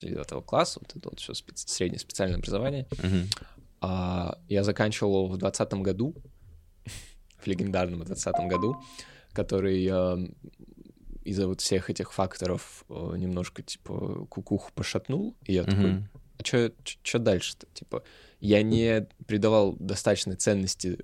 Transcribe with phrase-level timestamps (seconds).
[0.00, 2.86] девятого класса, вот это вот все специ- среднее специальное образование.
[3.02, 3.28] Мгм.
[3.80, 6.14] А, я заканчивал его в двадцатом году,
[7.38, 8.76] в легендарном двадцатом году,
[9.32, 10.28] который э,
[11.24, 16.08] из-за вот всех этих факторов э, немножко, типа, кукуху пошатнул, и я такой, Мгм.
[16.38, 17.66] а что дальше-то?
[17.72, 18.02] Типа,
[18.40, 20.98] я не придавал достаточной ценности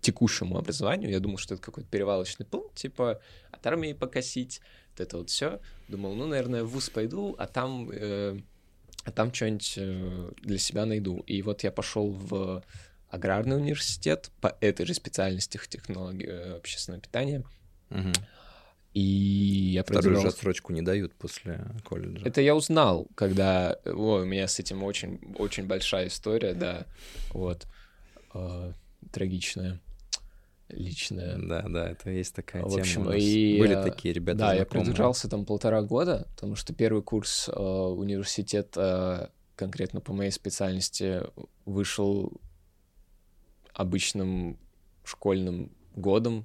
[0.00, 1.10] текущему образованию.
[1.10, 4.60] Я думал, что это какой-то перевалочный пункт, типа, от армии покосить,
[5.00, 5.60] вот это вот все.
[5.88, 8.38] Думал, ну, наверное, в ВУЗ пойду, а там, э,
[9.04, 11.20] а там что-нибудь э, для себя найду.
[11.26, 12.62] И вот я пошел в
[13.08, 17.42] аграрный университет по этой же специальности технологии э, общественного питания.
[17.88, 18.12] Мгм.
[18.92, 22.26] И я Вторую же продвигался- отсрочку не дают после колледжа.
[22.26, 23.78] Это я узнал, когда...
[23.84, 26.86] Ой, у меня с этим очень, очень большая история, да.
[27.32, 27.66] Вот.
[28.34, 28.72] Э,
[29.12, 29.80] трагичная,
[30.72, 31.36] личная.
[31.38, 32.80] Да, да, это есть такая В тема.
[32.80, 34.84] общем, нас и, Были э, такие ребята да, я знакомые.
[34.84, 41.22] продержался там полтора года, потому что первый курс э, университета, конкретно по моей специальности,
[41.64, 42.32] вышел
[43.72, 44.58] обычным
[45.04, 46.42] школьным годом.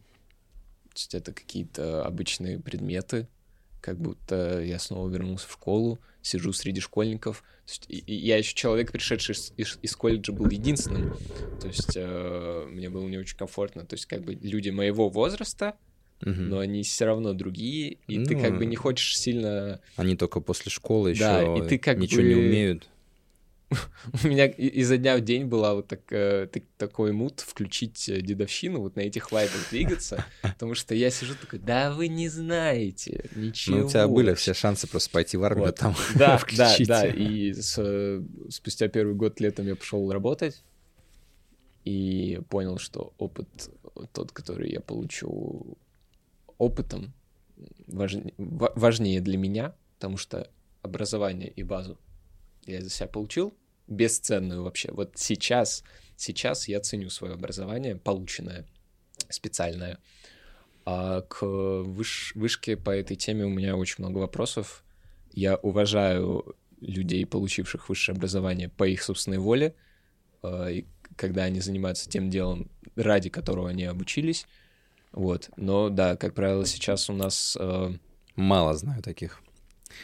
[0.89, 3.27] То есть это какие-то обычные предметы,
[3.85, 7.43] как будто я снова вернулся в школу, сижу среди школьников.
[7.67, 11.13] То есть и- и я еще человек, пришедший из, из- из колледжа, был единственным.
[11.61, 13.85] То есть э, мне было не очень комфортно.
[13.85, 15.75] То есть как бы люди моего возраста,
[16.21, 16.49] Мгм.
[16.49, 19.79] но они все равно другие, и ты как бы Ну, не хочешь сильно...
[19.97, 22.89] Они только после школы еще Да, и ты как ничего не бы- умеют.
[24.23, 28.21] У меня изо дня в день была вот так, э, так- такой мут включить э,
[28.21, 33.29] дедовщину, вот на этих вайбах двигаться, потому что я сижу такой, да вы не знаете
[33.35, 33.77] ничего.
[33.77, 35.75] Ну, у тебя были все шансы просто пойти в армию, Вот.
[35.77, 36.87] там Да, да, включить.
[36.87, 40.63] да, и с, э, спустя первый год летом я пошел работать
[41.83, 43.69] и понял, что опыт
[44.11, 45.77] тот, который я получу
[46.57, 47.13] опытом,
[47.87, 50.49] важнее, важнее для меня, потому что
[50.81, 51.97] образование и базу
[52.65, 53.53] я за себя получил,
[53.87, 54.91] бесценную вообще.
[54.91, 55.83] Вот сейчас,
[56.15, 58.65] сейчас я ценю свое образование, полученное,
[59.29, 59.99] специальное.
[60.85, 64.83] А к выш- вышке по этой теме у меня очень много вопросов.
[65.33, 69.75] Я уважаю людей, получивших высшее образование по их собственной воле,
[70.43, 74.45] э, и когда они занимаются тем делом, ради которого они обучились.
[75.11, 75.49] Вот.
[75.55, 77.93] Но да, как правило, сейчас у нас э,
[78.35, 79.41] Мало знаю таких.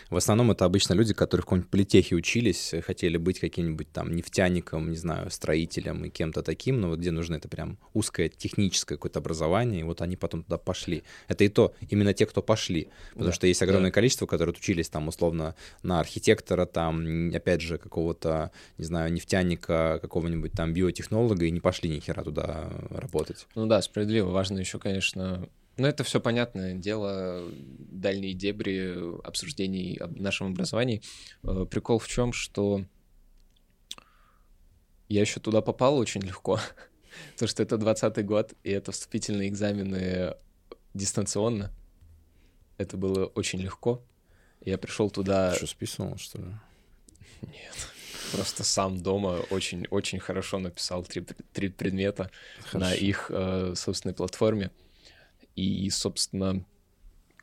[0.09, 4.13] В основном это обычно люди, которые в каком-нибудь политехе учились, э, хотели быть каким-нибудь там
[4.15, 8.95] нефтяником, не знаю, строителем и кем-то таким, но вот где нужно это прям узкое техническое
[8.95, 11.03] какое-то образование, и вот они потом туда пошли.
[11.27, 12.89] Это и то, именно те, кто пошли.
[13.11, 13.95] Потому Да, что есть огромное да.
[13.95, 20.51] количество, которые учились там условно на архитектора, там, опять же, какого-то, не знаю, нефтяника, какого-нибудь
[20.53, 23.47] там биотехнолога, и не пошли ни хера туда работать.
[23.55, 24.29] Ну да, справедливо.
[24.31, 25.49] Важно еще, конечно...
[25.81, 27.49] Ну, это все понятное дело,
[27.89, 31.01] дальние дебри обсуждений об нашем образовании.
[31.41, 32.85] Э, Прикол в чем, что
[35.09, 36.59] я еще туда попал очень легко,
[37.31, 40.35] потому что это 20 год, и это вступительные экзамены
[40.93, 41.71] дистанционно.
[42.77, 44.03] Это было очень легко.
[44.63, 45.55] Я пришел туда...
[45.55, 46.45] Что, списывал, что ли?
[47.41, 47.75] Нет.
[48.33, 52.29] Просто сам дома очень-очень хорошо написал три, три предмета
[52.71, 52.95] на Хорошо.
[53.03, 54.69] их э, собственной платформе.
[55.55, 56.65] И, собственно,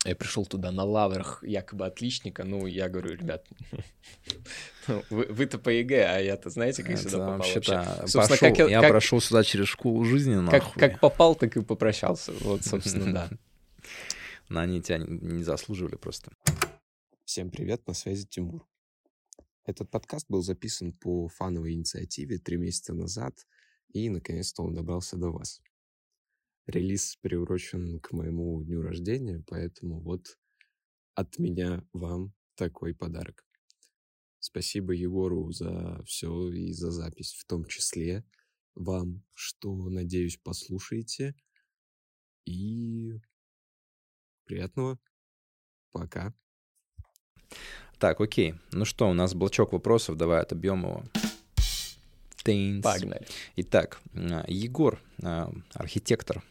[0.05, 2.45] я пришел туда на лаврах якобы отличника.
[2.45, 3.47] Ну, я говорю, ребят,
[4.89, 8.71] ну, вы, вы-то по ЕГЭ, а я-то знаете, как сюда Это попал вообще?
[8.71, 10.81] Я- прошел сюда через школу жизни, Как, нахуй.
[10.81, 12.33] как попал, так и попрощался.
[12.41, 13.31] Вот, собственно, да.
[14.49, 16.33] Но они тебя не заслуживали просто.
[17.25, 18.67] Всем привет, на связи Тимур.
[19.67, 23.47] Этот подкаст был записан по фановой инициативе три месяца назад,
[23.93, 25.61] и наконец-то он добрался до вас.
[26.69, 30.39] Релиз приурочен к моему дню рождения, поэтому вот
[31.15, 33.47] от меня вам такой подарок.
[34.39, 38.23] Спасибо Егору за все и за запись, в том числе
[38.75, 41.35] вам, что, надеюсь, послушаете.
[42.45, 43.15] И
[44.45, 44.99] приятного.
[45.91, 46.35] Пока.
[47.99, 48.55] Так, окей.
[48.73, 51.05] Ну что, у нас блочок вопросов, давай отобьем его.
[52.43, 52.83] Тынц.
[52.83, 53.27] Погнали.
[53.57, 56.43] Итак, а, Егор, а, архитектор,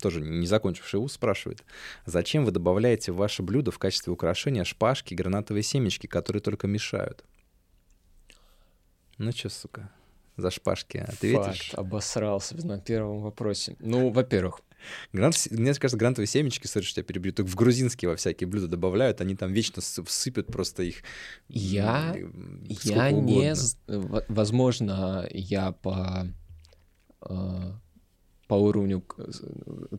[0.00, 1.62] тоже не закончивший вуз, спрашивает,
[2.04, 7.24] зачем вы добавляете в ваше блюдо в качестве украшения шпажки, гранатовые семечки, которые только мешают?
[9.18, 9.90] Ну чё, сука,
[10.36, 11.70] за шпажки ответишь?
[11.70, 13.76] Факт, обосрался на первом вопросе.
[13.78, 14.60] Ну, во-первых,
[15.12, 18.68] Гранат, мне кажется, гранатовые семечки, сори, что я перебью, только в грузинские во всякие блюда
[18.68, 21.02] добавляют, они там вечно сы- всыпят просто их.
[21.48, 23.40] Я- м, Я не...
[24.28, 26.28] Возможно, я по...
[27.28, 27.72] э,
[28.48, 29.00] по уровню...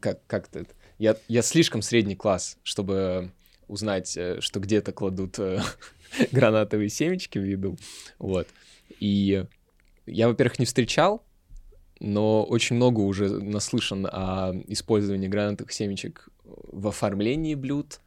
[0.02, 0.66] Как, как это?
[1.00, 3.32] Я, я слишком средний класс, чтобы
[3.68, 5.62] узнать, э, что где-то кладут э,
[6.32, 7.78] гранатовые семечки в еду.
[8.20, 8.48] Вот.
[9.00, 9.46] И
[10.06, 11.24] я, во-первых, не встречал,
[12.00, 18.00] но очень много уже наслышан о использовании гранатовых семечек в оформлении блюд,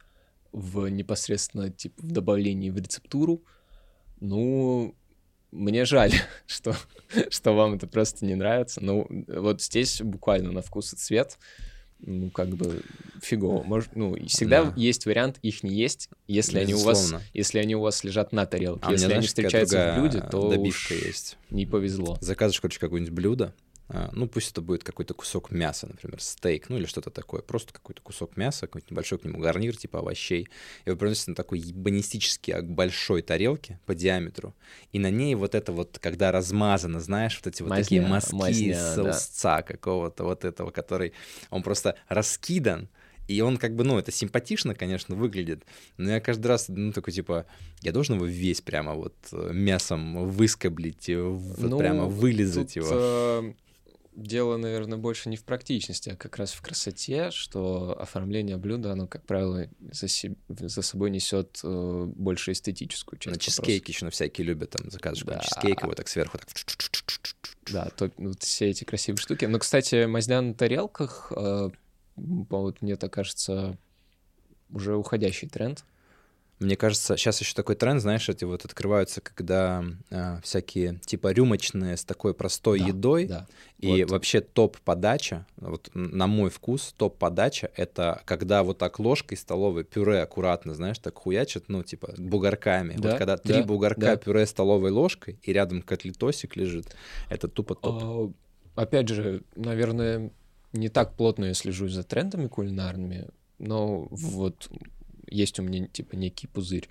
[0.51, 3.43] в непосредственно типа в добавлении в рецептуру.
[4.19, 4.95] Ну,
[5.51, 6.13] мне жаль,
[6.45, 6.75] что,
[7.29, 8.81] что вам это просто не нравится.
[8.83, 11.37] Ну, вот здесь буквально на вкус и цвет
[12.03, 12.81] ну, как бы
[13.21, 13.63] фигово.
[13.63, 14.73] Может, ну, всегда да.
[14.75, 18.45] есть вариант их не есть, если они у вас, если они у вас лежат на
[18.45, 18.81] тарелке.
[18.83, 21.37] А если мне, они знаешь, встречаются в блюде, то добивка есть.
[21.49, 22.17] не повезло.
[22.21, 23.53] Заказываешь, короче, какое-нибудь блюдо,
[24.13, 28.01] ну, пусть это будет какой-то кусок мяса, например, стейк, ну или что-то такое, просто какой-то
[28.01, 30.47] кусок мяса, какой-то небольшой к нему гарнир, типа овощей,
[30.85, 34.55] и вы приносите на такой ебанистически большой тарелке по диаметру,
[34.91, 38.35] и на ней вот это вот, когда размазано, знаешь, вот эти вот мазня, такие мазки
[38.35, 39.61] мазня, соусца да.
[39.61, 41.13] какого-то вот этого, который,
[41.49, 42.89] он просто раскидан,
[43.27, 45.63] и он как бы, ну, это симпатично, конечно, выглядит,
[45.97, 47.45] но я каждый раз, ну, такой, типа,
[47.81, 52.87] я должен его весь прямо вот э, мясом выскоблить, ну, прямо вылизать его.
[52.91, 53.53] Э,
[54.15, 59.07] дело, наверное, больше не в практичности, а как раз в красоте, что оформление блюда, оно,
[59.07, 63.35] как правило, за, себе, за собой несет э, больше эстетическую часть.
[63.35, 65.43] На чизкейки еще на всякие любят, там, заказываешь да.
[65.43, 66.47] чизкейк, его так сверху так...
[67.71, 69.45] Да, то, вот все эти красивые штуки.
[69.45, 71.69] Но, кстати, мазня на тарелках, э,
[72.15, 73.77] вот мне так кажется,
[74.71, 75.83] уже уходящий тренд.
[76.61, 81.97] Мне кажется, сейчас еще такой тренд, знаешь, эти вот открываются, когда э, всякие типа рюмочные
[81.97, 83.25] с такой простой да, едой.
[83.25, 83.47] Да.
[83.79, 84.11] И вот.
[84.11, 90.75] вообще топ-подача, вот на мой вкус, топ-подача— это когда вот так ложкой столовой пюре аккуратно,
[90.75, 92.93] знаешь, так хуячат, ну, типа, бугорками.
[92.95, 94.15] Да, вот когда да, три бугорка да.
[94.17, 96.95] пюре столовой ложкой, и рядом котлетосик лежит,
[97.29, 98.35] это тупо топ.
[98.75, 100.31] А, опять же, наверное,
[100.73, 104.69] не так плотно я слежу за трендами кулинарными, но вот
[105.31, 106.87] есть у меня типа некий пузырь.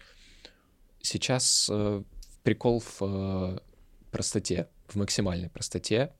[1.02, 2.02] Сейчас э,
[2.42, 3.58] прикол в э,
[4.10, 6.12] простоте, в максимальной простоте.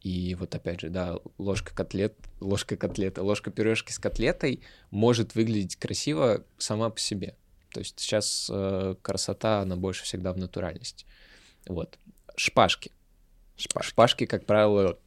[0.00, 5.76] И вот опять же, да, ложка котлет, ложка котлета, ложка пюрешки с котлетой может выглядеть
[5.76, 7.36] красиво сама по себе.
[7.72, 11.04] То есть сейчас э, красота, она больше всегда в натуральности.
[11.66, 11.98] Вот.
[12.36, 12.92] Шпажки.
[13.56, 14.98] Шпажки, Шпажки как правило,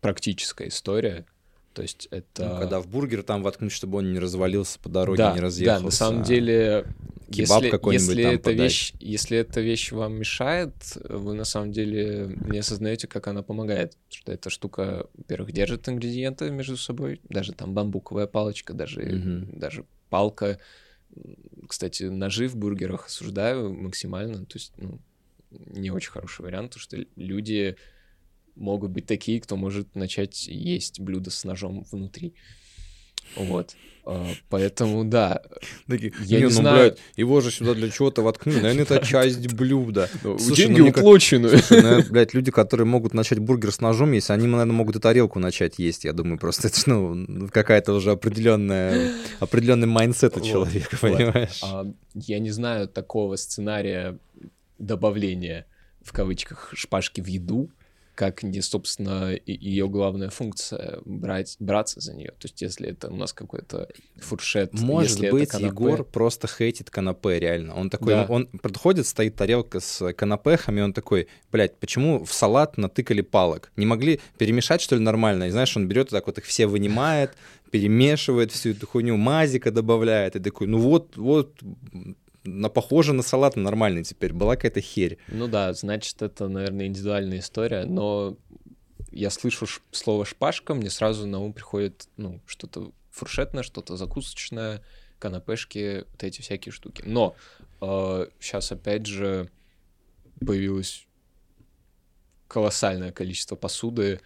[0.00, 1.26] практическая история.
[1.72, 2.48] То есть это...
[2.48, 5.80] Ну, когда в бургер там воткнуть, чтобы он не развалился по дороге, да, не разъехался.
[5.80, 6.86] Да, на самом деле...
[7.30, 8.60] Кебаб если, какой-нибудь если там эта подать.
[8.60, 10.74] вещь, Если эта вещь вам мешает,
[11.08, 13.96] вы на самом деле не осознаете, как она помогает.
[14.10, 17.22] Что эта штука, во-первых, держит ингредиенты между собой.
[17.30, 19.58] Даже там бамбуковая палочка, даже, угу.
[19.58, 20.58] даже палка.
[21.66, 24.44] Кстати, ножи в бургерах осуждаю максимально.
[24.44, 25.00] То есть, ну,
[25.50, 27.76] не очень хороший вариант, потому что люди
[28.56, 32.34] могут быть такие, кто может начать есть блюдо с ножом внутри.
[33.36, 33.74] Вот.
[34.04, 35.42] А, поэтому, да.
[35.86, 36.90] Такие, я не, не ну, знаю.
[36.90, 38.56] Блядь, его же сюда для чего-то воткнули.
[38.56, 40.08] Наверное, это часть блюда.
[40.24, 41.48] Ну, слушай, Деньги ну, уплочены.
[41.48, 44.98] Слушай, ну, блядь, люди, которые могут начать бургер с ножом если они, наверное, могут и
[44.98, 46.04] тарелку начать есть.
[46.04, 51.16] Я думаю, просто это, ну, какая-то уже определенная, определенный майндсет у человека, вот.
[51.16, 51.60] понимаешь?
[51.62, 54.18] А, я не знаю такого сценария
[54.78, 55.66] добавления,
[56.02, 57.70] в кавычках, шпажки в еду,
[58.14, 62.32] как не, собственно, ее главная функция брать, браться за нее.
[62.38, 65.66] То есть, если это у нас какой-то фуршет, может быть, канапе...
[65.66, 67.74] Егор просто хейтит канапе, реально.
[67.74, 68.26] Он такой, да.
[68.28, 73.72] он подходит, стоит тарелка с канапехами, он такой, блядь, почему в салат натыкали палок?
[73.76, 75.44] Не могли перемешать, что ли, нормально?
[75.44, 77.32] И знаешь, он берет так вот их все вынимает,
[77.70, 81.58] перемешивает всю эту хуйню, мазика добавляет, и такой, ну вот, вот,
[82.44, 84.32] на похоже на салат нормальный теперь.
[84.32, 85.18] Была какая-то херь.
[85.28, 88.36] Ну да, значит, это, наверное, индивидуальная история, но
[89.10, 94.82] я слышу слово шпажка, мне сразу на ум приходит, ну, что-то фуршетное, что-то закусочное,
[95.18, 97.02] канапешки, вот эти всякие штуки.
[97.04, 97.36] Но
[97.80, 99.50] э, сейчас, опять же,
[100.44, 101.06] появилось
[102.48, 104.20] колоссальное количество посуды,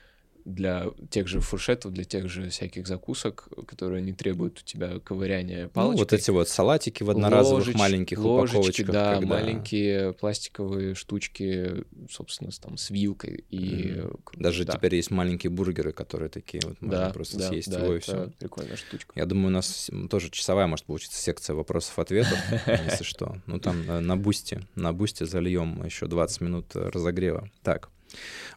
[0.46, 5.68] для тех же фуршетов, для тех же всяких закусок, которые не требуют у тебя ковыряния
[5.68, 5.96] палочкой.
[5.96, 8.90] Ну, вот эти вот салатики в одноразовых Ложеч, маленьких ложечки, упаковочках.
[8.92, 9.26] Да, когда...
[9.26, 13.44] маленькие пластиковые штучки, собственно, там с вилкой.
[13.50, 13.94] И...
[13.96, 14.20] Mm.
[14.36, 14.74] Даже да.
[14.74, 17.98] теперь есть маленькие бургеры, которые такие вот можно да, просто да, съесть да, его и
[17.98, 18.30] все.
[18.38, 19.12] прикольная штучка.
[19.16, 22.38] Я думаю, у нас тоже часовая может получиться секция вопросов-ответов,
[22.86, 23.36] если что.
[23.46, 27.50] Ну там э, на бусте, на бусте зальем еще 20 минут разогрева.
[27.64, 27.90] Так,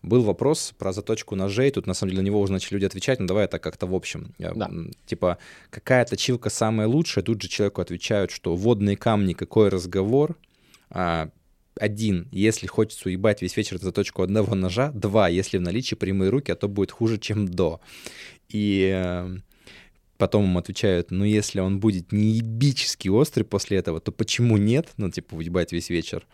[0.04, 1.72] был вопрос про заточку ножей.
[1.72, 3.96] Тут, на самом деле, на него уже начали люди отвечать, но давай это как-то в
[3.96, 4.34] общем.
[4.38, 4.70] Да.
[5.06, 5.38] Типа,
[5.70, 7.24] какая точилка самая лучшая?
[7.24, 10.38] Тут же человеку отвечают, что водные камни, какой разговор?
[10.90, 11.30] А,
[11.80, 14.92] один, если хочется уебать весь вечер за точку одного ножа.
[14.92, 17.80] Два, если в наличии прямые руки, а то будет хуже, чем до.
[18.50, 19.38] И э,
[20.20, 24.90] потом им отвечают, ну, если он будет неебически острый после этого, то почему нет?
[24.98, 26.28] Ну, типа, выебать весь вечер.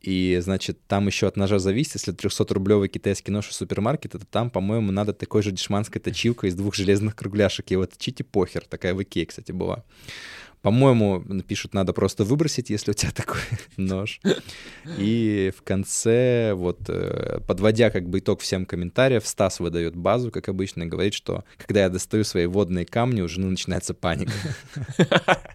[0.00, 4.50] И, значит, там еще от ножа зависит, если 300-рублевый китайский нож из супермаркета, то там,
[4.50, 7.66] по-моему, надо такой же дешманской точилкой из двух железных кругляшек.
[7.72, 8.64] Вот точите похер.
[8.68, 9.82] Такая в Икее, кстати, была.
[10.64, 13.42] По-моему, пишут, надо просто выбросить, если у тебя такой
[13.76, 14.18] нож.
[14.96, 20.48] И в конце, вот, э, подводя как бы итог всем комментариям, Стас выдает базу, как
[20.48, 24.32] обычно, и говорит, что когда я достаю свои водные камни, у жены начинается паника.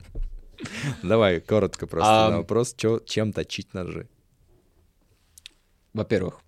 [1.02, 2.76] Давай, коротко просто на вопрос,
[3.08, 4.08] чем точить ножи.
[5.92, 6.40] Во-первых,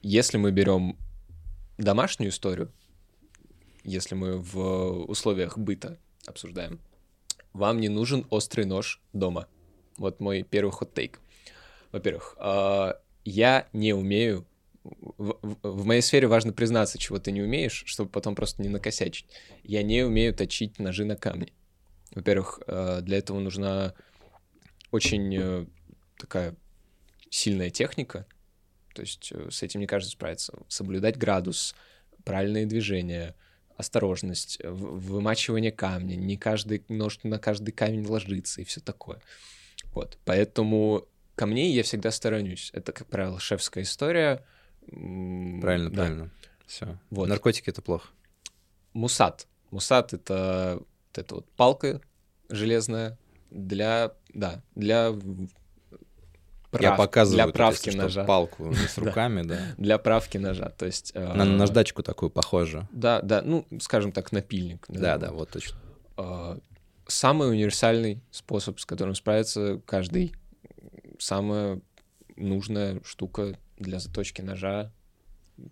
[0.00, 0.96] если мы берем
[1.76, 2.72] домашнюю историю,
[3.84, 6.80] если мы в условиях быта обсуждаем,
[7.56, 9.48] вам не нужен острый нож дома.
[9.96, 11.20] Вот мой первый хот-тейк.
[11.90, 14.46] Во-первых, а, я не умею...
[15.18, 19.26] В, моей сфере важно признаться, чего ты не умеешь, чтобы потом просто не накосячить.
[19.64, 21.52] Я не умею точить ножи на камни.
[22.14, 23.94] Во-первых, а, для этого нужна
[24.92, 25.66] очень э,
[26.18, 26.54] такая
[27.30, 28.26] сильная техника.
[28.94, 30.56] То есть э, с этим не каждый справится.
[30.68, 31.74] Соблюдать градус,
[32.24, 33.34] правильные движения—
[33.76, 39.20] осторожность, э, вымачивание камня, не каждый нож на каждый камень ложится и все такое.
[39.92, 42.70] Вот, поэтому камней я всегда сторонюсь.
[42.72, 44.44] Это, как правило, шефская история.
[44.86, 45.96] Правильно, да.
[45.96, 46.30] правильно.
[46.66, 46.98] Все.
[47.10, 47.28] Вот.
[47.28, 48.08] Наркотики это плохо.
[48.92, 49.46] Мусат.
[49.70, 52.00] Мусат это вот эта вот палка
[52.48, 53.18] железная
[53.50, 55.14] для, да, для
[56.70, 56.82] прав...
[56.82, 58.24] Я показываю для правки тут, ножа.
[58.24, 59.58] палку с руками, да.
[59.78, 61.14] Для правки ножа, то есть...
[61.14, 62.88] На э, наждачку такую похоже.
[62.92, 64.84] Да, да, ну, скажем так, напильник.
[64.88, 65.78] Да, да, вот точно.
[66.16, 66.58] Э,
[67.06, 70.34] самый универсальный способ, с которым справится каждый.
[71.18, 71.80] Самая
[72.36, 74.92] нужная штука для заточки ножа.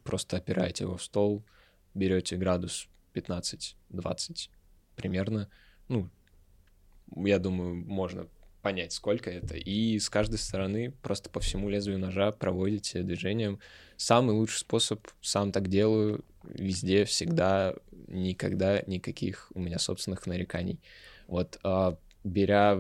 [0.03, 1.45] Просто опираете его в стол,
[1.95, 4.49] берете градус 15-20
[4.97, 5.49] примерно.
[5.89, 6.09] Ну,
[7.17, 8.27] я думаю, можно
[8.65, 9.57] понять, сколько это.
[9.57, 13.61] И с каждой стороны просто по всему лезвию ножа проводите движением.
[13.99, 17.75] Самый лучший способ, сам так делаю, везде, всегда,
[18.09, 20.81] никогда никаких у меня собственных нареканий.
[21.27, 22.75] Вот, а, беря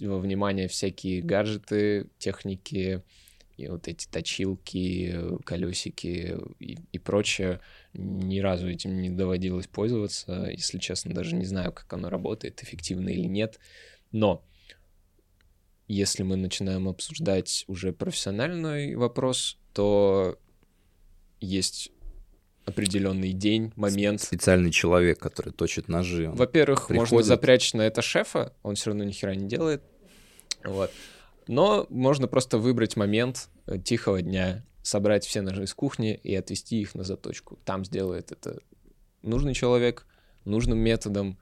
[0.00, 3.04] во внимание всякие гаджеты, техники,
[3.56, 7.60] и вот эти точилки, колесики и, и прочее,
[7.92, 10.48] ни разу этим не доводилось пользоваться.
[10.50, 13.60] Если честно, даже не знаю, как оно работает, эффективно или нет.
[14.10, 14.42] Но
[15.90, 20.38] если мы начинаем обсуждать уже профессиональный вопрос, то
[21.40, 21.90] есть
[22.64, 24.20] определенный день, момент.
[24.20, 26.30] Специальный человек, который точит ножи.
[26.30, 27.10] Во-первых, приходит...
[27.10, 29.82] можно запрячь на это шефа, он все равно ни хера не делает.
[30.64, 30.92] Вот.
[31.48, 36.80] Но можно просто выбрать момент э, тихого дня, собрать все ножи из кухни и отвести
[36.80, 37.58] их на заточку.
[37.64, 38.60] Там сделает это
[39.22, 40.06] нужный человек,
[40.44, 41.36] нужным методом,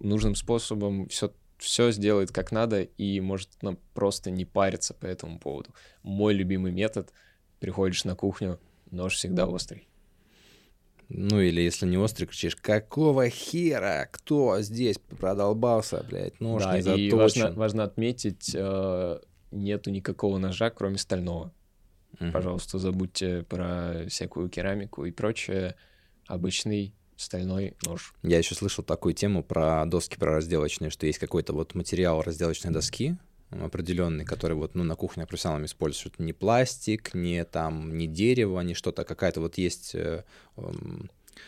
[0.00, 5.38] нужным способом, все все сделает как надо и может ну, просто не париться по этому
[5.38, 5.74] поводу.
[6.02, 7.12] Мой любимый метод—
[7.60, 8.58] приходишь на кухню,
[8.90, 9.88] нож всегда острый.
[11.08, 16.82] Ну или если не острый, кричишь, какого хера, кто здесь продолбался, блядь, нож да, не
[16.82, 17.06] заточен.
[17.06, 21.54] и важно, важно отметить, э, нету никакого ножа, кроме стального.
[22.20, 22.30] Угу.
[22.32, 25.76] Пожалуйста, забудьте про всякую керамику и прочее.
[26.26, 28.14] Обычный стальной нож.
[28.22, 32.72] Я еще слышал такую тему про доски, про разделочные, что есть какой-то вот материал разделочной
[32.72, 33.16] доски
[33.50, 36.18] определенный, который вот ну, на кухне профессионалами используют.
[36.18, 40.24] Не пластик, не там, не дерево, не что-то, какая-то вот есть э,
[40.56, 40.72] э,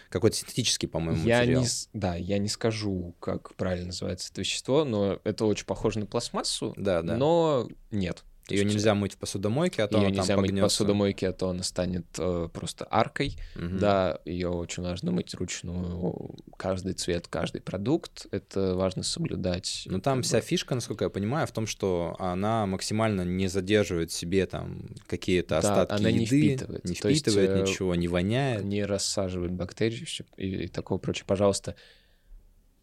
[0.09, 1.63] какой-то синтетический, по-моему, я материал.
[1.63, 6.07] Не, да, я не скажу, как правильно называется это вещество, но это очень похоже на
[6.07, 7.17] пластмассу, да, да.
[7.17, 8.25] но нет.
[8.51, 8.75] Ее есть...
[8.75, 11.51] нельзя мыть в посудомойке, а то ее она нельзя там мыть в посудомойке, а то
[11.51, 13.37] она станет э, просто аркой.
[13.57, 13.79] Угу.
[13.79, 16.35] Да, ее очень важно мыть вручную.
[16.57, 18.27] Каждый цвет, каждый продукт.
[18.31, 19.85] Это важно соблюдать.
[19.87, 24.47] Ну там вся фишка, насколько я понимаю, в том, что она максимально не задерживает себе
[24.47, 28.65] там какие-то да, остатки она еды, не впитывает, не впитывает есть, э, ничего, не воняет.
[28.65, 31.25] Не рассаживает бактерии и, и такого прочее.
[31.27, 31.77] Пожалуйста,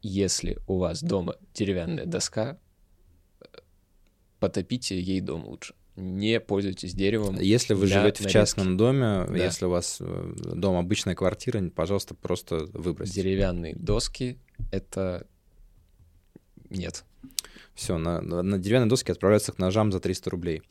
[0.01, 2.59] если у вас дома деревянная доска,
[4.39, 5.73] потопите ей дом лучше.
[5.95, 7.39] Не пользуйтесь деревом.
[7.39, 9.35] Если вы живете в частном доме, да.
[9.35, 13.21] если у вас э, дом обычная квартира, пожалуйста, просто выбросьте.
[13.21, 14.37] Деревянные доски
[14.71, 15.25] это
[16.69, 17.03] нет.
[17.73, 20.61] Все, на, на деревянные доски отправляются к ножам за 300 рублей.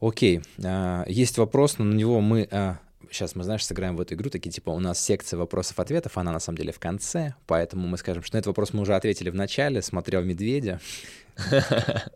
[0.00, 2.78] Окей, а, есть вопрос, но на него мы а,
[3.10, 6.40] сейчас мы, знаешь, сыграем в эту игру, такие, типа, у нас секция вопросов-ответов, она на
[6.40, 9.34] самом деле в конце, поэтому мы скажем, что на этот вопрос мы уже ответили в
[9.34, 10.80] начале, смотрел «Медведя».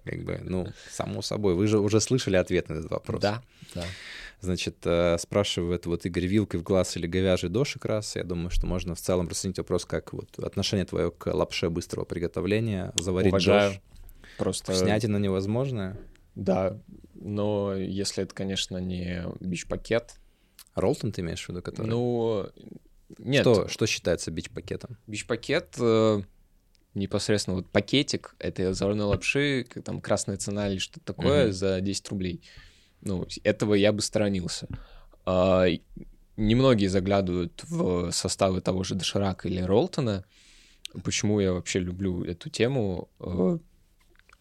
[0.04, 3.20] Как бы, ну, само собой, вы же уже слышали ответ на этот вопрос.
[3.20, 3.42] Да,
[3.74, 3.84] да.
[4.40, 8.16] Значит, э, спрашивает вот Игорь вилкой в глаз или говяжий дошик раз.
[8.16, 12.04] Я думаю, что можно в целом расценить вопрос как вот отношение твое к лапше быстрого
[12.04, 13.74] приготовления, заварить Уважаю.
[14.38, 14.72] Просто...
[14.72, 15.96] Вкуснятина невозможная.
[16.34, 16.76] Да,
[17.14, 20.14] но если это, конечно, не бич-пакет,
[20.74, 21.86] Ролтон ты имеешь в виду, который?
[21.88, 22.48] ну...
[23.18, 24.96] Нет, Что, что считается бич-пакетом?
[25.06, 26.22] бич-пакет э,
[26.94, 31.52] непосредственно вот пакетик этой заварной лапши, там красная цена или что-то такое Мгм.
[31.52, 32.42] за 10 рублей.
[33.02, 34.66] Ну, этого я бы сторонился.
[35.26, 35.66] А,
[36.38, 40.24] немногие заглядывают в составы того же Доширака или Ролтона.
[41.04, 43.08] Почему я вообще люблю эту тему?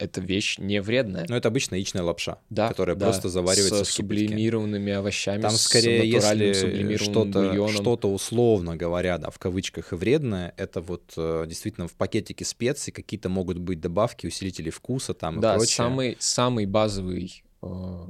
[0.02, 1.26] Э, Эта вещь не вредная.
[1.30, 4.26] Ну, это обычно яичная лапша, Да, которая да, просто заваривается с в кипятке.
[4.26, 10.82] сублимированными овощами, Там скорее, если что-то, что-то условно говоря, да, в кавычках и вредное, это
[10.82, 15.56] вот э, действительно в пакетике специй какие-то могут быть добавки, усилители вкуса там и Да,
[15.56, 15.76] прочее.
[15.76, 18.06] самый, самый базовый э,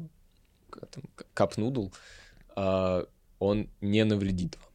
[1.33, 1.91] кап-нудл,
[2.55, 3.05] э,
[3.39, 4.69] он не навредит вам.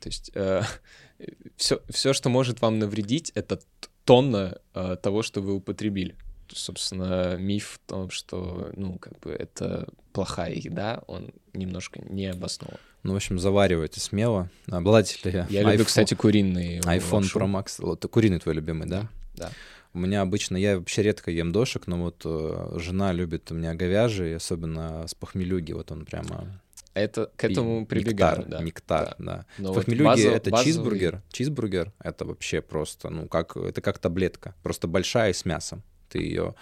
[0.00, 0.32] То есть
[1.56, 3.60] все, все, что может вам навредить, это
[4.04, 6.16] тонна э, того, что вы употребили.
[6.52, 12.76] Собственно, миф в том, что, ну, как бы это плохая еда, он немножко не обоснован.
[13.02, 14.50] Ну, в общем, заваривайте смело.
[14.70, 17.38] Обладатели Я люблю, iPhone- кстати, куриные iPhone лапшу.
[17.38, 17.74] Pro Max.
[17.78, 19.08] Вот, куриный твой любимый, да?
[19.34, 19.50] Да.
[19.92, 23.74] У меня обычно, я вообще редко ем дошек, но вот э, жена любит у меня
[23.74, 26.60] говяжий, особенно с похмелюги, вот он прямо...
[26.92, 28.62] Это, к этому прибегаю, нектар, да.
[28.64, 29.46] Нектар, да.
[29.58, 31.22] Но В вот похмелюге это базовый- чизбургер.
[31.30, 35.82] Чизбургер— это вообще просто, ну, как, это как таблетка, просто большая и с мясом.
[36.10, 36.54] Ты ее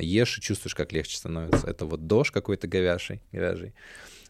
[0.00, 1.68] ешь и чувствуешь, как легче становится.
[1.68, 3.74] Это вот дождь какой-то говяжий, говяжий.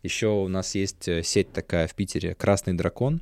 [0.03, 3.21] Еще у нас есть э, сеть такая в Питере «Красный дракон».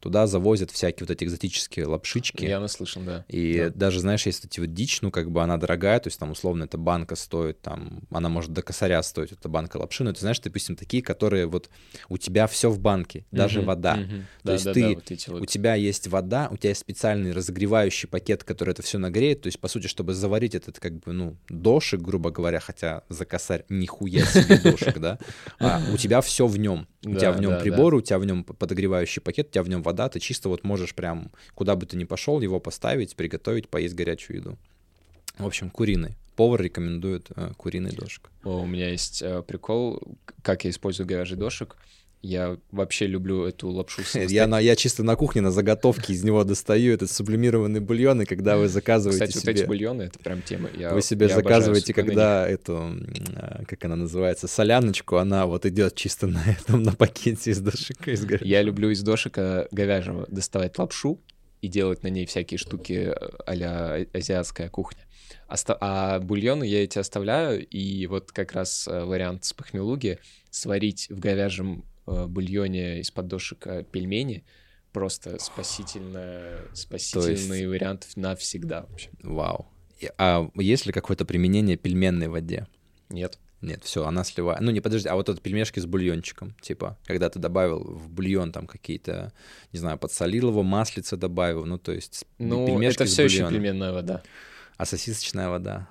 [0.00, 2.44] Туда завозят всякие вот эти экзотические лапшички.
[2.44, 3.24] Я наслышан, да.
[3.28, 3.78] И Да.
[3.78, 6.64] даже, знаешь, есть эти вот дичь, ну, как бы она дорогая, то есть там, условно,
[6.64, 10.40] эта банка стоит, там, она может до косаря стоить, эта банка лапши, но ты знаешь,
[10.40, 11.70] допустим, такие, которые вот
[12.08, 13.94] у тебя все в банке, даже Мгм, вода.
[13.96, 14.26] мгм.
[14.44, 17.32] То есть Да-да-да, ты- вот эти вот У тебя есть вода, у тебя есть специальный
[17.32, 19.42] разогревающий пакет, который это все нагреет.
[19.42, 23.24] То есть, по сути, чтобы заварить этот, как бы, ну, дошик, грубо говоря, хотя за
[23.24, 25.18] косарь нихуя себе дошик, да,
[25.60, 26.86] а у тебя все в нем.
[27.04, 27.62] У тебя Да, в нем да, да.
[27.62, 30.94] приборы, у тебя в нем подогревающий пакет, тебя в нем вода, ты чисто вот можешь
[30.94, 34.58] прям, куда бы ты ни пошел, его поставить, приготовить, поесть горячую еду.
[35.38, 36.16] В общем, куриный.
[36.36, 38.30] Повар рекомендует э, куриный дошик.
[38.44, 40.02] О, У меня есть э, прикол,
[40.42, 41.76] как я использую говяжий дошик.
[42.22, 46.44] Я вообще люблю эту лапшу Я, на, я чисто на кухне на заготовке из него
[46.44, 49.62] достаю этот сублимированный бульон, и когда вы заказываете Кстати, вот себе...
[49.62, 50.70] эти бульоны— это прям тема.
[50.78, 52.96] Я, Вы себе я заказываете, когда эту,
[53.34, 58.12] а, как она называется, соляночку, она вот идет чисто на этом, на пакете из дошика,
[58.12, 58.24] из.
[58.40, 61.20] Я люблю из дошика говяжьего доставать лапшу
[61.60, 63.12] и делать на ней всякие штуки
[63.46, 65.04] а азиатская кухня.
[65.48, 70.18] Оста- А бульоны я эти оставляю, и вот как раз э, вариант с похмелуги—
[70.50, 74.44] сварить в говяжьем э, бульоне из-под дошика пельмени—
[74.92, 79.10] просто спасительно, спасительный вариант навсегда вообще.
[79.22, 79.66] Вау.
[80.18, 82.66] А есть ли какое-то применение пельменной воде?
[83.08, 83.38] Нет.
[83.60, 84.60] Нет, все, она сливает.
[84.60, 88.50] Ну, не подожди, а вот этот пельмешки с бульончиком, типа, когда ты добавил в бульон
[88.50, 89.32] там какие-то,
[89.70, 93.92] не знаю, подсолил его, маслица добавил, ну, то есть Ну, пельмешки это все еще пельменная
[93.92, 94.22] вода.
[94.78, 95.88] А сосисочная вода?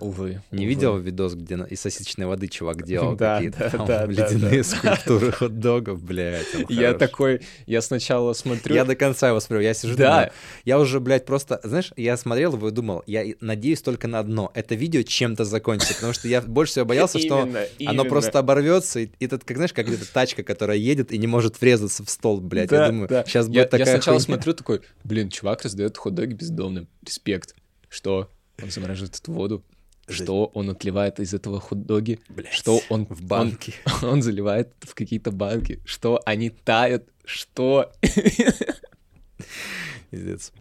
[0.00, 0.42] Увы.
[0.50, 0.66] Не увы.
[0.68, 4.64] видел видос, где из сосисочной воды чувак делал Да, какие-то да, да, да, ледяные да.
[4.64, 6.46] скульптуры хот-догов, блядь.
[6.68, 6.98] Я хорош.
[6.98, 8.74] такой, я сначала смотрю...
[8.74, 10.10] Я до конца его смотрю, я сижу, Да.
[10.10, 10.30] думаю,
[10.64, 14.50] я уже, блядь, просто, знаешь, я смотрел его и думал, я надеюсь только на одно,
[14.54, 18.04] это видео чем-то закончится, потому что я больше всего боялся, что Именно, оно именно.
[18.04, 22.04] просто оборвется, и этот, как знаешь, как эта тачка, которая едет и не может врезаться
[22.04, 22.68] в стол, блядь.
[22.70, 23.24] Да, я думаю, да.
[23.26, 24.24] сейчас Я, будет такая я сначала хуйня.
[24.34, 26.88] смотрю такой, блин, чувак раздает хот-доги бездомным.
[27.04, 27.54] Респект.
[27.88, 28.28] Что?
[28.62, 29.64] Он замораживает эту воду.
[30.08, 32.20] Что он отливает из этого хот-доги?
[32.28, 33.74] Блядь, Что он в банке.
[34.02, 35.80] Он, он заливает в какие-то банки.
[35.84, 37.08] Что они тают?
[37.24, 37.92] Что?
[40.10, 40.52] Пиздец.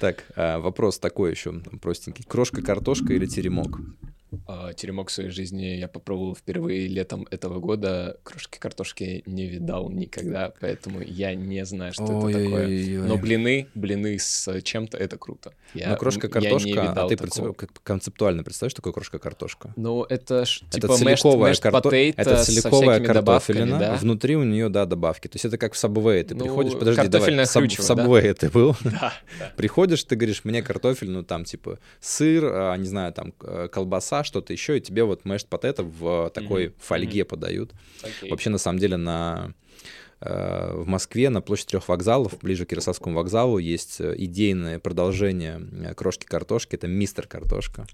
[0.00, 2.24] Так, а, вопрос такой еще простенький.
[2.24, 3.78] Крошка, картошка или теремок?
[4.46, 8.18] А, Теремок в своей жизни я попробовал впервые летом этого года.
[8.24, 12.66] Крошки картошки не видал никогда, поэтому я не знаю, что это такое.
[12.66, 13.08] Ой-ой-ой.
[13.08, 15.54] Но блины, блины с чем-то это круто.
[15.74, 17.52] Я, Ну, крошка, я не картошка, а ты такого.
[17.52, 19.72] представ- концептуально представляешь, что такое крошка, картошка?
[19.76, 23.94] Ну, это ж Это типа целиковая, mashed, mashed карто- это целиковая картофелина, да?
[23.96, 25.28] внутри у нее, да, добавки.
[25.28, 28.04] То есть это как в Subway, ты Ну, приходишь, подожди, давай, в хрючево, в да?
[28.04, 28.76] Subway ты был?
[28.84, 29.52] Да, да.
[29.56, 33.68] Приходишь, ты говоришь, мне картофель, ну там типа сыр, а, не знаю, там э,
[34.18, 37.72] колбаса, что-то еще, и тебе вот mashed potato в такой Мгм, фольге подают.
[38.02, 38.30] Окей.
[38.30, 39.54] Вообще, на самом деле, на
[40.20, 45.60] Э, в Москве на площади трех вокзалов, ближе к Ярославскому вокзалу, есть э, идейное продолжение
[45.60, 46.74] э, крошки-картошки.
[46.74, 47.86] Это мистер картошка.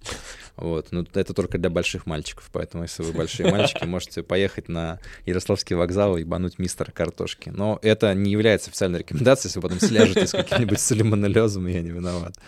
[0.56, 0.90] Вот.
[0.90, 5.76] Но это только для больших мальчиков, поэтому если вы большие мальчики, можете поехать на Ярославский
[5.76, 7.50] вокзал и бануть мистер картошки.
[7.50, 11.90] Но это не является официальной рекомендацией, если вы потом сляжете с каким-нибудь сальмонеллезом, я не
[11.90, 12.38] виноват.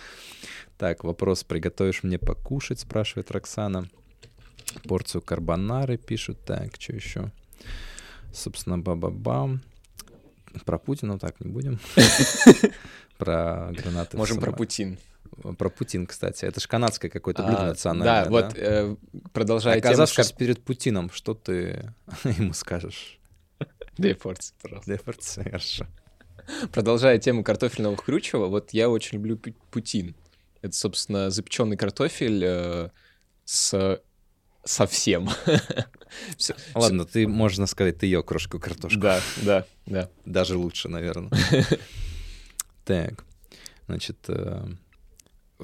[0.79, 3.89] Так, вопрос, приготовишь мне покушать, спрашивает Роксана.
[4.85, 6.45] Порцию карбонары пишут.
[6.45, 7.33] Так, что еще?
[8.33, 9.63] Собственно, ба-ба-бам.
[10.65, 11.79] Про Путина так не будем.
[13.19, 14.17] Про гранаты.
[14.17, 14.99] Можем про Путин.
[15.59, 16.45] Про Путин, кстати.
[16.45, 18.25] Это же канадское какое-то блюдо а, национальное.
[18.25, 18.97] Да, вот э,
[19.33, 23.19] продолжая Оказавшись тему, перед Путиным, что ты ему скажешь?
[23.97, 24.91] Две порции, пожалуйста.
[24.91, 25.87] Две порции, хорошо.
[26.73, 29.39] Продолжая тему картофельного хрючева, вот я очень люблю
[29.71, 30.15] путин.
[30.67, 32.91] Это, собственно, запеченный картофель э,
[33.45, 34.01] с
[34.65, 35.31] совсем.
[36.37, 37.13] Все, Ладно, все.
[37.13, 38.99] ты, можно сказать, ты ее крошку картошку.
[38.99, 40.11] Да, да, да.
[40.25, 41.31] Даже лучше, наверное.
[42.85, 43.25] Так,
[43.89, 44.65] значит, э,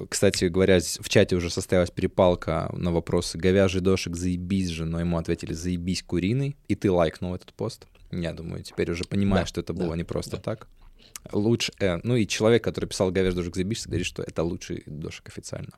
[0.09, 5.17] кстати говоря, в чате уже состоялась перепалка на вопросы «Говяжий дошик, заебись же», но ему
[5.17, 7.87] ответили «Заебись куриный», и ты лайкнул этот пост.
[8.11, 10.41] Я думаю, теперь уже понимаешь, да, что это было да, не просто да.
[10.41, 10.67] так.
[11.31, 15.27] Лучше, э, ну и человек, который писал «Говяжий дошик, заебись», говорит, что это лучший дошик
[15.27, 15.73] официально.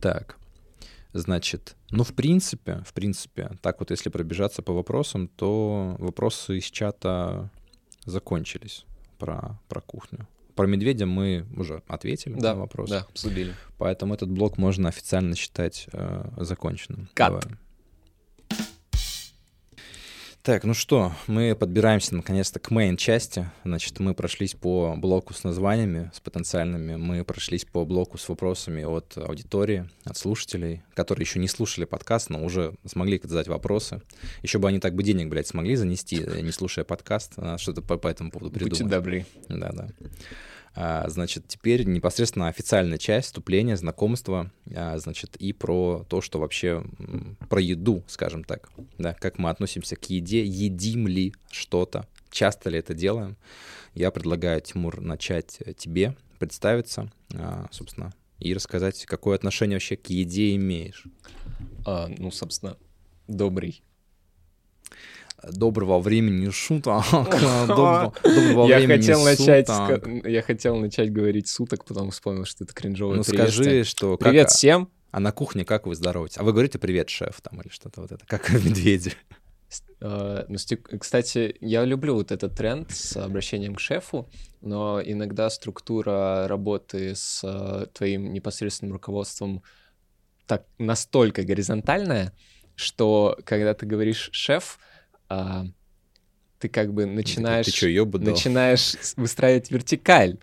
[0.00, 0.36] Так,
[1.12, 6.64] Значит, ну, в принципе, в принципе, так вот, если пробежаться по вопросам, то вопросы из
[6.64, 7.50] чата
[8.04, 8.84] закончились
[9.18, 10.28] про, про кухню.
[10.54, 12.90] Про медведя мы уже ответили да, на вопрос.
[12.90, 13.54] Да, обсудили.
[13.78, 17.08] Поэтому этот блок можно официально считать э, законченным.
[17.14, 17.28] Кат.
[17.28, 17.58] Давай.
[20.42, 23.50] Так, ну что, мы подбираемся наконец-то к мейн-части.
[23.62, 26.96] Значит, мы прошлись по блоку с названиями, с потенциальными.
[26.96, 32.30] Мы прошлись по блоку с вопросами от аудитории, от слушателей, которые еще не слушали подкаст,
[32.30, 34.00] но уже смогли задать вопросы.
[34.42, 37.34] Еще бы они так бы денег, блядь, смогли занести, не слушая подкаст.
[37.58, 38.80] Что-то по, по этому поводу придумать.
[38.80, 39.26] Будьте добры.
[39.50, 39.88] Да-да.
[40.74, 46.84] А, значит, теперь непосредственно официальная часть, вступление, знакомство, а, значит, и про то, что вообще,
[47.48, 52.78] про еду, скажем так, да, как мы относимся к еде, едим ли что-то, часто ли
[52.78, 53.36] это делаем.
[53.94, 60.54] Я предлагаю, Тимур, начать тебе, представиться, а, собственно, и рассказать, какое отношение вообще к еде
[60.54, 61.04] имеешь.
[61.84, 62.76] А, ну, собственно,
[63.26, 63.82] добрый
[65.48, 67.04] доброго времени шуток.
[67.12, 69.68] доброго, доброго я времени хотел начать,
[70.24, 74.16] Я хотел начать говорить суток, потом вспомнил, что это кринжовое Ну скажи, что...
[74.16, 74.90] Привет как, всем!
[75.10, 76.38] А на кухне как вы здороваетесь?
[76.38, 79.14] А вы говорите «привет, шеф» там или что-то вот это, как в «Медведе».
[80.00, 84.28] Uh, ну, кстати, я люблю вот этот тренд с обращением к шефу,
[84.62, 89.62] но иногда структура работы с uh, твоим непосредственным руководством
[90.46, 92.32] так настолько горизонтальная,
[92.74, 94.78] что когда ты говоришь шеф,
[95.30, 95.64] а,
[96.58, 97.88] ты как бы начинаешь, ты, ты чё,
[98.18, 100.38] начинаешь выстраивать вертикаль,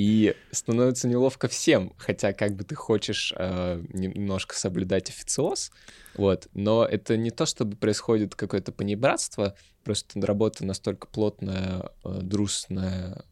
[0.00, 5.70] и становится неловко всем, хотя как бы ты хочешь э, немножко соблюдать официоз,
[6.14, 13.24] вот, но это не то, чтобы происходит какое-то понебратство, просто работа настолько плотная, э, дружная,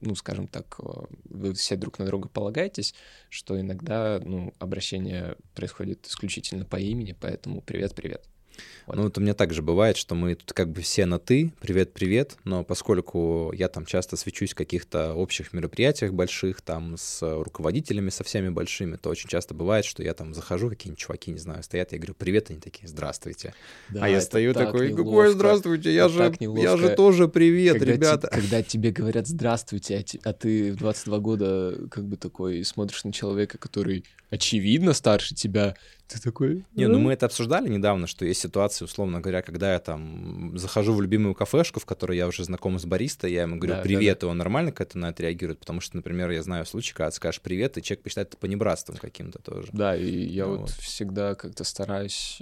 [0.00, 0.84] ну, скажем так, э,
[1.30, 2.94] вы все друг на друга полагаетесь,
[3.28, 8.24] что иногда, ну, обращение происходит исключительно по имени, поэтому привет-привет.
[8.86, 8.96] Вот.
[8.96, 12.36] Ну, это у меня также бывает, что мы тут как бы все на «ты», привет-привет,
[12.44, 18.24] но поскольку я там часто свечусь в каких-то общих мероприятиях больших, там с руководителями со
[18.24, 21.92] всеми большими, то очень часто бывает, что я там захожу, какие-нибудь чуваки, не знаю, стоят,
[21.92, 23.54] я говорю «привет», они такие «здравствуйте».
[23.90, 28.28] Да, а я стою такой «какой здравствуйте, я же, я же тоже привет, когда ребята».
[28.28, 33.04] Те, когда тебе говорят «здравствуйте», а, а ты в 22 года как бы такой смотришь
[33.04, 35.74] на человека, который очевидно старше тебя,
[36.08, 36.64] ты такой...
[36.74, 40.94] Не, ну мы это обсуждали недавно, что есть ситуации, условно говоря, когда я там захожу
[40.94, 44.20] в любимую кафешку, в которой я уже знаком с бариста, я ему говорю да, привет,
[44.20, 44.26] да, да.
[44.26, 47.10] и он нормально к этому на это реагирует, потому что, например, я знаю случай, когда
[47.10, 49.68] скажешь привет, и человек посчитает это понебратством каким-то тоже.
[49.72, 52.40] Да, и я ну, вот, всегда как-то стараюсь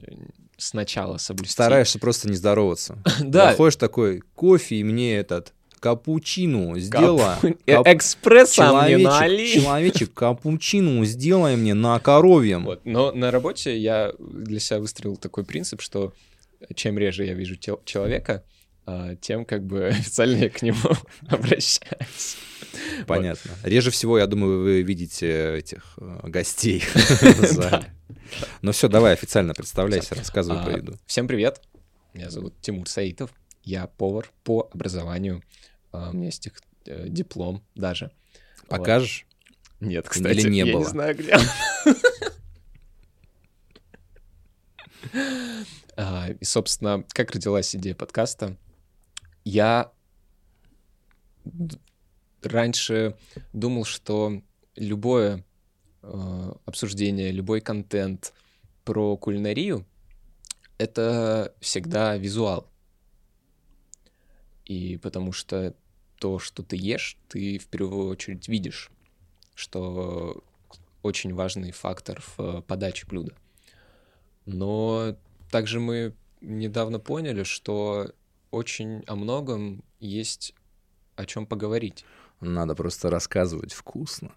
[0.57, 1.53] сначала соблюсти.
[1.53, 2.99] Стараешься просто не здороваться.
[3.27, 3.51] Да.
[3.51, 7.37] Заходишь такой, кофе и мне этот капучино сделай.
[7.41, 7.57] Кап...
[7.67, 9.53] Э, экспресса человечек, мне налей.
[9.55, 12.65] Человечек, капучино сделай мне на коровьем.
[12.65, 12.81] Вот.
[12.85, 16.13] Но на работе я для себя выстроил такой принцип, что
[16.75, 18.45] чем реже я вижу тел- человека,
[18.87, 20.79] а, тем как бы официально я к нему
[21.29, 22.37] обращаюсь.
[23.07, 23.51] Понятно.
[23.63, 23.69] Вот.
[23.69, 26.85] Реже всего, я думаю, вы видите этих э, гостей
[27.39, 27.93] зале.
[28.63, 30.99] Ну все, давай официально представляйся, рассказывай про а, еду.
[31.07, 31.61] Всем привет.
[32.15, 33.31] Меня зовут Тимур Саитов.
[33.63, 35.43] Я повар по образованию.
[35.97, 38.11] А, у меня есть их, э, диплом даже.
[38.69, 39.27] Покажешь?
[39.81, 39.89] Вот.
[39.89, 40.81] Нет, кстати, Или не я было?
[40.81, 41.37] не знаю, где
[45.97, 48.57] а, И, собственно, как родилась идея подкаста?
[49.45, 49.93] я
[52.43, 53.17] раньше
[53.53, 54.43] думал, что
[54.75, 55.45] любое
[56.03, 58.33] э, обсуждение, любой контент
[58.85, 59.87] про кулинарию—
[60.79, 62.69] это всегда визуал.
[64.65, 65.75] И потому что
[66.19, 68.91] то, что ты ешь, ты в первую очередь видишь,
[69.55, 70.43] что
[71.03, 73.35] очень важный фактор в подаче блюда.
[74.45, 75.17] Но
[75.51, 78.13] также мы недавно поняли, что
[78.51, 80.55] очень о многом есть
[81.17, 82.05] о чем поговорить.
[82.41, 84.31] Надо просто рассказывать вкусно.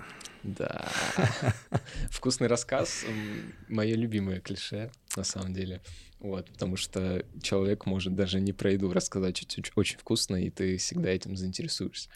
[0.43, 0.87] Да.
[2.09, 3.03] Вкусный рассказ—
[3.67, 5.81] мое любимое клише, на самом деле.
[6.19, 10.77] Вот, потому что человек может даже не про еду рассказать что-то очень вкусно, и ты
[10.77, 12.09] всегда этим заинтересуешься.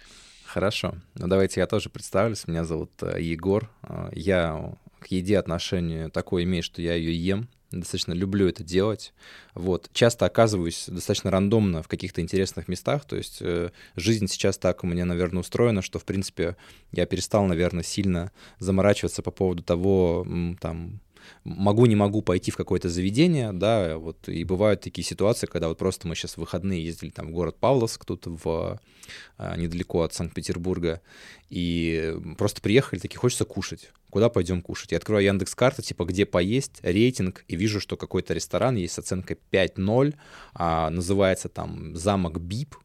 [0.46, 0.96] Хорошо.
[1.16, 2.48] Ну, давайте я тоже представлюсь.
[2.48, 3.72] Меня зовут э, Егор.
[3.82, 9.14] Э, я к еде отношение такое имею, что я ее ем достаточно люблю это делать.
[9.56, 9.90] Вот.
[9.94, 14.88] Часто оказываюсь достаточно рандомно в каких-то интересных местах, то есть э, жизнь сейчас так у
[14.88, 16.56] меня, наверное, устроена, что, в принципе,
[16.92, 20.26] я перестал, наверное, сильно заморачиваться по поводу того,
[20.62, 21.00] там,
[21.44, 25.78] могу, не могу пойти в какое-то заведение, да, вот, и бывают такие ситуации, когда вот
[25.78, 28.80] просто мы сейчас в выходные ездили там в город Павловск, тут в,
[29.38, 31.02] а, недалеко от Санкт-Петербурга,
[31.50, 34.92] и просто приехали, такие, хочется кушать, куда пойдем кушать?
[34.92, 39.00] Я открываю Яндекс карты, типа, где поесть, рейтинг, и вижу, что какой-то ресторан есть с
[39.00, 40.16] оценкой 5.0,
[40.54, 42.76] а, называется там «Замок Бип»,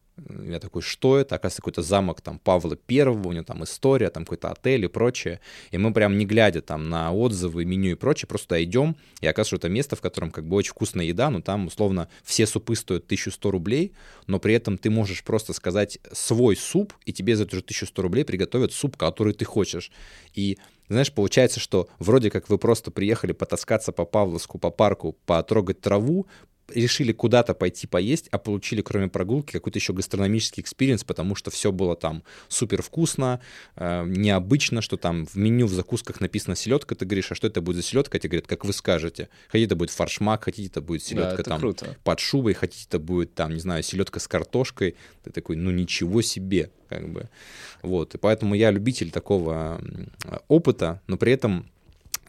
[0.45, 1.35] я такой, что это?
[1.35, 5.39] Оказывается, какой-то замок там Павла Первого, у него там история, там какой-то отель и прочее.
[5.71, 9.49] И мы прям не глядя там на отзывы, меню и прочее, просто идем, и оказывается,
[9.49, 12.75] что это место, в котором как бы очень вкусная еда, но там условно все супы
[12.75, 13.93] стоят 1100 рублей,
[14.27, 18.01] но при этом ты можешь просто сказать свой суп, и тебе за это же 1100
[18.01, 19.91] рублей приготовят суп, который ты хочешь.
[20.33, 20.57] И
[20.89, 26.27] знаешь, получается, что вроде как вы просто приехали потаскаться по Павловску, по парку, потрогать траву,
[26.75, 31.71] решили куда-то пойти поесть, а получили, кроме прогулки, какой-то еще гастрономический experience, потому что все
[31.71, 33.41] было там супер вкусно,
[33.75, 37.61] э, необычно, что там в меню в закусках написано селедка, ты говоришь, а что это
[37.61, 38.19] будет за селедка?
[38.19, 39.29] Тебе говорят, как вы скажете.
[39.47, 41.97] Хотите, это будет фаршмак, хотите, это будет селедка да, там круто.
[42.03, 44.95] под шубой, хотите, это будет там, не знаю, селедка с картошкой.
[45.23, 47.29] Ты такой, ну ничего себе, как бы.
[47.81, 49.81] Вот, и поэтому я любитель такого
[50.47, 51.69] опыта, но при этом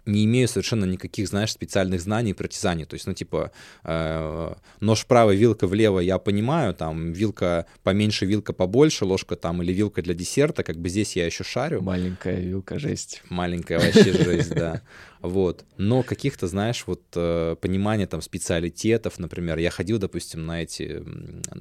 [0.06, 2.86] не имею совершенно никаких, знаешь, специальных знаний про тизане.
[2.86, 3.50] То есть, ну, типа,
[3.84, 9.72] э, нож вправо, вилка влево, я понимаю, там, вилка поменьше, вилка побольше, ложка там или
[9.72, 11.82] вилка для десерта, как бы здесь я еще шарю.
[11.82, 13.22] Маленькая вилка, жесть.
[13.28, 14.82] Маленькая вообще жесть, да.
[15.22, 15.64] Вот.
[15.76, 21.04] Но каких-то, знаешь, вот э, понимания там специалитетов, например, я ходил, допустим, на эти,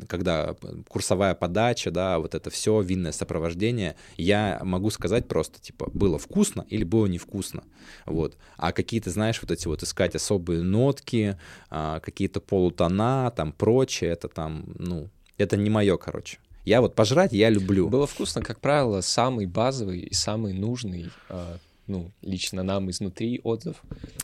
[0.07, 0.55] когда
[0.87, 6.65] курсовая подача, да, вот это все, винное сопровождение, я могу сказать просто, типа, было вкусно
[6.69, 7.63] или было невкусно,
[8.05, 8.37] вот.
[8.55, 11.37] А какие-то, знаешь, вот эти вот искать особые нотки,
[11.69, 16.39] а, какие-то полутона, там, прочее, это там, ну, это не мое, короче.
[16.65, 17.89] Я вот пожрать я люблю.
[17.89, 21.57] Было вкусно, как правило, самый базовый и самый нужный а,
[21.89, 23.77] ну, лично нам изнутри отзыв.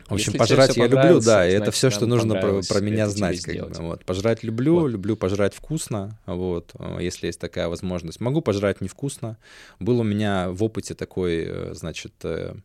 [0.08, 3.10] В общем, Если пожрать я люблю, да, и это все, что нужно про, про меня
[3.10, 3.42] знать.
[3.42, 4.06] Как бы, вот.
[4.06, 4.88] Пожрать люблю, вот.
[4.88, 8.22] люблю пожрать вкусно, вот, э, если есть такая возможность.
[8.22, 9.38] Могу пожрать невкусно.
[9.80, 12.56] Был у меня в опыте такой, э, значит, э,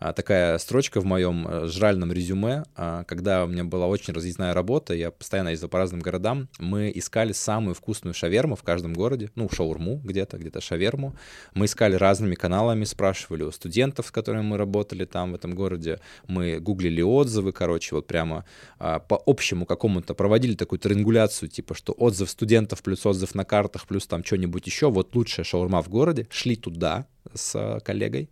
[0.00, 4.94] такая строчка в моем э, жральном резюме, а, когда у меня была очень разъездная работа,
[4.94, 9.48] я постоянно ездил по разным городам, мы искали самую вкусную шаверму в каждом городе, ну,
[9.50, 11.14] шаурму где-то, где-то шаверму.
[11.54, 16.00] Мы искали разными каналами, спрашивали у студентов, с которыми мы работали там в этом городе,
[16.26, 18.46] мы гуглили отзывы, короче, вот прямо
[18.78, 23.86] а, по общему какому-то проводили такую триангуляцию, типа, что отзыв студентов плюс отзыв на картах
[23.86, 28.30] плюс там что-нибудь еще, вот лучшая шаурма в городе, шли туда с коллегой,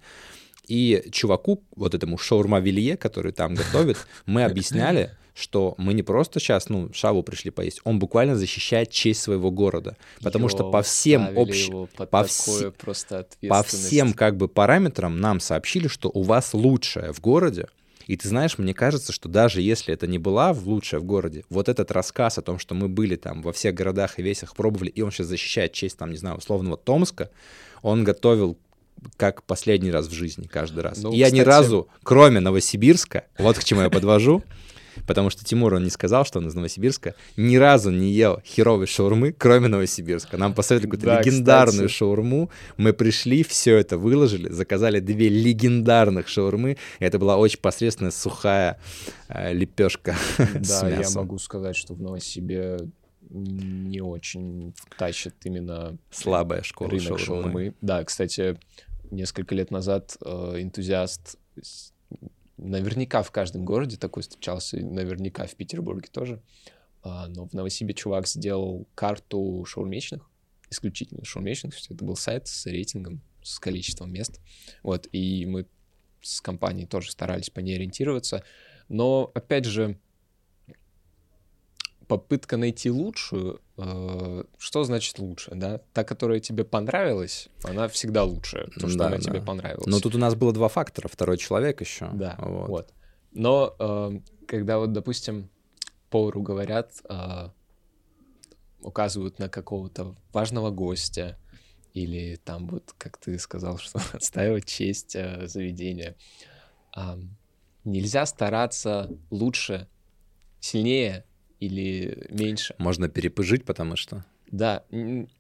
[0.69, 6.69] и чуваку, вот этому шаурма-вилье, который там готовит, мы объясняли, что мы не просто сейчас,
[6.69, 11.31] ну, шаву пришли поесть, он буквально защищает честь своего города, потому Йо, что по всем
[11.37, 12.65] общим, по, вс...
[13.49, 17.69] по всем как бы параметрам нам сообщили, что у вас лучшее в городе,
[18.09, 21.69] и ты знаешь, мне кажется, что даже если это не была лучшая в городе, вот
[21.69, 25.03] этот рассказ о том, что мы были там во всех городах и весях пробовали, и
[25.03, 27.31] он сейчас защищает честь, там, не знаю, условного Томска,
[27.83, 28.59] он готовил
[29.17, 30.99] как последний раз в жизни, каждый раз.
[31.03, 34.43] Ну, и я ни разу, кроме Новосибирска, вот к чему я подвожу,
[35.07, 38.87] потому что Тимур, он не сказал, что он из Новосибирска, ни разу не ел херовой
[38.87, 40.37] шаурмы, кроме Новосибирска.
[40.37, 41.99] Нам посоветовали какую-то да, легендарную кстати.
[41.99, 42.51] шаурму.
[42.77, 46.77] Мы пришли, все это выложили, заказали две легендарных шаурмы.
[46.99, 48.81] Это была очень посредственная сухая
[49.29, 50.17] э, лепешка
[50.55, 52.79] Да, я могу сказать, что в Новосибе
[53.31, 57.43] не очень тащит именно слабая школа рынок шаурмы.
[57.43, 57.75] шаурмы.
[57.81, 58.59] Да, кстати,
[59.11, 61.39] несколько лет назад э, энтузиаст
[62.59, 66.43] наверняка в каждом городе такой встречался, наверняка в Петербурге тоже,
[67.03, 70.29] а, но в Новосибе чувак сделал карту шаурмечных,
[70.69, 74.41] исключительно шаурмечных, это был сайт с рейтингом, с количеством мест,
[74.83, 75.67] вот, и мы
[76.21, 78.45] с компанией тоже старались по ней ориентироваться,
[78.89, 79.99] но, опять же,
[82.09, 85.79] попытка найти лучшую, э, что значит лучше, да?
[85.93, 89.23] Та, которая тебе понравилась, она всегда лучше, то, что Да, она да.
[89.23, 89.87] тебе понравилась.
[89.87, 91.09] Но тут у нас было два фактора.
[91.09, 92.09] Второй человек еще.
[92.15, 92.69] Да, Вот.
[92.69, 92.95] вот.
[93.33, 95.51] Но э, когда вот, допустим,
[96.11, 97.51] повару говорят, э,
[98.81, 101.39] указывают на какого-то важного гостя,
[101.93, 106.17] или там вот, как ты сказал, что отстаивать честь э, заведения,
[106.95, 107.19] а,
[107.85, 109.89] нельзя стараться лучше,
[110.61, 111.25] сильнее
[111.61, 112.75] или меньше.
[112.79, 114.85] Можно перепыжить, потому что Да,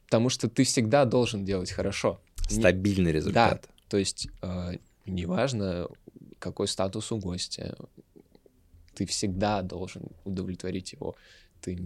[0.06, 2.20] потому что ты всегда должен делать хорошо.
[2.48, 3.68] Стабильный результат.
[3.88, 4.76] то есть э,
[5.06, 5.88] неважно,
[6.38, 7.76] какой статус у гостя,
[8.94, 11.14] ты всегда должен удовлетворить его.
[11.60, 11.78] Ты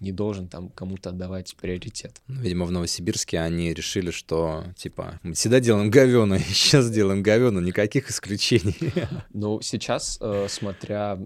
[0.00, 2.20] не должен там кому-то отдавать приоритет.
[2.26, 7.22] Ну, Видимо, в Новосибирске они решили, что, типа, мы всегда делаем говёно, и сейчас делаем
[7.22, 8.76] говёно, никаких исключений.
[9.32, 11.18] Но сейчас, э, смотря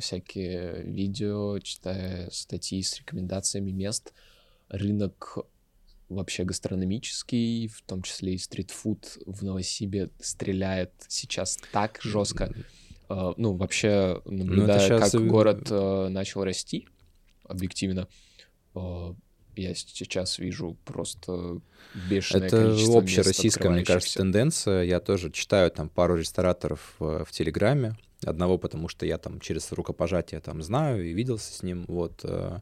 [0.00, 4.12] всякие видео, читая статьи с рекомендациями мест,
[4.68, 5.38] рынок
[6.08, 12.52] вообще гастрономический, в том числе и стритфуд в Новосибе стреляет сейчас так жестко.
[13.08, 16.86] Э, Ну, вообще, наблюдая, щас как и- город э, начал расти,
[17.50, 18.08] объективно,
[18.74, 19.14] э,
[19.56, 21.60] я сейчас вижу просто
[22.08, 24.84] бешеное Это количество общая мест российская, мне кажется, тенденция.
[24.84, 27.96] Я тоже читаю там пару рестораторов э, в Телеграме.
[28.22, 31.86] Одного, потому что я там через рукопожатие там знаю и виделся с ним.
[31.88, 32.20] Вот.
[32.22, 32.60] э,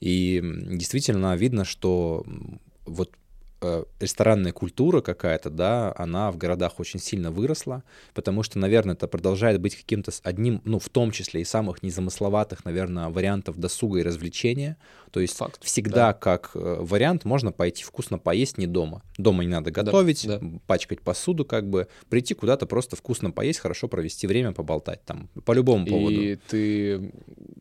[0.00, 2.26] И действительно видно, что
[2.84, 3.10] вот
[3.98, 7.82] ресторанная культура какая-то, да, она в городах очень сильно выросла,
[8.14, 12.64] потому что, наверное, это продолжает быть каким-то одним, ну, в том числе и самых незамысловатых,
[12.64, 14.76] наверное, вариантов досуга и развлечения.
[15.10, 19.02] То есть Факт, всегда как э, вариант можно пойти вкусно поесть не дома.
[19.16, 20.36] Дома не надо готовить, да.
[20.36, 25.28] м, пачкать посуду, как бы прийти куда-то просто вкусно поесть, хорошо провести время, поболтать там
[25.44, 26.14] по любому поводу.
[26.14, 27.12] И ты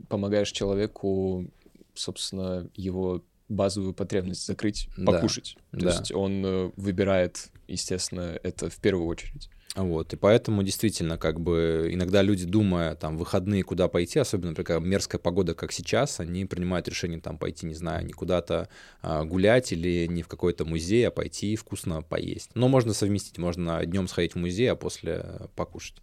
[0.09, 1.47] помогаешь человеку,
[1.93, 5.57] собственно, его базовую потребность закрыть, Да, покушать.
[5.71, 5.89] То да.
[5.91, 9.49] есть он э, выбирает, естественно, это в первую очередь.
[9.75, 14.81] Вот, и поэтому действительно, как бы, иногда люди, думая, там, выходные куда пойти, особенно, например,
[14.81, 18.69] мерзкая погода, как сейчас, они принимают решение, там, пойти, не знаю, не куда-то
[19.03, 22.49] а, гулять или не в какой-то музей, а пойти вкусно поесть.
[22.55, 25.23] Но можно совместить, можно днем сходить в музей, а после
[25.55, 25.97] покушать.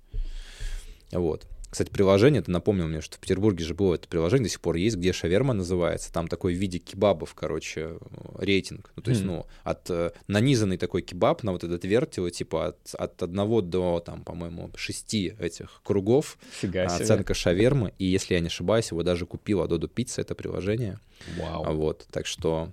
[1.11, 1.48] Вот.
[1.74, 4.76] Кстати, приложение, ты напомнил мне, что в Петербурге же было это приложение, до сих пор
[4.76, 6.12] есть, где шаверма называется.
[6.12, 7.98] Там такой в виде кебабов, короче,
[8.38, 8.92] рейтинг.
[8.94, 9.30] Ну, то есть, Мгм.
[9.32, 13.98] ну, от э, нанизанный такой кебаб на вот этот вертел, типа от, от одного до,
[14.06, 17.02] там, по-моему, шести этих кругов Фига себе.
[17.02, 17.92] оценка шавермы.
[17.98, 21.00] И если я не ошибаюсь, его даже купила Додо Пицца, это приложение.
[21.38, 21.74] Вау.
[21.74, 22.70] Вот, так что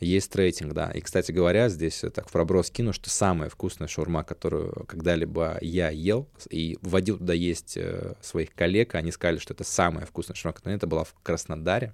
[0.00, 0.90] есть рейтинг, да.
[0.90, 5.90] И, кстати говоря, здесь так в проброс кину, что самая вкусная шаурма, которую когда-либо я
[5.90, 8.14] ел, и вводил туда есть э,
[8.44, 11.92] своих коллег, они сказали, что это самая вкусная шаурма, это была в Краснодаре.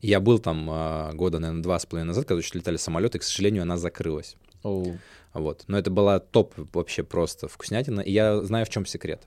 [0.00, 3.20] Я был там а, года, наверное, два с половиной назад, когда еще летали самолеты, и,
[3.20, 4.36] к сожалению, она закрылась.
[4.62, 4.98] Оу.
[5.32, 5.64] Вот.
[5.66, 8.00] Но это была топ вообще просто вкуснятина.
[8.00, 9.26] И я знаю, в чем секрет.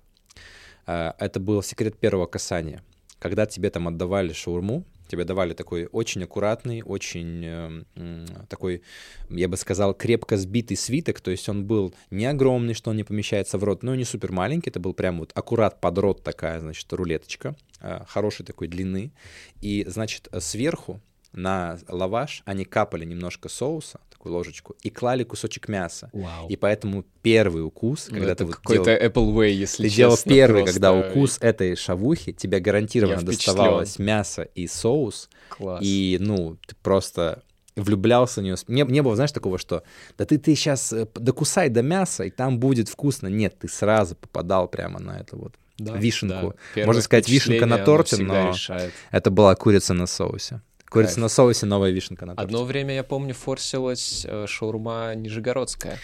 [0.85, 2.81] А, Это был секрет первого касания.
[3.19, 8.81] Когда тебе там отдавали шаурму, тебе давали такой очень аккуратный, очень э, м, такой,
[9.29, 11.19] я бы сказал, крепко сбитый свиток.
[11.19, 14.05] То есть он был не огромный, что он не помещается в рот, но и не
[14.05, 14.69] супер маленький.
[14.69, 19.11] Это был прям вот аккурат под рот такая, значит, рулеточка, э, хорошей такой длины.
[19.59, 21.01] И, значит, сверху
[21.33, 26.09] на лаваш они капали немножко соуса, такую ложечку, и клали кусочек мяса.
[26.13, 26.47] Вау.
[26.47, 30.15] И поэтому первый укус, Ну, когда ты вот какой-то делал, Apple Way, если ты делал
[30.15, 30.73] честно, первый, просто.
[30.73, 35.79] когда укус этой шавухи, тебе гарантированно доставалось мясо и соус, Класс.
[35.83, 37.41] и, ну, ты просто
[37.75, 38.55] влюблялся в нее.
[38.67, 39.81] Не, не было, знаешь, такого, что
[40.17, 43.27] да ты, ты сейчас докусай до мяса, и там будет вкусно.
[43.27, 45.55] Нет, ты сразу попадал прямо на это вот.
[45.79, 46.49] Да, вишенку.
[46.49, 46.55] да.
[46.75, 48.93] Первое Можно сказать, вишенка на торте, но решает.
[49.09, 50.61] это была курица на соусе.
[50.91, 51.21] Курица Кайф.
[51.21, 52.45] на соусе, новая вишенка на торте.
[52.45, 55.97] Одно время, я помню, форсилась э, шаурма нижегородская.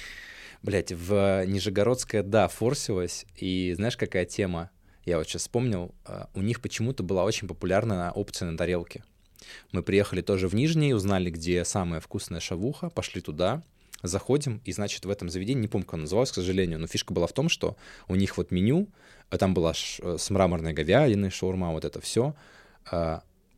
[0.63, 3.26] Блять, в Нижегородская, да, форсилась.
[3.36, 4.69] И знаешь, какая тема?
[5.04, 5.93] Я вот сейчас вспомнил.
[6.06, 9.04] а, У них почему-то была очень популярна опция на тарелке.
[9.73, 13.63] Мы приехали тоже в Нижний, узнали, где самая вкусная шавуха, пошли туда,
[14.04, 17.13] заходим, и, значит, в этом заведении, не помню, как оно называлось, к сожалению, но фишка
[17.13, 17.75] была в том, что
[18.08, 18.88] у них вот меню,
[19.29, 22.35] там была э, с мраморной говядиной, шаурма, вот это все.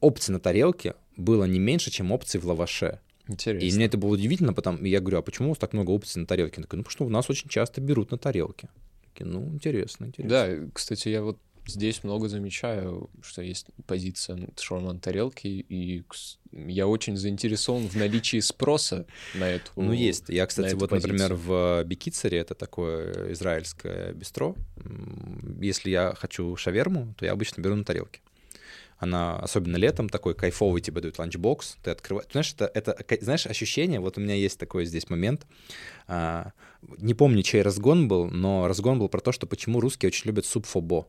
[0.01, 2.99] Опций на тарелке было не меньше, чем опций в лаваше.
[3.28, 3.65] Интересно.
[3.65, 5.91] И мне это было удивительно, потом и я говорю, а почему у вас так много
[5.91, 6.55] опций на тарелке?
[6.57, 8.70] Она такая, ну, потому что у нас очень часто берут на тарелке.
[9.13, 10.30] Такие, ну, интересно, интересно.
[10.30, 16.03] Да, кстати, я вот здесь много замечаю, что есть позиция шаурма на тарелке, и
[16.51, 19.05] я очень заинтересован в наличии спроса
[19.36, 20.26] на эту Ну, есть.
[20.30, 21.38] Я, кстати, вот, например, позицию.
[21.38, 24.55] в Бекицере, это такое израильское бистро,
[25.61, 28.22] если я хочу шаверму, то я обычно беру на тарелке.
[29.00, 32.28] Она, особенно летом, такой кайфовый тебе дают ланчбокс, ты открываешь...
[32.32, 35.47] Знаешь, это, это, знаешь, ощущение, вот у меня есть такой здесь момент,
[36.08, 36.52] а,
[36.97, 40.45] не помню, чей разгон был, но разгон был про то, что почему русские очень любят
[40.45, 41.08] суп фобо.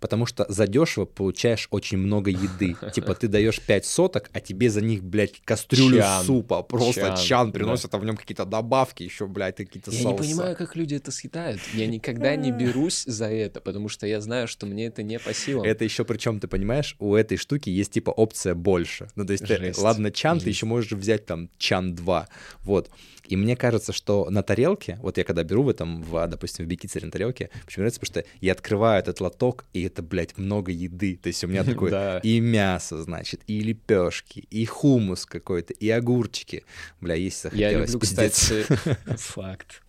[0.00, 2.76] Потому что задешево получаешь очень много еды.
[2.94, 6.24] Типа ты даешь 5 соток, а тебе за них, блядь, кастрюлю Чан.
[6.24, 6.62] супа.
[6.62, 10.12] Просто чан, Чан, приносят, а в нем какие-то добавки, еще, блядь, какие-то Я соусы.
[10.12, 11.60] не понимаю, как люди это съедают.
[11.74, 15.32] Я никогда не берусь за это, потому что я знаю, что мне это не по
[15.32, 15.64] силам.
[15.64, 19.08] Это еще причем, ты понимаешь, у этой штуки есть типа опция больше.
[19.14, 20.56] Ну, то есть, ты- ладно, чан, ты Жесть.
[20.56, 22.28] еще можешь взять там чан 2.
[22.62, 22.90] Вот.
[23.32, 26.68] И мне кажется, что на тарелке, вот я когда беру в этом, в, допустим, в
[26.68, 30.70] бикицере на тарелке, почему нравится, потому что я открываю этот лоток, и это, блядь, много
[30.70, 31.16] еды.
[31.16, 36.64] То есть у меня такое и мясо, значит, и лепешки, и хумус какой-то, и огурчики.
[37.00, 38.34] Бля, есть Я захотелось, люблю, пиздец.
[38.34, 39.82] кстати, факт.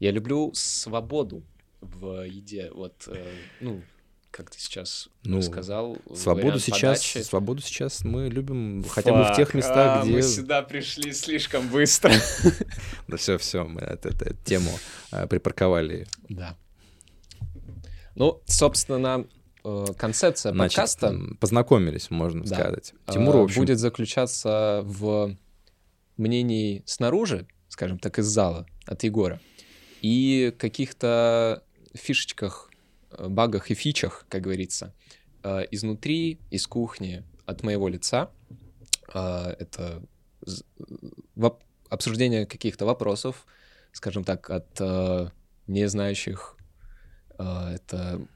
[0.00, 1.42] Я люблю свободу
[1.82, 2.70] в еде.
[2.72, 3.22] Вот, э,
[3.60, 3.82] ну,
[4.30, 5.96] как ты сейчас Ну, сказал.
[6.14, 7.24] Свободу сейчас, подачи.
[7.24, 10.12] свободу сейчас мы любим хотя бы в тех Фак, местах, а, где...
[10.12, 12.12] Мы сюда пришли слишком быстро.
[13.08, 14.10] Да все, все, мы эту,
[14.44, 14.70] тему
[15.12, 16.06] э, припарковали.
[16.28, 16.56] Да.
[18.14, 19.26] Ну, собственно,
[19.64, 22.92] э, концепция подкаста познакомились, можно сказать.
[23.06, 25.36] э, Тимур, в общем, будет заключаться в
[26.16, 29.40] мнении снаружи, скажем так, из зала от Егора,
[30.02, 31.62] и каких-то
[31.94, 32.67] фишечках,
[33.18, 34.94] багах и фичах, как говорится,
[35.42, 38.30] э, изнутри, из кухни, от моего лица.
[39.14, 40.02] Э, Это
[41.88, 43.46] обсуждение каких-то вопросов,
[43.92, 45.30] скажем так, от э,
[45.66, 46.56] незнающих.
[47.38, 48.26] Э, Это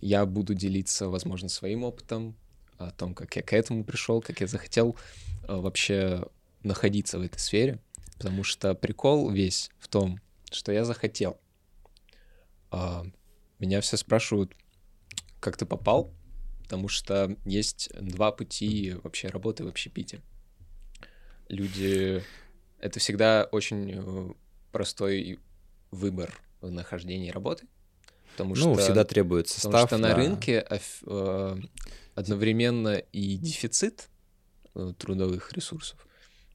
[0.00, 2.36] я буду делиться, возможно, своим опытом,
[2.78, 4.96] о том, как я к этому пришел, как я захотел
[5.46, 6.24] э, вообще
[6.62, 7.78] находиться в этой сфере.
[8.18, 10.20] Потому что прикол весь в том,
[10.50, 11.38] что я захотел.
[13.64, 14.52] Меня все спрашивают,
[15.40, 16.12] как ты попал,
[16.64, 20.20] потому что есть два пути вообще работы в общепите.
[21.48, 22.22] Люди...
[22.78, 24.32] Это всегда очень э,
[24.70, 25.40] простой
[25.90, 27.66] выбор в нахождении работы.
[28.32, 29.88] Потому ну, что, всегда требуется потому став.
[29.88, 30.14] что на да.
[30.14, 31.56] рынке оф- э,
[32.14, 34.10] одновременно и дефицит
[34.74, 36.03] э, трудовых ресурсов,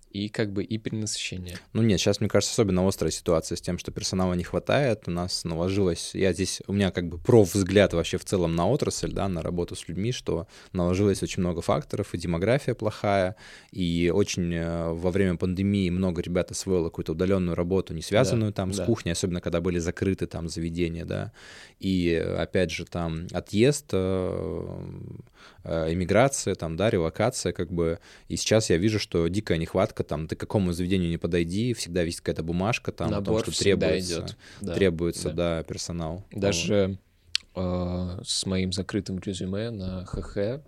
[0.10, 1.58] и как бы и перенасыщение.
[1.74, 5.04] Ну нет, сейчас, мне кажется, особенно острая ситуация с тем, что персонала не хватает.
[5.08, 6.12] У нас наложилось...
[6.16, 6.62] Я здесь...
[6.68, 10.12] У меня как бы профвзгляд вообще в целом на отрасль, да, на работу с людьми,
[10.12, 13.36] что наложилось очень много факторов, и демография плохая,
[13.72, 18.74] и очень э, во время пандемии много ребят освоило какую-то удаленную работу, не связанную там
[18.74, 18.86] с да.
[18.86, 21.32] кухней, особенно когда были закрыты там заведения, да.
[21.80, 24.80] И э, опять же там отъезд, э,
[25.64, 28.00] э, иммиграция, там, да, релокация, как бы.
[28.28, 32.04] И сейчас я вижу, что дикая нехватка, там, ты к какому заведению не подойди, всегда
[32.04, 34.38] есть какая-то бумажка там, о том, Набор что требуется, идет.
[34.62, 35.58] Да, требуется, да.
[35.58, 36.26] да, персонал.
[36.32, 36.98] Даже
[37.56, 40.62] э, с моим закрытым резюме на ХХ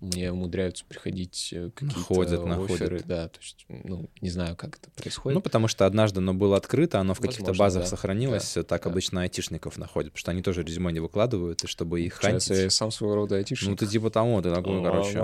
[0.00, 3.06] мне умудряются приходить э, какие-то Находят, находят.
[3.06, 5.34] да, то есть, ну, не знаю, как это происходит.
[5.34, 7.88] Ну, потому что однажды оно было открыто, оно в каких-то базах да.
[7.88, 8.90] сохранилось, так да.
[8.90, 12.72] обычно айтишников находят, потому что они тоже резюме не выкладывают, и чтобы их я хантить.
[12.72, 13.70] сам своего рода айтишник.
[13.70, 15.20] Ну, ты типа того, ты такой, короче,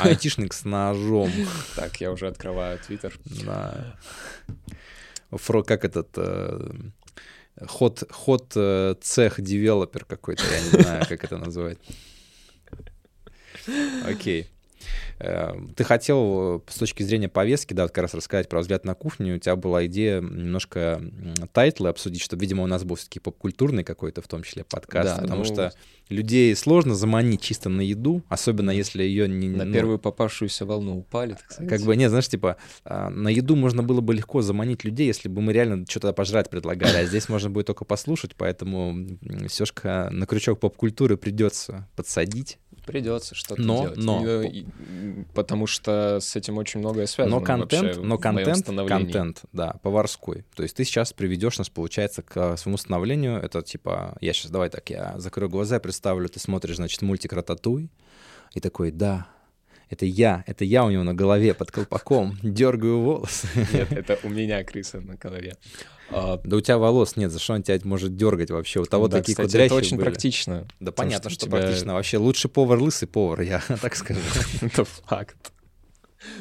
[0.00, 1.30] айтишник с ножом.
[1.76, 3.18] Так, я уже открываю Твиттер.
[3.44, 3.96] Да.
[5.30, 6.72] Фро, как этот э,
[7.66, 11.78] ход, ход э, цех девелопер какой-то, я не знаю, как это назвать.
[14.04, 14.48] Окей.
[15.18, 18.84] Э, Ты хотел э, с точки зрения повестки, да, вот как раз рассказать про взгляд
[18.84, 19.36] на кухню.
[19.36, 21.00] У тебя была идея немножко
[21.52, 25.16] title ы обсудить, чтобы, видимо, у нас был все-таки попкультурный какой-то, в том числе подкаст,
[25.16, 25.72] Да, потому ну, что
[26.08, 29.48] людей сложно заманить чисто на еду, особенно если ее не...
[29.48, 31.70] На ну, первую попавшуюся волну упали, так сказать.
[31.70, 35.28] как бы, нет, знаешь, типа, а, на еду можно было бы легко заманить людей, если
[35.28, 38.96] бы мы реально что-то пожрать предлагали, а здесь можно будет только послушать, поэтому
[39.48, 42.58] Сёшка на крючок поп-культуры придется подсадить.
[42.86, 43.96] Придется что-то Но- делать.
[43.98, 47.38] но- м, потому что с этим очень многое связано.
[47.38, 50.44] Но контент, но контент, контент, да, поварской.
[50.54, 53.38] То есть ты сейчас приведешь нас, получается, к а, своему становлению.
[53.38, 57.90] Это типа, я сейчас, давай так, я закрою глаза, представлю, ты смотришь, значит, мультик «Рататуй»,
[58.54, 59.26] и такой, да,
[59.90, 63.48] это я, это я у него на голове под колпаком, дергаю волосы.
[63.72, 65.56] Нет, это у меня крыса на голове.
[66.10, 68.80] А, Да у тебя волос нет, за что он тебя может дергать вообще?
[68.80, 70.06] У того да, такие кстати, кудрящие это очень были.
[70.08, 70.66] практично.
[70.80, 71.94] Да понятно, что что, тебя- практично.
[71.94, 74.20] Вообще лучше повар лысый повар, я так скажу.
[74.60, 75.52] Это факт.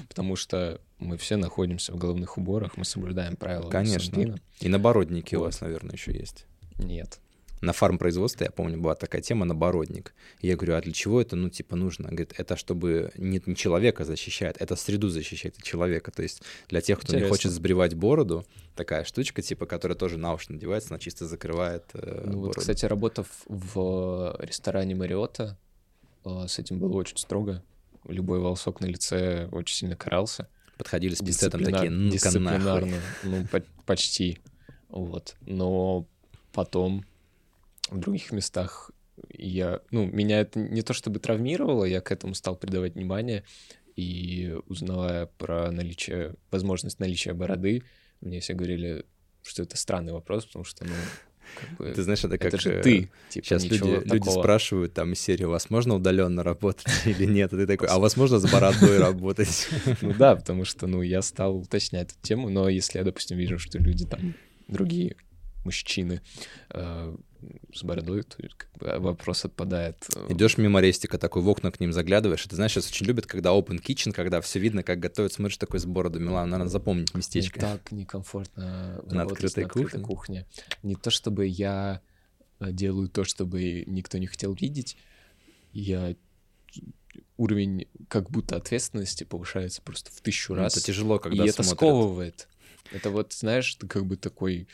[0.07, 4.37] Потому что мы все находимся в головных уборах, мы соблюдаем правила Конечно.
[4.59, 6.45] И набородники у вас, наверное, еще есть.
[6.77, 7.19] Нет.
[7.61, 10.13] На фармпроизводстве, я помню, была такая тема набородник.
[10.41, 12.07] Я говорю, а для чего это, ну, типа, нужно?
[12.09, 16.11] Говорит, это чтобы не, не человека защищает, это среду защищает от человека.
[16.11, 17.25] То есть для тех, кто Интересно.
[17.25, 18.45] не хочет сбривать бороду,
[18.75, 22.85] такая штучка, типа, которая тоже на уши надевается, она чисто закрывает э, Ну, вот, кстати,
[22.85, 25.57] работав в ресторане Мариота,
[26.25, 27.63] э, с этим было очень строго.
[28.07, 30.47] Любой волосок на лице очень сильно карался.
[30.77, 34.39] Подходили с пистолетом такие, ну Дисциплинарно, ну, по почти.
[34.87, 35.35] Вот.
[35.41, 36.07] Но
[36.53, 37.03] потом
[37.89, 38.91] в других местах
[39.33, 43.43] я, ну, меня это не то чтобы травмировало, я к этому стал придавать внимание,
[43.95, 47.83] и узнавая про наличие, возможность наличия бороды,
[48.21, 49.05] мне все говорили,
[49.43, 50.93] что это странный вопрос, потому что, ну,
[51.55, 53.09] как бы, ты знаешь, это как это же ты.
[53.29, 57.51] Типа, сейчас люди, люди спрашивают там из серии, у вас можно удаленно работать или нет?
[57.53, 59.67] И ты такой, а возможно с бородой работать?
[60.01, 63.57] Ну да, потому что, ну, я стал уточнять эту тему, но если я, допустим, вижу,
[63.59, 64.33] что люди там
[64.67, 65.15] другие
[65.65, 66.21] мужчины
[66.71, 67.15] э,
[67.73, 69.97] с бородой, то как бы вопрос отпадает.
[70.15, 70.27] Э.
[70.29, 73.25] Идешь мимо рестика, такой в окна к ним заглядываешь, и ты знаешь, сейчас очень любят,
[73.25, 76.21] когда open kitchen, когда все видно, как готовят, смотришь такой с бородой.
[76.21, 77.59] Милан, надо запомнить местечко.
[77.59, 80.03] Мне так некомфортно на открытой, на открытой кухне.
[80.03, 80.45] кухне.
[80.83, 82.01] Не то чтобы я
[82.59, 84.97] э, делаю то, чтобы никто не хотел видеть,
[85.71, 86.15] я
[87.37, 90.75] уровень как будто ответственности повышается просто в тысячу ну, раз.
[90.75, 91.59] Это тяжело, когда И смотрят.
[91.59, 92.47] это сковывает.
[92.91, 94.67] Это вот, знаешь, ты как бы такой...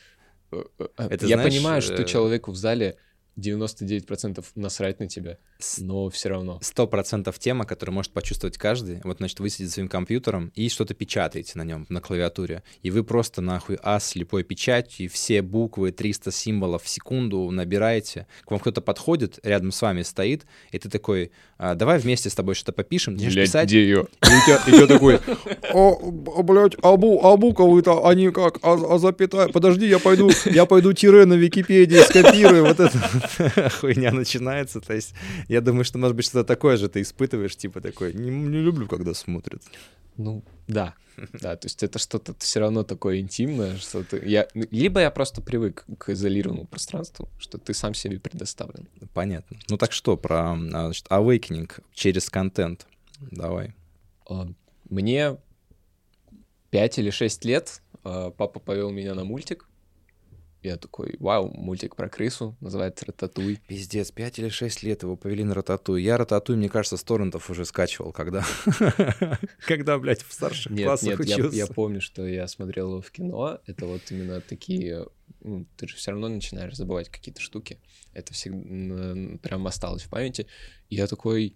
[0.51, 2.05] Э, э, это, Я знаешь, понимаю, что э...
[2.05, 2.97] человеку в зале
[3.37, 5.37] 99% насрать на тебя,
[5.79, 6.59] но все равно.
[6.61, 9.01] 100% тема, которую может почувствовать каждый.
[9.03, 12.63] Вот, значит, вы сидите своим компьютером и что-то печатаете на нем, на клавиатуре.
[12.81, 18.27] И вы просто нахуй а слепой печатью, и все буквы, 300 символов в секунду набираете.
[18.45, 22.35] К вам кто-то подходит, рядом с вами стоит, и ты такой, а, давай вместе с
[22.35, 23.17] тобой что-то попишем.
[23.17, 23.67] Блядь, писать.
[23.67, 24.07] где ее?
[24.23, 25.19] И ты такой,
[25.73, 30.93] а, блядь, а, а буквы-то, они как, а, а запятая, подожди, я пойду, я пойду
[30.93, 33.24] тире на Википедии скопирую, вот это
[33.79, 34.81] хуйня начинается.
[34.81, 35.13] То есть
[35.47, 38.87] я думаю, что, может быть, что-то такое же ты испытываешь, типа такой, не, не люблю,
[38.87, 39.61] когда смотрят.
[40.17, 40.95] Ну, да,
[41.41, 44.21] да, то есть это что-то все равно такое интимное, что ты...
[44.25, 44.47] Я...
[44.53, 48.87] Либо я просто привык к изолированному пространству, что ты сам себе предоставлен.
[49.13, 49.57] Понятно.
[49.69, 52.87] Ну так что, про а, значит, awakening через контент.
[53.19, 53.75] Давай.
[54.29, 54.47] А,
[54.89, 55.37] мне
[56.71, 59.67] 5 или 6 лет а, папа повел меня на мультик,
[60.65, 63.59] я такой, вау, мультик про крысу, называется «Рататуй».
[63.67, 66.01] Пиздец, 5 или 6 лет его повели на «Рататуй».
[66.01, 68.43] Я «Рататуй», мне кажется, с торрентов уже скачивал, когда,
[69.65, 71.55] когда, блядь, в старших нет, классах нет, учился.
[71.55, 75.07] Я, я помню, что я смотрел его в кино, это вот именно такие...
[75.41, 77.79] Ну, ты же все равно начинаешь забывать какие-то штуки.
[78.13, 80.47] Это всегда прям осталось в памяти.
[80.89, 81.55] И я такой,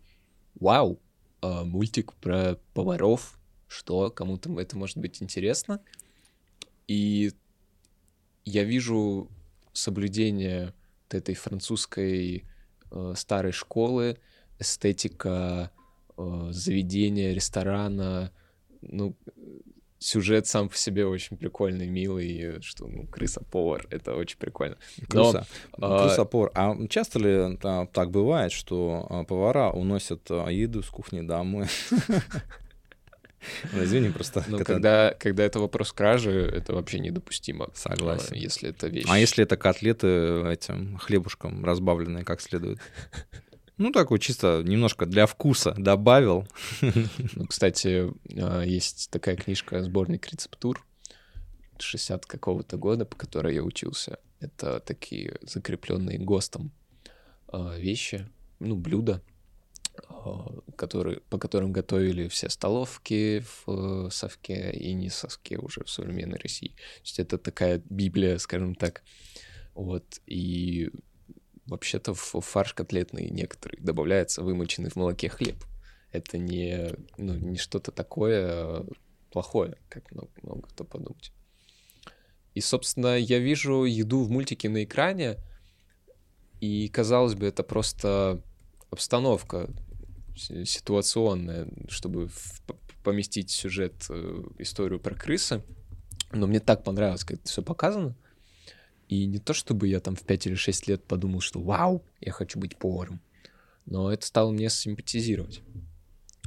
[0.56, 1.02] вау,
[1.42, 5.82] а, мультик про поваров, что кому-то это может быть интересно.
[6.88, 7.34] И
[8.46, 9.30] я вижу
[9.74, 10.74] соблюдение
[11.08, 12.46] вот этой французской
[12.92, 14.18] э, старой школы,
[14.60, 15.72] эстетика
[16.18, 18.32] э, заведения, ресторана,
[18.82, 19.16] ну,
[20.00, 24.78] сюжет сам по себе очень прикольный, милый, что, ну, крыса-повар, это очень прикольно.
[25.14, 26.08] Но, крыса, а...
[26.08, 26.52] крыса-повар.
[26.56, 31.68] А часто ли так бывает, что а, повара уносят а, еду с кухни домой?
[33.74, 34.44] Ну, извини, просто...
[34.48, 37.70] Ну, когда, когда это вопрос кражи, это вообще недопустимо.
[37.74, 38.36] Согласен.
[38.36, 39.06] Если это вещь...
[39.08, 40.08] А если это котлеты
[40.48, 42.80] этим хлебушком разбавленные как следует?
[43.78, 46.46] Ну, такой чисто немножко для вкуса добавил.
[46.82, 50.86] Ну, кстати, а, есть такая книжка «Сборник рецептур»
[51.82, 54.20] 60 какого-то года, по которой я учился.
[54.42, 56.72] Это такие закрепленные ГОСТом
[57.48, 58.28] а, вещи,
[58.60, 59.39] ну, блюда, а,
[60.76, 66.38] который, по которым готовили все столовки в э, совке и не совке уже в современной
[66.38, 66.70] России.
[66.70, 69.04] То есть это такая Библия, скажем так.
[69.74, 70.92] Вот, и
[71.66, 75.64] вообще-то в фарш котлетный некоторый добавляется вымоченный в молоке хлеб.
[76.12, 78.86] Это не, ну, не что-то такое
[79.32, 81.32] плохое, как много, много кто подумать.
[82.56, 85.38] И, собственно, я вижу еду в мультике на экране,
[86.60, 88.42] и, казалось бы, это просто
[88.90, 89.70] обстановка
[90.40, 92.30] ситуационная, чтобы
[93.04, 95.64] поместить сюжет, э, историю про крысы.
[96.32, 98.16] Но мне так понравилось, как это все показано.
[99.08, 102.32] И не то, чтобы я там в 5 или 6 лет подумал, что вау, я
[102.32, 103.20] хочу быть поваром.
[103.86, 105.62] Но это стало мне симпатизировать.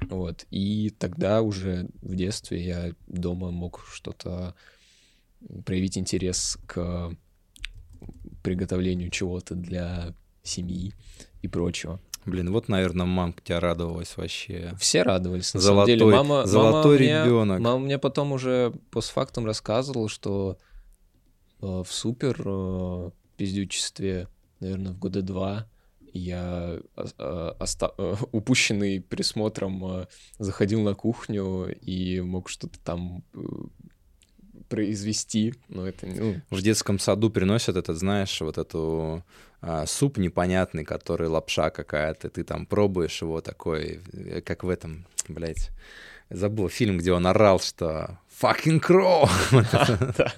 [0.09, 0.47] Вот.
[0.51, 4.55] И тогда уже в детстве я дома мог что-то
[5.65, 7.13] проявить интерес к
[8.43, 10.95] приготовлению чего-то для семьи
[11.43, 12.01] и прочего.
[12.25, 14.75] Блин, вот, наверное, мамка тебя радовалась вообще.
[14.79, 16.23] Все радовались, на золотой, самом деле.
[16.23, 17.59] Мама, золотой мама ребенок.
[17.59, 20.59] Мне, мама мне потом уже постфактум рассказывала, что
[21.61, 24.29] э, в супер э, пиздючестве
[24.63, 25.67] наверное, в года два
[26.15, 30.07] я а, оста- э, упущенный присмотром э,
[30.39, 33.39] заходил на кухню и мог что-то там э,
[34.69, 39.25] произвести, но это ну, В детском саду приносят этот, знаешь, вот эту
[39.63, 45.07] а, суп непонятный, который лапша какая-то, ты там пробуешь его такой, э, как в этом,
[45.29, 45.71] блядь,
[46.31, 49.29] забыл фильм, где он орал, что fucking crow.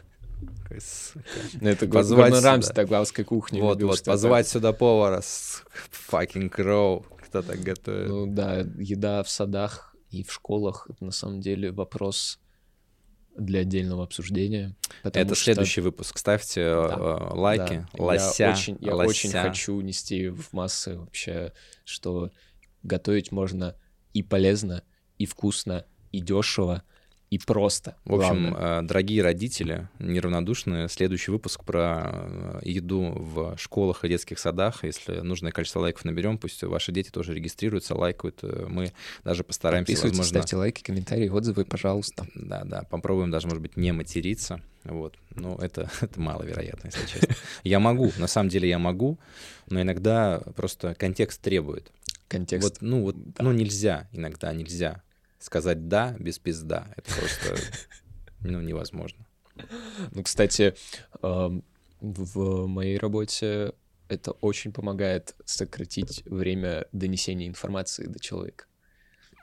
[1.61, 2.45] Ну, это Позвать Гордон.
[2.45, 3.61] Рамси таглавской кухни.
[3.61, 5.63] Вот, любил вот, позвать сюда повара с
[6.11, 7.05] fucking crow.
[7.29, 8.09] Кто так готовит?
[8.09, 12.41] Ну да, еда в садах и в школах это на самом деле вопрос
[13.37, 14.77] для отдельного обсуждения.
[15.03, 16.19] Это что- следующий выпуск.
[16.19, 17.87] Ставьте э, э, лайки.
[17.95, 18.45] Да, Лося.
[18.45, 19.09] Я очень, я лося.
[19.09, 21.53] очень хочу нести в массы вообще,
[21.85, 22.31] что
[22.83, 23.77] готовить можно
[24.13, 24.83] и полезно,
[25.19, 26.83] и вкусно, и дешево,
[27.35, 27.97] и просто.
[28.05, 28.81] В общем, главное.
[28.81, 34.85] э, дорогие родители, неравнодушные, следующий выпуск про э, еду в школах и детских садах.
[34.85, 38.39] Если нужное количество лайков наберем, пусть ваши дети тоже регистрируются, лайкают.
[38.43, 38.93] Э, Мы
[39.25, 40.43] даже постараемся, Подписывайтесь, возможно...
[40.43, 42.25] ставьте лайки, комментарии, отзывы, пожалуйста.
[42.37, 44.61] Да, да, попробуем даже, может быть, не материться.
[44.85, 45.17] Вот.
[45.35, 47.35] Но это, это маловероятно, если честно.
[47.65, 49.19] Я могу, на самом деле я могу,
[49.69, 51.91] но иногда просто контекст требует.
[52.29, 52.69] Контекст.
[52.69, 55.03] Вот, ну, вот, ну, нельзя, иногда нельзя
[55.45, 56.89] сказать «да» без пизда.
[56.97, 57.57] Это просто,
[58.41, 59.27] ну, невозможно.
[60.13, 60.75] Ну, кстати,
[61.23, 61.63] эм,
[62.01, 63.73] в моей работе
[64.09, 68.65] это очень помогает сократить время донесения информации до человека.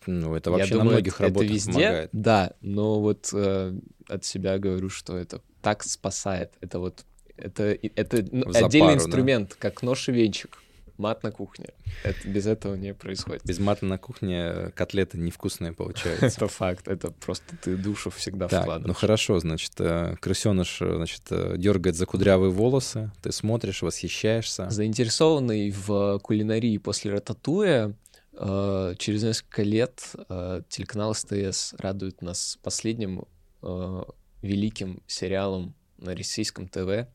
[0.08, 2.10] Ну, это Я вообще думаю, на многих это работах везде, помогает.
[2.12, 6.54] да, но вот э, от себя говорю, что это так спасает.
[6.62, 7.06] Это вот
[7.38, 9.04] это это ну, отдельный да.
[9.04, 10.58] инструмент, как нож и венчик,
[10.98, 11.70] мат на кухне.
[12.04, 13.46] Это без этого не происходит.
[13.46, 16.26] Без мата на кухне котлеты невкусные получаются.
[16.42, 18.98] Это факт, это просто ты душу всегда Так, ну вкладываешь.
[18.98, 24.70] хорошо, значит, э, крысеныш, э, значит, э, дергает за кудрявые волосы, ты смотришь, восхищаешься.
[24.70, 27.96] Заинтересованный в кулинарии после Рататуя,
[28.34, 33.26] э, через несколько лет э, телеканал СТС радует нас последним
[33.62, 34.04] э,
[34.42, 37.08] великим сериалом на российском ТВ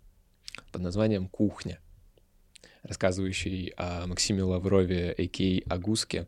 [0.72, 1.80] под названием «Кухня»,
[2.86, 5.74] рассказывающий о Максиме Лаврове, а.к.а.
[5.74, 6.26] Агуске,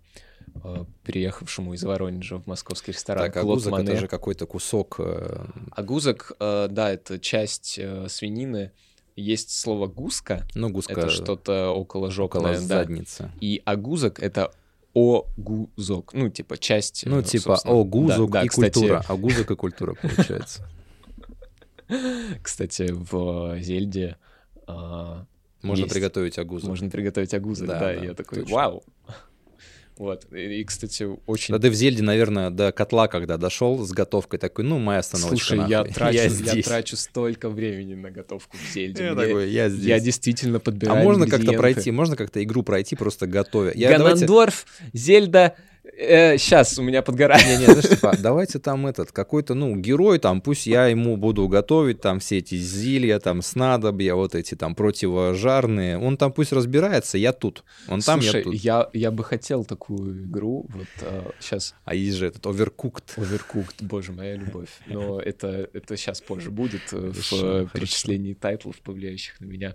[0.65, 3.91] э, переехавшему из Воронежа в московский ресторан Так, а «Клод гузок Мане».
[3.91, 4.97] это же какой-то кусок.
[4.99, 8.73] э, Агузок, э, да, это часть свинины.
[9.17, 12.87] Есть слово «гуска», Ну, гуска это что-то около около жопное, да.
[13.41, 14.53] И агузок— это
[14.95, 17.05] огузок, ну, типа, часть...
[17.07, 17.75] Ну, типа, собственно.
[17.75, 19.05] о, гузок Да, да, и кстати, культура.
[19.09, 20.69] А гузок и культура получается.
[22.43, 24.17] Кстати, в Зельде
[25.63, 25.95] Можно Есть.
[25.95, 26.69] приготовить агузок.
[26.69, 28.55] можно приготовить агузок, Да, да, да, я такой, точно.
[28.55, 28.85] вау!
[29.97, 31.53] Вот, и, и, кстати, очень...
[31.55, 35.57] Да ты в Зельде, наверное, до котла, когда дошел с готовкой, такой, ну, моя остановочка.
[35.57, 36.65] Слушай, я трачу, я, здесь.
[36.67, 39.03] трачу столько времени на готовку в Зельде.
[39.07, 39.87] Я Мне- такой, я здесь.
[39.87, 43.73] я действительно А подбираю можно как-то пройти, можно как-то игру пройти, просто готовя?
[43.75, 44.67] Я, давайте, Ганандорф,
[45.97, 46.39] Зельда...
[46.39, 47.45] сейчас, у меня подгорает.
[47.47, 51.49] Не, не, знаешь, типа, давайте там этот, какой-то, ну, герой, там, пусть я ему буду
[51.49, 55.99] готовить там все эти зелья, там, снадобья, вот эти там противожарные.
[55.99, 57.65] Он там пусть разбирается, я тут.
[57.89, 58.55] Он там, Слушай, я тут.
[58.55, 60.87] я, я бы хотел такую игру, вот
[61.41, 63.17] сейчас А есть же этот Overcooked.
[63.17, 64.71] Overcooked, боже, моя любовь.
[64.87, 67.71] Но это, это сейчас позже будет э, в Хорошо, э, хорошо.
[67.73, 69.75] перечислении тайтлов, повлияющих на меня.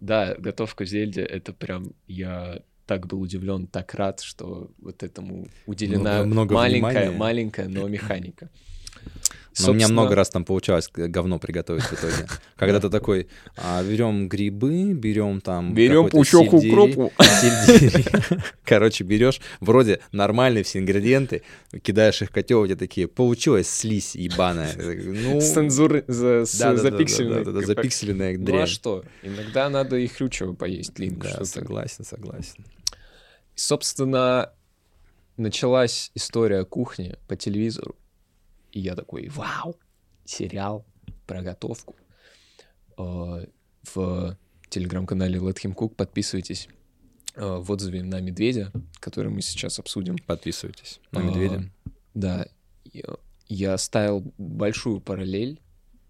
[0.00, 5.46] Да, готовка в Зельде, это прям, я так был удивлен, так рад, что вот этому
[5.66, 7.18] уделена Много- много маленькая, внимания.
[7.18, 8.48] маленькая, но механика.
[9.60, 12.28] Но у меня Собственно, много раз там получалось говно приготовить в итоге.
[12.56, 13.26] Когда ты такой,
[13.56, 15.74] а, берем грибы, берем там...
[15.74, 17.12] Берем пучок сельдерей, укропу.
[17.20, 18.04] сельдерей.
[18.64, 21.42] Короче, берешь вроде нормальные все ингредиенты,
[21.82, 24.72] кидаешь их в котел, у тебя такие, получилась слизь ебаная.
[24.76, 27.64] Ну, С цензурой, за, с да-да-да-да-да-да, запиксельной.
[27.66, 28.66] запикселенная Ну а дрянь.
[28.68, 29.04] что?
[29.24, 31.24] Иногда надо и хрючево поесть, Линк.
[31.24, 32.64] Да, согласен, согласен.
[33.58, 34.52] И, собственно,
[35.36, 37.96] началась история кухни по телевизору.
[38.70, 39.76] И я такой, вау,
[40.24, 40.86] сериал
[41.26, 41.96] про готовку.
[42.96, 43.46] Э,
[43.82, 44.36] В
[44.70, 46.68] телеграм-канале Let Him Cook подписывайтесь
[47.34, 50.18] э, в отзыве на медведя, который мы сейчас обсудим.
[50.18, 51.68] Подписывайтесь на А, медведя.
[52.14, 52.46] Да,
[53.48, 55.60] я ставил большую параллель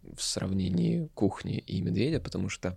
[0.03, 2.77] в сравнении кухни и медведя, потому что,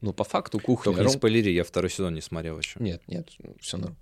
[0.00, 0.84] ну, по факту кухня...
[0.84, 2.80] Только не ром- спойлери, я второй сезон не смотрел еще.
[2.80, 3.28] Нет, нет,
[3.60, 3.96] все норм.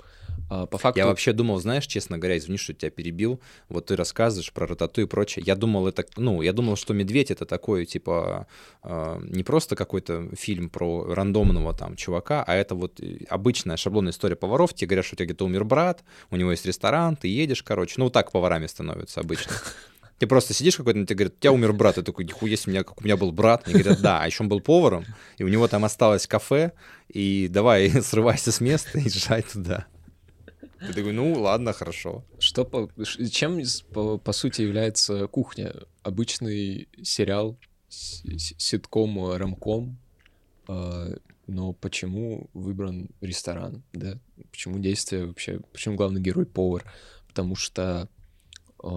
[0.49, 1.01] А, по факту...
[1.01, 5.01] Я вообще думал, знаешь, честно говоря, извини, что тебя перебил, вот ты рассказываешь про ротату
[5.01, 8.47] и прочее, я думал, это, ну, я думал, что «Медведь»— это такой, типа,
[8.85, 14.13] э, не просто какой-то фильм про рандомного там чувака, а это вот э, обычная шаблонная
[14.13, 17.29] история поваров, тебе говорят, что у тебя где-то умер брат, у него есть ресторан, ты
[17.29, 19.53] едешь, короче, ну, вот так поварами становятся обычно.
[20.19, 21.95] Ты просто сидишь какой-то, тебе говорят, у тебя умер брат.
[21.95, 23.67] Ты такой, нихуя у меня, как у меня был брат.
[23.67, 25.05] Они говорят, да, а еще он был поваром,
[25.37, 26.73] и у него там осталось кафе,
[27.09, 29.87] и давай срывайся с места и езжай туда.
[30.81, 32.25] Ты такой, ну ладно, хорошо.
[32.39, 32.89] Что по,
[33.31, 33.61] чем
[33.93, 35.75] по, по сути является кухня?
[36.03, 37.59] Обычный сериал,
[37.89, 39.99] ситком, рамком,
[40.69, 41.17] э,
[41.47, 44.19] но почему выбран ресторан, да?
[44.51, 46.85] Почему действие вообще, почему главный герой повар?
[47.27, 48.09] Потому что
[48.83, 48.89] э,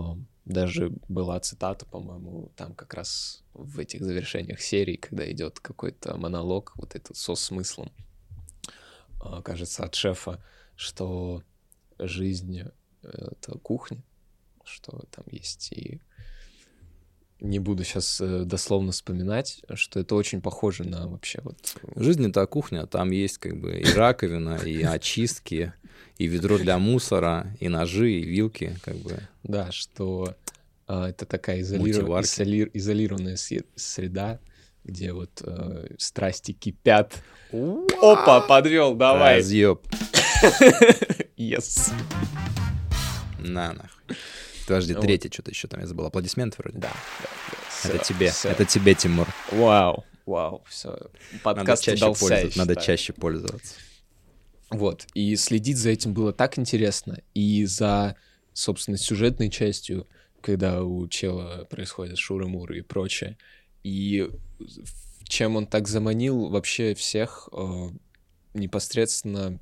[0.46, 6.74] даже была цитата, по-моему, там как раз в этих завершениях серии, когда идет какой-то монолог,
[6.76, 7.92] вот этот со смыслом,
[9.24, 10.44] э, кажется, от шефа,
[10.76, 11.44] что
[12.00, 12.64] жизнь—
[13.04, 14.04] это кухня,
[14.64, 16.02] что там есть и
[17.42, 21.76] не буду сейчас э, дословно вспоминать, что это очень похоже на вообще вот...
[21.96, 25.74] Жизнь— это кухня, там есть как бы и раковина, и очистки,
[26.18, 29.20] и ведро для мусора, и ножи, и вилки, как бы.
[29.43, 30.36] Да, что
[30.88, 32.24] а, это такая изолиров...
[32.24, 32.70] изоли...
[32.74, 34.39] изолированная среда,
[34.84, 37.22] где вот э, страсти кипят.
[37.52, 39.38] Опа, подвел, давай.
[39.38, 39.80] Разъеб.
[41.38, 41.91] Yes.
[43.39, 44.16] На нахуй.
[44.68, 45.02] Подожди, вот.
[45.02, 46.06] третье что-то еще там, я забыл.
[46.06, 46.78] Аплодисменты вроде.
[46.78, 46.91] Да.
[47.24, 48.49] да, это тебе, все.
[48.49, 49.28] это тебе, Тимур.
[49.52, 50.97] Вау, вау, все.
[51.41, 52.60] Подкаст надо чаще удался, пользоваться.
[52.60, 53.74] Надо чаще пользоваться.
[54.72, 58.15] Вот, и следить за этим было так интересно, и за,
[58.53, 60.07] собственно, сюжетной частью,
[60.39, 63.38] когда у чела происходят шуры-муры и прочее,
[63.84, 64.30] и
[65.26, 67.89] чем он так заманил вообще всех э,
[68.53, 69.59] непосредственно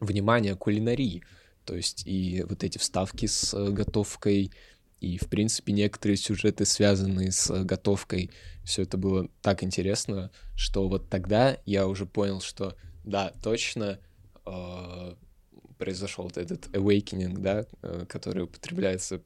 [0.00, 1.22] внимание кулинарии.
[1.64, 4.52] То есть и вот эти вставки с э, готовкой,
[5.00, 8.30] и, в принципе, некоторые сюжеты, связанные с э, готовкой,
[8.62, 14.00] все это было так интересно, что вот тогда я уже понял, что да, точно
[15.78, 19.22] произошел вот этот awakening, да, э, который употребляется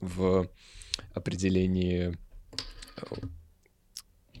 [0.00, 0.48] в
[1.14, 2.16] определении
[2.96, 3.02] э,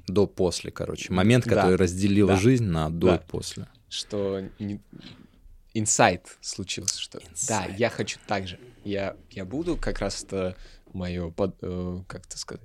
[0.06, 1.12] до-после, короче.
[1.12, 3.16] Момент, который да, разделил да, жизнь на до да.
[3.16, 3.68] и после.
[3.88, 4.80] Что не,
[5.74, 7.48] инсайт случился, что Insight.
[7.48, 8.58] да, я хочу так же.
[8.84, 10.56] Я, я буду как раз это
[10.92, 12.64] мое, под, э, как это сказать,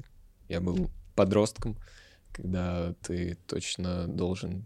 [0.50, 1.78] я был подростком,
[2.32, 4.66] когда ты точно должен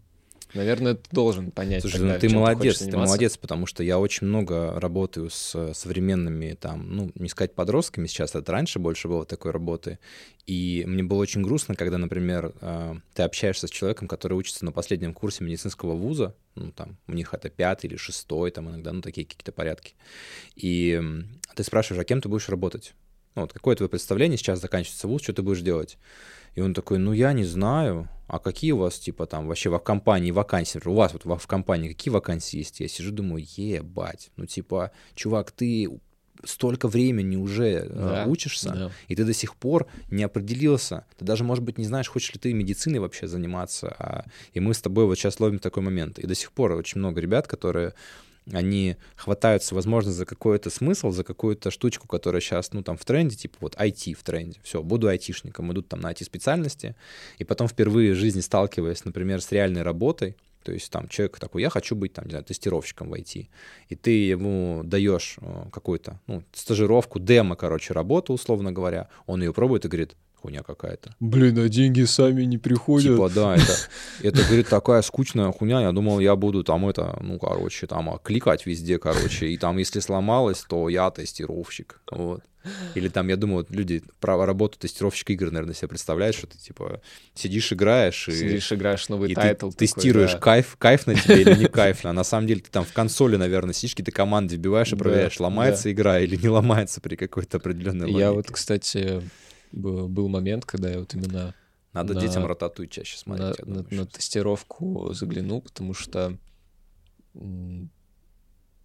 [0.54, 1.80] Наверное, ты должен понять.
[1.80, 5.72] Слушай, тогда, ну ты молодец, ты, ты молодец, потому что я очень много работаю с
[5.74, 9.98] современными, там, ну, не сказать подростками, сейчас это раньше больше было такой работы,
[10.46, 14.72] и мне было очень грустно, когда, например, э, ты общаешься с человеком, который учится на
[14.72, 19.00] последнем курсе медицинского вуза, ну, там, у них это пятый или шестой, там, иногда, ну,
[19.00, 19.94] такие какие-то порядки,
[20.54, 21.00] и
[21.54, 22.94] ты спрашиваешь, а кем ты будешь работать?
[23.34, 25.96] Ну, вот какое твое представление, сейчас заканчивается вуз, что ты будешь делать?
[26.54, 29.78] И он такой, ну я не знаю, а какие у вас, типа, там, вообще в
[29.78, 30.80] компании вакансии?
[30.86, 32.80] У вас вот в компании какие вакансии есть?
[32.80, 35.90] Я сижу, думаю, ебать, ну типа, чувак, ты
[36.42, 38.90] столько времени уже э, да, учишься, да.
[39.08, 41.04] и ты до сих пор не определился.
[41.18, 43.94] Ты даже, может быть, не знаешь, хочешь ли ты медициной вообще заниматься.
[43.98, 44.24] А...
[44.54, 46.18] И мы с тобой вот сейчас ловим такой момент.
[46.18, 47.92] И до сих пор очень много ребят, которые
[48.50, 53.36] они хватаются, возможно, за какой-то смысл, за какую-то штучку, которая сейчас, ну, там, в тренде,
[53.36, 56.96] типа вот IT в тренде, все, буду айтишником, идут там на IT-специальности,
[57.38, 61.62] и потом впервые в жизни сталкиваясь, например, с реальной работой, то есть там человек такой,
[61.62, 63.48] я хочу быть там, не знаю, тестировщиком в IT.
[63.88, 69.08] И ты ему даешь э, какую-то, ну, стажировку, демо, короче, работу, условно говоря.
[69.26, 71.14] Он ее пробует и говорит, хуйня какая-то.
[71.20, 73.14] Блин, а деньги сами не приходят.
[73.14, 73.72] Типа, да, это,
[74.22, 75.80] это, говорит, такая скучная хуйня.
[75.80, 79.46] Я думал, я буду там это, ну, короче, там а, кликать везде, короче.
[79.48, 82.00] И там, если сломалось, то я тестировщик.
[82.10, 82.42] Вот.
[82.94, 86.58] Или там, я думаю, вот люди про работу тестировщика игр, наверное, себе представляют, что ты,
[86.58, 87.00] типа,
[87.34, 88.32] сидишь, играешь, и...
[88.32, 89.70] Сидишь, играешь новый и title.
[89.70, 90.38] Ты такой, тестируешь, да.
[90.38, 92.04] кайф, кайф на тебе или не кайф.
[92.04, 95.40] А на самом деле ты там в консоли, наверное, сидишь, какие-то команды вбиваешь и проверяешь,
[95.40, 95.92] ломается да.
[95.92, 98.20] игра или не ломается при какой-то определенной логике.
[98.20, 99.22] Я вот, кстати,
[99.72, 101.54] был момент, когда я вот именно...
[101.92, 103.66] Надо на, детям рататуй чаще смотреть.
[103.66, 106.38] На, на, на тестировку заглянул, потому что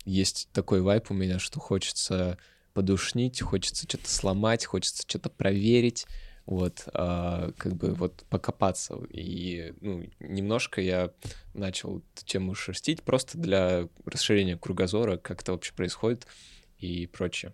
[0.06, 2.38] есть такой вайп у меня, что хочется
[2.74, 6.06] подушнить, хочется что-то сломать, хочется что-то проверить,
[6.46, 8.98] вот, а, как бы вот покопаться.
[9.10, 11.12] И, ну, немножко я
[11.54, 16.26] начал тему шерстить просто для расширения кругозора, как это вообще происходит
[16.78, 17.54] и прочее.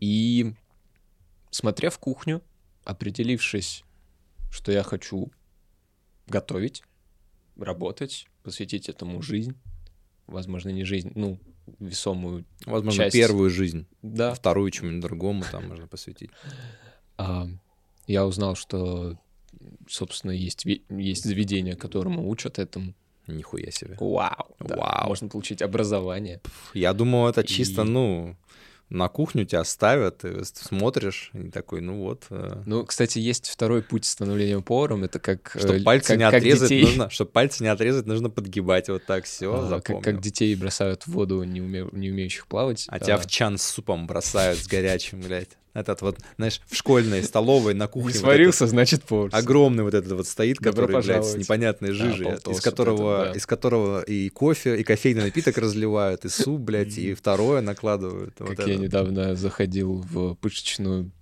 [0.00, 0.54] И
[1.50, 2.42] смотрев кухню,
[2.84, 3.84] определившись,
[4.50, 5.30] что я хочу
[6.26, 6.82] готовить,
[7.56, 9.54] работать, посвятить этому жизнь,
[10.26, 11.38] возможно, не жизнь, ну,
[11.78, 13.14] весомую Возможно, часть.
[13.14, 13.86] первую жизнь.
[14.02, 14.34] Да.
[14.34, 16.30] Вторую чему-нибудь другому там можно посвятить.
[17.16, 17.46] А,
[18.06, 19.18] я узнал, что,
[19.88, 22.94] собственно, есть, есть заведение, которому учат этому.
[23.26, 23.96] Нихуя себе.
[24.00, 24.56] Вау.
[24.58, 24.76] Да.
[24.76, 25.08] Вау.
[25.08, 26.40] Можно получить образование.
[26.74, 27.84] Я думал, это чисто, И...
[27.84, 28.36] ну,
[28.90, 32.24] на кухню тебя ставят, ты смотришь, и такой, ну вот.
[32.30, 35.04] э, Ну, кстати, есть второй путь становления поваром.
[35.04, 35.52] Это как...
[35.56, 39.06] Чтобы э, пальцы как- не отрезать, детей- нужно, чтобы пальцы не отрезать, нужно подгибать вот
[39.06, 40.02] так, все, а, как, запомнил.
[40.02, 42.84] как детей бросают в воду, не, уме- не умеющих плавать.
[42.88, 45.56] А тебя в чан с супом бросают с горячим, блядь.
[45.72, 48.10] Этот вот, знаешь, в школьной столовой на не кухне.
[48.12, 49.30] вот сварился, значит повар.
[49.32, 51.38] огромный вот этот вот стоит, Добро который, блядь, с пожаловать.
[51.38, 53.38] непонятной Да, жижей, полтос из вот которого, этот, да.
[53.38, 58.34] из которого и кофе, и кофейный напиток разливают, и суп, блядь, и второе накладывают.
[58.40, 58.82] Вот Как я это.
[58.82, 61.12] недавно заходил в пышечную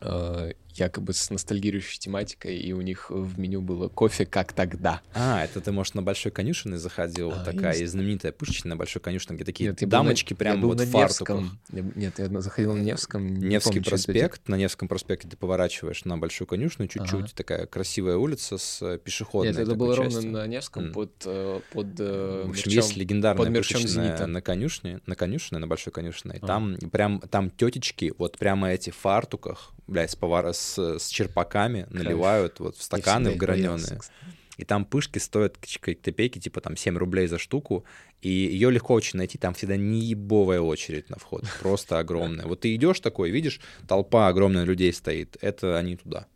[0.00, 5.00] э, якобы с ностальгирующей тематикой, и у них в меню было кофе как тогда.
[5.14, 9.02] А, это ты, может, на Большой конюшиной заходил, А, такая и знаменитая пышечная на Большой
[9.02, 11.40] конюшиной, где такие Нет, был дамочки я прям был вот в фартуках.
[11.40, 11.60] Невском.
[11.96, 13.26] Нет, я заходил на Невском.
[13.38, 17.30] не Невский помню, проспект, на Невском проспекте ты поворачиваешь на Большую конюшную чуть-чуть, Ага.
[17.34, 20.30] такая красивая улица с э, пешеходной Нет, это было ровно частью.
[20.32, 20.92] на Невском М.
[20.92, 22.72] под, э, под э, В общем, мерчом.
[22.72, 26.38] есть легендарная пышечная на конюшне, на конюшне, на большой конюшне.
[26.42, 26.46] А.
[26.46, 31.86] Там прям там тетечки вот прямо эти в фартуках, блядь, с повара с, с черпаками
[31.90, 33.98] наливают вот в стаканы вграненные.
[33.98, 34.12] кстати.
[34.58, 37.84] И там пышки стоят к- к- копейки, типа там 7 рублей за штуку.
[38.22, 42.46] И ее легко очень найти, там всегда неебовая очередь на вход, просто огромная.
[42.46, 46.26] Вот ты идешь такой, видишь, толпа огромная людей стоит, это они туда.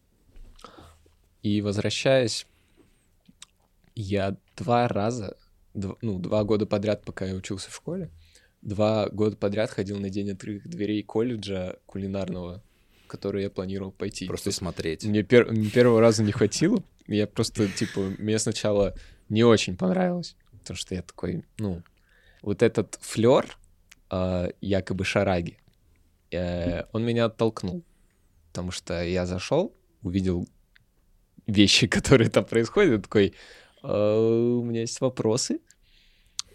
[1.43, 2.47] И возвращаясь,
[3.95, 5.37] я два раза,
[5.75, 8.11] дв- ну, два года подряд, пока я учился в школе,
[8.63, 12.63] два года подряд ходил на день открытых дверей колледжа кулинарного,
[13.11, 14.27] в который я планировал пойти.
[14.27, 15.05] Просто смотреть.
[15.05, 16.81] Мне, пер- мне первого раза не хватило.
[17.09, 18.95] Я просто, типа, мне сначала
[19.29, 21.83] не очень понравилось, потому что я такой, ну,
[22.43, 23.59] вот этот флер
[24.61, 25.59] якобы шараги,
[26.31, 27.83] э, он меня оттолкнул,
[28.49, 30.49] потому что я зашел, увидел
[31.49, 33.35] вещи, которые там происходят, такой,
[33.83, 35.59] «А, у меня есть вопросы,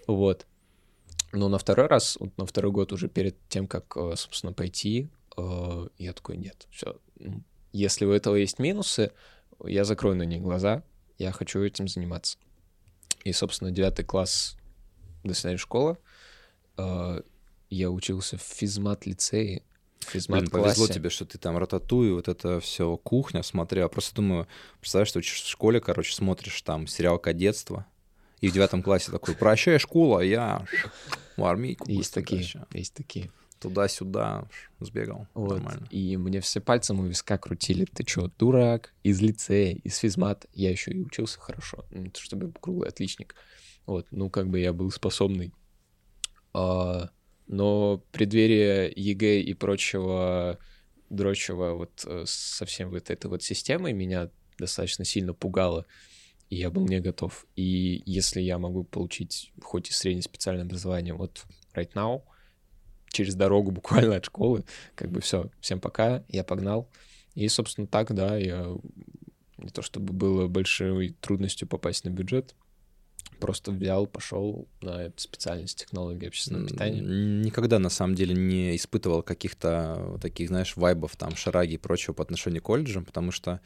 [0.08, 0.46] вот.
[1.34, 5.10] Но на второй раз, вот на второй год уже перед тем, как, э, собственно, пойти,
[5.14, 5.15] э,
[5.98, 7.00] я такой, нет, все.
[7.72, 9.12] Если у этого есть минусы,
[9.64, 10.84] я закрою на них глаза,
[11.18, 12.38] я хочу этим заниматься.
[13.24, 14.58] И, собственно, девятый класс
[15.24, 15.98] до свидания школа.
[16.78, 17.22] э,
[17.70, 19.64] Я учился в физмат-лицее,
[20.00, 23.90] в Блин, повезло тебе, что ты там рататуй, вот это все кухня смотрел.
[23.90, 24.48] Просто думаю,
[24.80, 27.88] представляешь, что учишься в школе, короче, смотришь там сериал «Кадетство»,
[28.40, 30.66] и в девятом классе такой, прощай, школа, я
[31.38, 33.32] в армейку Есть такие, короче, есть такие.
[33.60, 34.48] Туда-сюда
[34.80, 35.58] сбегал, Вот.
[35.58, 35.88] нормально.
[35.90, 37.86] И мне все пальцем у виска крутили.
[37.86, 38.94] Ты чё, дурак?
[39.04, 40.48] Из лицея, из физмата.
[40.54, 41.86] Я еще и учился хорошо.
[41.92, 43.36] Ну, чтобы круглый отличник.
[43.86, 45.54] Вот, ну, как бы я был способный.
[46.54, 47.10] А,
[47.48, 50.60] но преддверие ЕГЭ и прочего
[51.10, 55.86] дрочего вот э, со всем вот этой вот системой меня достаточно сильно пугало.
[56.50, 57.46] И я был не готов.
[57.56, 61.46] И если я могу получить хоть и среднее специальное образование вот
[61.76, 62.24] right now,
[63.16, 64.64] через дорогу буквально от школы,
[64.96, 66.90] как бы все, всем пока, я погнал.
[67.34, 68.76] И, собственно, так, да, я
[69.58, 72.56] не то чтобы было большой трудностью попасть на бюджет,
[73.40, 77.02] просто взял, пошел на эту специальность технологии общественного питания.
[77.02, 82.24] Никогда, на самом деле, не испытывал каких-то таких, знаешь, вайбов, там, шараги и прочего по
[82.24, 83.60] отношению к колледжам, потому что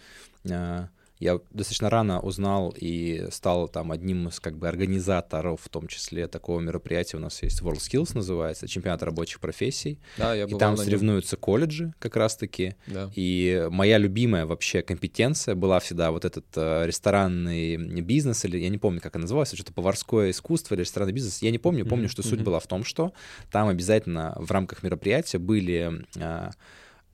[0.46, 0.88] э,
[1.20, 6.28] я достаточно рано узнал и стал там одним из как бы организаторов, в том числе
[6.28, 11.36] такого мероприятия у нас есть WorldSkills называется, чемпионат рабочих профессий, Да, я и там соревнуются
[11.36, 13.12] колледжи как раз-таки, Да.
[13.16, 18.78] и моя любимая вообще компетенция была всегда вот этот э, ресторанный бизнес, или я не
[18.78, 21.42] помню, как она называлась, что-то поварское искусство или ресторанный бизнес.
[21.42, 22.44] Я не помню, помню, Мгм, что суть мгм.
[22.46, 23.14] была в том, что
[23.52, 26.50] там обязательно в рамках мероприятия были э,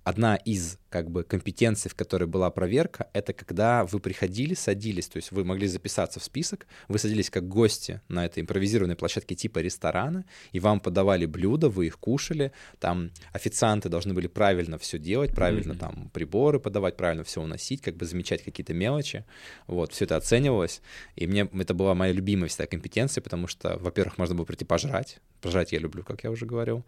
[0.06, 5.18] одна из как бы компетенций, в которой была проверка, это когда вы приходили, садились, то
[5.18, 9.60] есть вы могли записаться в список, вы садились как гости на этой импровизированной площадке типа
[9.60, 15.34] ресторана, и вам подавали блюда, вы их кушали, там официанты должны были правильно все делать,
[15.34, 15.80] правильно Мгм.
[15.80, 19.26] там приборы подавать, правильно все уносить, как бы замечать какие-то мелочи,
[19.66, 20.82] вот, все это оценивалось,
[21.16, 25.18] и мне это была моя любимая всегда компетенция, потому что, во-первых, можно было прийти пожрать,
[25.42, 26.86] пожрать я люблю, как я уже говорил,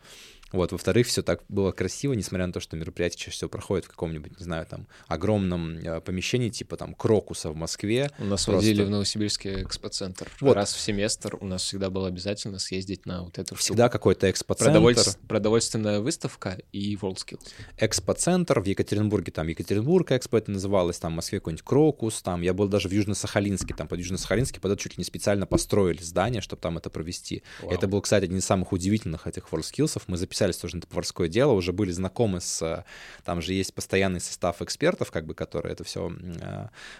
[0.52, 3.89] вот, во-вторых, все так было красиво, несмотря на то, что мероприятие чаще всего проходит в
[3.89, 8.12] каком-нибудь, не знаю, там, огромном э, помещении, типа там Крокуса в Москве.
[8.20, 10.30] У нас Просто- водили в Новосибирский экспоцентр.
[10.39, 10.56] Вот.
[10.56, 13.56] Раз в семестр у нас всегда было обязательно съездить на вот эту.
[13.56, 14.72] Всегда какой-то экспоцентр.
[14.80, 17.41] Продовольс- Продовольственная выставка и WorldSkills.
[17.78, 22.54] экспоцентр в Екатеринбурге, там Екатеринбург экспо это называлось, там в Москве какой-нибудь Крокус, там я
[22.54, 26.41] был даже в Южно-Сахалинске, там под Южно-Сахалинске под это чуть ли не специально построили здание,
[26.41, 27.43] чтобы там это провести.
[27.62, 27.72] Вау.
[27.72, 30.02] Это был, кстати, один из самых удивительных этих WorldSkills.
[30.08, 32.61] Мы записались тоже на это поварское дело, уже были знакомы с...
[32.61, 32.83] э,
[33.25, 36.11] Там же есть постоянный состав экспертов, как бы, которые это все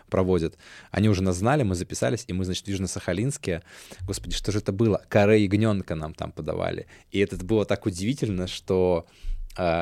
[0.10, 0.58] проводят.
[0.92, 3.62] Они уже нас знали, мы записались, и мы, значит, в Южно-Сахалинске,
[4.02, 5.02] господи, что же это было?
[5.10, 6.88] Каре ягненка нам там подавали.
[7.12, 9.06] И это было так удивительно, что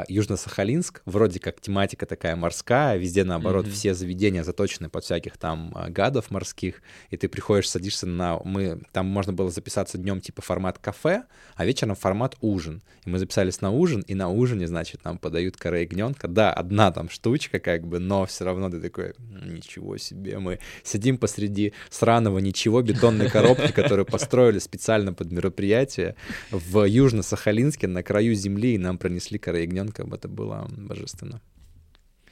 [0.07, 3.73] Южно-Сахалинск, вроде как тематика такая морская, везде, наоборот, Мгм.
[3.73, 8.39] все заведения заточены под всяких там а, гадов морских, и ты приходишь, садишься на...
[8.43, 8.82] Мы...
[8.91, 11.23] Там можно было записаться днем типа формат кафе,
[11.55, 12.82] а вечером формат ужин.
[13.05, 16.28] И мы записались на ужин, и на ужине, значит, нам подают каре ягненка.
[16.28, 20.59] Да, одна там штучка как бы, но все равно ты такой, «М, ничего себе, мы
[20.84, 26.15] сидим посреди сраного ничего, бетонной коробки, которую построили специально под мероприятие
[26.51, 31.41] в Южно-Сахалинске на краю земли, и нам принесли каре ягненка, это было божественно.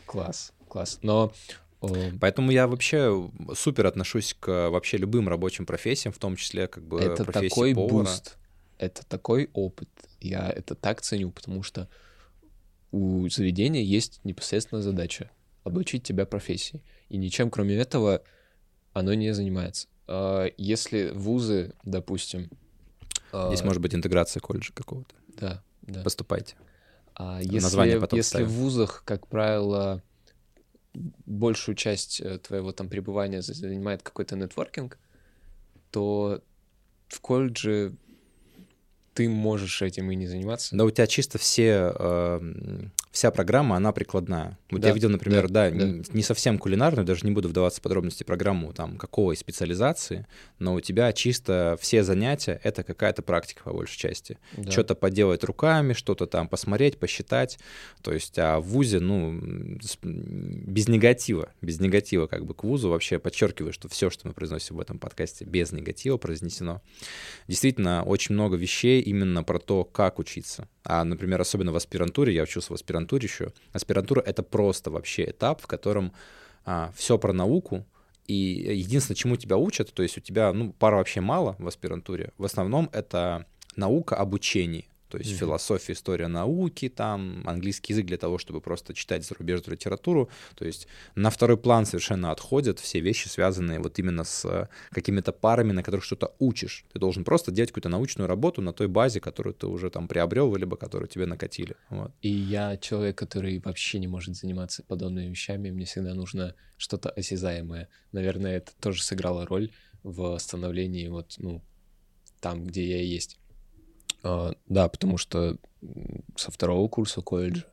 [0.06, 1.00] Класс, класс.
[1.02, 1.34] Но
[1.82, 6.84] э, Поэтому я вообще супер отношусь к вообще любым рабочим профессиям, в том числе как
[6.84, 7.90] бы это профессии такой повара.
[7.90, 8.38] boost,
[8.78, 9.90] это такой опыт.
[10.20, 11.90] Я это так ценю, потому что
[12.92, 15.32] у заведения есть непосредственно задача
[15.64, 16.82] обучить тебя профессии.
[17.10, 18.22] И ничем, кроме этого,
[18.94, 19.88] оно не занимается.
[20.08, 22.50] А Если вузы, допустим...
[23.48, 25.16] Здесь а, может быть интеграция колледжа какого-то.
[25.40, 26.04] Да, да.
[26.04, 26.56] Поступайте.
[27.16, 30.02] А если, если в вузах, как правило,
[31.26, 34.98] большую часть э, твоего там пребывания за- занимает какой-то нетворкинг,
[35.92, 36.42] то
[37.08, 37.96] в колледже
[39.14, 40.76] ты можешь этим и не заниматься.
[40.76, 42.42] Да у тебя чисто все, э,
[43.14, 44.58] вся программа, она прикладная.
[44.72, 45.76] Вот Да, я видел, например, да, да.
[45.76, 50.26] Не, не совсем кулинарную, даже не буду вдаваться в подробности программу там какой специализации,
[50.58, 54.40] но у тебя чисто все занятия— это какая-то практика по большей части.
[54.58, 54.72] Да.
[54.72, 57.60] Что-то поделать руками, что-то там посмотреть, посчитать.
[58.02, 59.32] То есть, а в ВУЗе, ну,
[60.02, 64.78] без негатива, без негатива как бы к ВУЗу вообще подчеркиваю, что все, что мы произносим
[64.78, 66.82] в этом подкасте, без негатива произнесено.
[67.48, 70.68] Действительно, очень много вещей именно про то, как учиться.
[70.84, 73.52] А, например, особенно в аспирантуре, я учился в аспирантуре еще.
[73.72, 76.14] Аспирантура— это просто вообще этап, в котором
[76.96, 77.86] все про науку,
[78.26, 82.32] и единственное, чему тебя учат, то есть у тебя, ну, пара вообще мало в аспирантуре.
[82.38, 84.86] В основном это наука обучения.
[85.14, 85.40] То есть Мгм.
[85.42, 90.28] философия, история науки, там английский язык для того, чтобы просто читать зарубежную литературу.
[90.56, 95.72] То есть на второй план совершенно отходят все вещи, связанные вот именно с какими-то парами,
[95.72, 96.86] на которых что-то учишь.
[96.92, 100.56] Ты должен просто делать какую-то научную работу на той базе, которую ты уже там приобрел,
[100.56, 101.76] либо которую тебе накатили.
[101.90, 102.12] Вот.
[102.24, 105.70] И я человек, который вообще не может заниматься подобными вещами.
[105.70, 107.88] Мне всегда нужно что-то осязаемое.
[108.14, 109.70] Наверное, это тоже сыграло роль
[110.02, 111.62] в становлении вот, ну,
[112.42, 113.38] там, где я и есть.
[114.24, 115.58] А, да, потому что
[116.36, 117.66] со второго курса колледжа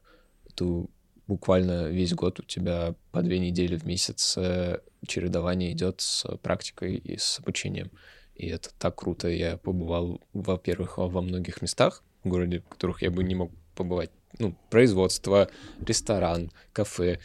[0.55, 0.87] ты
[1.27, 6.97] буквально весь год у тебя по две недели в месяц э, чередование идет с практикой
[6.97, 7.91] и с обучением.
[8.35, 9.29] И это так круто.
[9.29, 14.11] Я побывал, во-первых, во многих местах в городе, в которых я бы не мог побывать.
[14.39, 15.49] Ну, производство,
[15.87, 17.21] ресторан, кафе,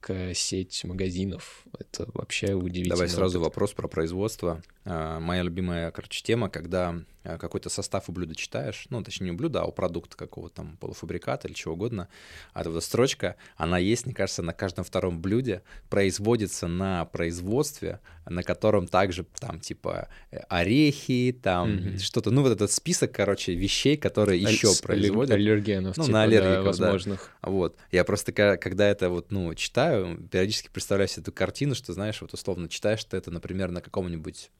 [0.00, 1.64] гастрономическая сеть магазинов.
[1.78, 2.94] Это вообще удивительно.
[2.96, 4.62] Давай сразу вопрос про производство.
[4.84, 6.94] А, Моя любимая, короче, тема, когда
[7.24, 10.56] а, какой-то состав у блюда читаешь, ну, точнее, не у блюда, а у продукта какого-то
[10.56, 12.08] там полуфабриката или чего угодно,
[12.54, 18.00] а эта вот строчка, она есть, мне кажется, на каждом втором блюде, производится на производстве,
[18.26, 21.98] на котором также там типа э, орехи, там Мгм.
[21.98, 25.34] что-то, ну, вот этот список, короче, вещей, которые Аль- еще производят.
[25.34, 26.84] Аллергенов, Ну, типа, на да, аллергиков, да.
[26.86, 27.30] возможных.
[27.42, 27.76] Вот.
[27.92, 29.97] Я просто, когда это вот, ну, читаю,
[30.30, 34.50] периодически представляю себе эту картину, что, знаешь, вот условно читаешь ты это, например, на каком-нибудь,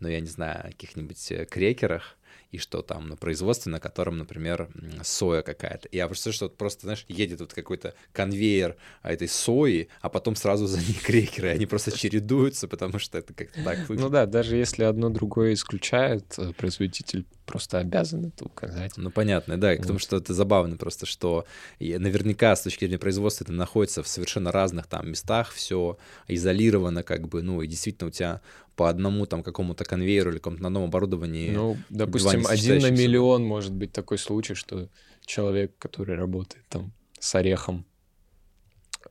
[0.00, 2.16] ну, я не знаю, каких-нибудь э, крекерах,
[2.50, 4.68] и что там на производстве, на котором, например,
[5.02, 5.88] соя какая-то.
[5.88, 10.08] И Я представляю, что вот просто, знаешь, едет вот какой-то конвейер а, этой сои, а
[10.08, 14.12] потом сразу за ней крекеры, они просто чередуются, потому что это как-то так Ну выглядит.
[14.12, 18.92] да, даже если одно другое исключает, э, производитель просто обязан это указать.
[18.96, 20.02] Ну, понятно, да, и потому Вот.
[20.02, 21.46] что это забавно просто, что
[21.80, 27.28] наверняка с точки зрения производства это находится в совершенно разных там местах, все изолировано как
[27.28, 28.40] бы, ну, и действительно у тебя
[28.78, 33.72] по одному там какому-то конвейеру или какому-то одном оборудовании Ну, допустим, один на миллион может
[33.72, 34.88] быть такой случай, что
[35.26, 37.84] человек, который работает там с орехом,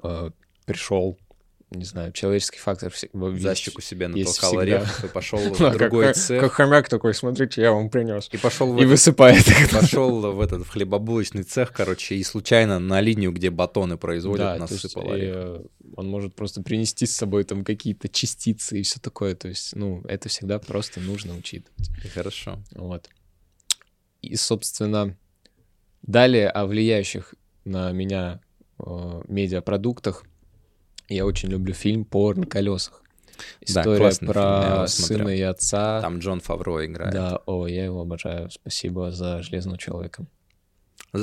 [0.03, 0.31] э,
[0.65, 1.17] пришел,
[1.69, 4.61] не знаю, человеческий фактор все- во- за есть- щеку себе есть натолкал всегда.
[4.77, 6.41] орехов и пошел в другой цех.
[6.41, 8.29] как хомяк такой, смотрите, я вам принес.
[8.31, 9.43] И пошел И высыпает.
[9.73, 15.61] пошел в этот хлебобулочный цех, короче, и случайно на линию, где батоны производят, насыпал орех.
[15.97, 19.35] он может просто принести с собой там какие-то частицы и все такое.
[19.35, 21.89] То есть, ну, это всегда просто нужно учитывать.
[22.13, 22.59] Хорошо.
[22.75, 23.09] Вот.
[24.21, 25.17] И, собственно,
[26.01, 28.39] далее о влияющих на меня
[28.79, 30.23] э, медиапродуктах.
[31.09, 33.01] Я очень люблю фильм «Повар на колесах».
[33.37, 35.17] Да, История фильм, я про смотрел.
[35.19, 36.01] сына и отца.
[36.01, 37.13] Там Джон Фавро играет.
[37.13, 38.49] Да, о, я его обожаю.
[38.49, 40.25] Спасибо за «Железного человека».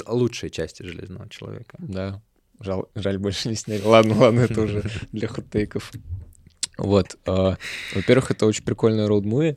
[0.07, 1.77] Лучшие части Железного человека.
[1.79, 2.23] Да,
[2.61, 3.83] жаль, жаль больше не сняли.
[3.83, 4.83] Ладно, ладно, это уже
[5.13, 5.93] для хот-тейков.
[6.79, 7.17] Вот.
[7.27, 7.57] э,
[7.95, 9.57] Во-первых, это очень прикольный роуд-муви.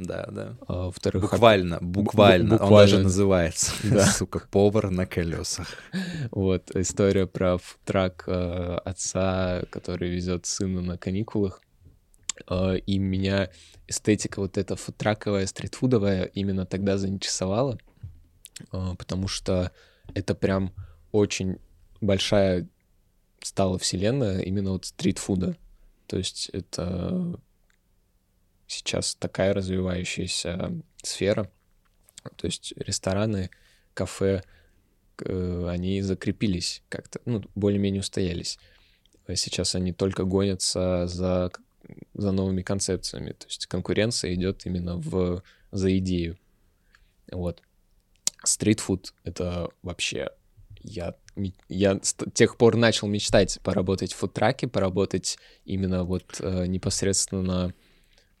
[0.00, 0.56] Да, да.
[0.66, 2.54] А, Во-вторых, Буквально, буквально.
[2.54, 2.90] Он буквально.
[2.90, 3.72] даже называется.
[3.84, 4.06] Да.
[4.06, 5.68] Сука, повар на колесах.
[6.30, 11.60] Вот, история про трак отца, который везет сына на каникулах.
[12.48, 13.50] Э, И меня
[13.88, 17.78] эстетика вот эта фудтраковая, стритфудовая именно тогда заинтересовала,
[18.72, 19.70] э, потому что
[20.14, 20.72] это прям
[21.12, 21.58] очень
[22.00, 22.68] большая
[23.42, 25.56] стала вселенная именно вот стритфуда.
[26.06, 27.38] То есть это
[28.70, 31.50] сейчас такая развивающаяся сфера.
[32.36, 33.50] То есть рестораны,
[33.94, 34.42] кафе,
[35.24, 38.58] э, они закрепились как-то, ну, более-менее устоялись.
[39.34, 41.50] Сейчас они только гонятся за,
[42.14, 43.32] за новыми концепциями.
[43.32, 45.42] То есть конкуренция идет именно в,
[45.72, 46.38] за идею.
[47.30, 47.62] Вот.
[48.44, 50.30] Стритфуд— это вообще...
[50.82, 51.14] Я,
[51.68, 57.74] я с тех пор начал мечтать поработать в фудтраке, поработать именно вот э, непосредственно...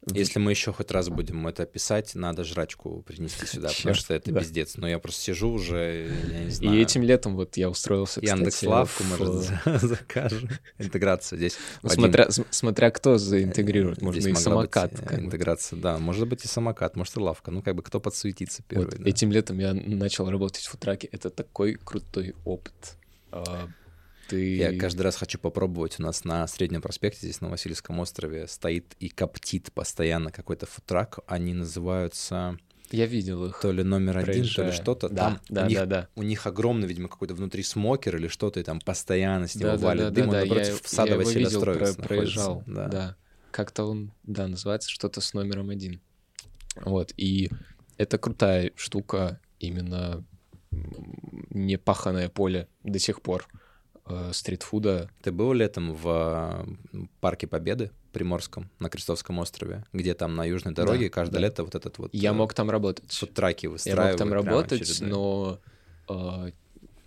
[0.06, 4.32] Если мы еще хоть раз будем это писать, надо жрачку принести сюда, потому что это
[4.32, 4.40] да.
[4.40, 4.76] пиздец.
[4.76, 6.78] Но я просто сижу уже, я не знаю.
[6.78, 10.48] И этим летом вот я устроился, Яндекс Лавку, в- может, за- закажем.
[10.78, 11.58] Интеграция здесь.
[11.82, 14.92] Ну, смотря, см- смотря кто заинтегрирует, можно Здесь и быть, самокат.
[15.10, 15.20] э.
[15.20, 15.98] Интеграция, да.
[15.98, 17.50] Может быть и самокат, может и лавка.
[17.50, 18.86] Ну, как бы кто подсуетится первый.
[18.86, 19.08] Вот, да.
[19.08, 21.08] Этим летом я начал работать в футраке.
[21.12, 22.96] Это такой крутой опыт.
[24.30, 24.56] Ты...
[24.56, 25.98] Я каждый раз хочу попробовать.
[25.98, 31.18] У нас на Среднем проспекте, здесь на Васильевском острове, стоит и коптит постоянно какой-то футрак.
[31.26, 32.56] Они называются
[32.92, 33.60] Я видел их.
[33.60, 34.72] то ли номер один, то ли проезжая.
[34.72, 35.08] что-то.
[35.08, 36.08] Да, Там да, у, них, да, да.
[36.14, 39.76] у них огромный, видимо, какой-то внутри смокер или что-то, и там постоянно с него Да,
[39.78, 40.30] валит да, дым.
[40.30, 42.62] да, Он да, напротив я, садовой я селестроевец про- проезжал.
[42.66, 42.88] Да.
[42.88, 43.16] Да.
[43.50, 46.00] Как-то он, да, называется что-то с номером один.
[46.84, 47.50] Вот, и
[47.96, 50.24] это крутая штука, именно
[51.50, 53.46] непаханное поле до сих пор
[54.10, 55.08] э, стритфуда.
[55.22, 60.74] Ты был летом в э, Парке Победы Приморском на Крестовском острове, где там на южной
[60.74, 61.46] дороге Да, каждое да.
[61.46, 63.12] лето вот этот вот Я э, мог там работать.
[63.12, 64.12] фудтраки Я выстраивают.
[64.12, 65.60] мог там работать, но
[66.08, 66.50] э,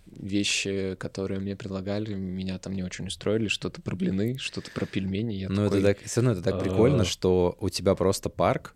[0.06, 3.48] вещи, которые мне предлагали, меня там не очень устроили.
[3.48, 5.34] Что-то про блины, что-то про пельмени.
[5.34, 7.04] Я Ну, такой, это так, все равно это так прикольно, а.
[7.04, 8.74] что у тебя просто парк,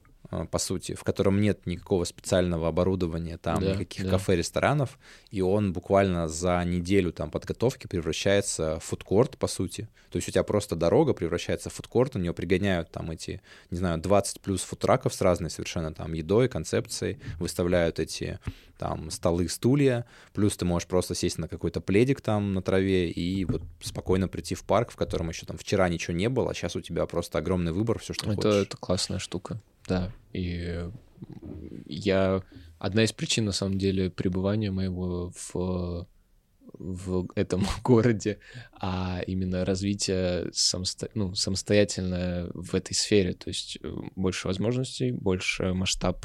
[0.51, 4.11] по сути, в котором нет никакого специального оборудования, там Да, никаких да.
[4.11, 4.99] кафе, ресторанов,
[5.31, 9.89] и он буквально за неделю там подготовки превращается в фудкорт, по сути.
[10.11, 13.41] То есть у тебя просто дорога превращается в фудкорт, у нее пригоняют там эти,
[13.71, 18.39] не знаю, 20 плюс фудтраков с разной совершенно там едой, концепцией, выставляют эти
[18.77, 20.05] там столы, стулья,
[20.35, 24.55] плюс ты можешь просто сесть на какой-то пледик там на траве и вот спокойно прийти
[24.55, 27.39] в парк, в котором еще там вчера ничего не было, а сейчас у тебя просто
[27.39, 28.67] огромный выбор, все, что Это, хочешь.
[28.67, 30.13] это классная штука, да.
[30.33, 30.89] И
[31.87, 32.43] я...
[32.79, 36.07] Одна из причин, на самом деле, пребывания моего в,
[36.75, 38.39] в этом городе,
[38.73, 41.11] а именно развитие самосто...
[41.15, 43.35] ну, самостоятельное в этой сфере.
[43.35, 46.25] То есть э, больше возможностей, больше масштаб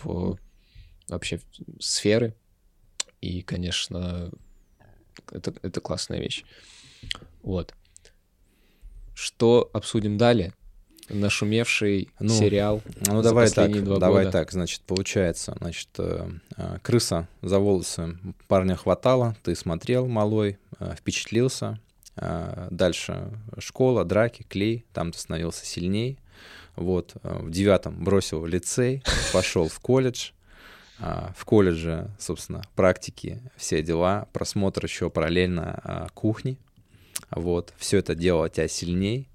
[1.07, 1.39] вообще
[1.79, 2.35] сферы.
[3.19, 4.31] И, конечно,
[5.31, 6.43] это, это классная вещь.
[7.41, 7.73] Вот.
[9.13, 10.53] Что обсудим далее?
[11.09, 12.81] Нашумевший Ну, сериал.
[13.07, 14.31] Ну, давай так, давай года.
[14.31, 20.95] так, значит, получается, значит, э, э, крыса за волосы парня хватало, ты смотрел, малой, э,
[20.97, 21.79] впечатлился,
[22.15, 26.19] дальше школа, драки, клей, там ты становился сильней,
[26.75, 30.29] вот, в девятом бросил в лицей, пошел в колледж,
[30.99, 36.59] в колледже, собственно, практики, все дела, просмотр еще параллельно кухни,
[37.31, 39.27] вот, все это делало тебя сильней,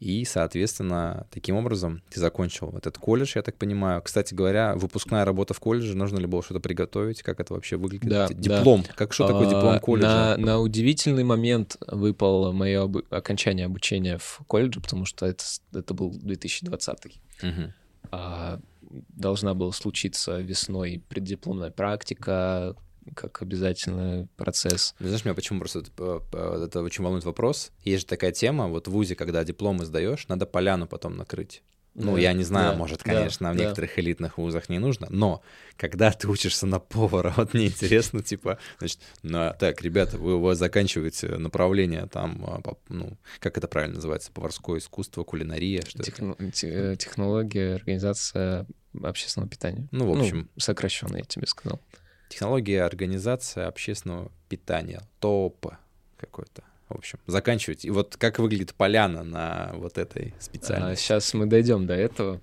[0.00, 4.00] и, соответственно, таким образом ты закончил этот колледж, я так понимаю.
[4.02, 7.22] Кстати говоря, выпускная работа в колледже, нужно ли было что-то приготовить?
[7.22, 8.08] Как это вообще выглядит?
[8.08, 8.58] Да, Д- да.
[8.58, 8.84] Диплом.
[8.94, 10.08] Как что такое А, диплом колледжа?
[10.08, 15.94] На, на удивительный момент выпало мое обу- окончание обучения в колледже, потому что это, это
[15.94, 17.20] был 2020.
[17.42, 17.74] Мгм.
[18.10, 22.74] А, должна была случиться весной преддипломная практика,
[23.14, 24.94] как обязательный процесс.
[24.98, 27.70] Ты знаешь, меня почему просто это, э, э, это очень волнует вопрос.
[27.84, 31.62] Есть же такая тема, вот в ВУЗе, когда дипломы сдаешь, надо поляну потом накрыть.
[31.94, 33.64] Ну, Да, я не знаю, да, может, да, конечно, в да.
[33.64, 35.42] некоторых элитных вузах не нужно, но
[35.76, 40.40] когда ты учишься на повара, вот мне интересно, типа, значит, ну, так, ребята, вы у
[40.40, 46.10] вас заканчиваете направление там, а, ну, как это правильно называется, поварское искусство, кулинария, что это?
[46.12, 48.66] Техно- те- э, технология, организация
[49.02, 49.88] общественного питания.
[49.90, 51.80] Ну, в общем, сокращенно, я тебе сказал.
[52.28, 55.72] Технология организации общественного питания, ТОП
[56.16, 56.62] какой-то.
[56.88, 57.84] В общем, заканчивать.
[57.84, 61.04] И вот как выглядит поляна на вот этой специальности?
[61.04, 62.40] сейчас мы дойдем до этого,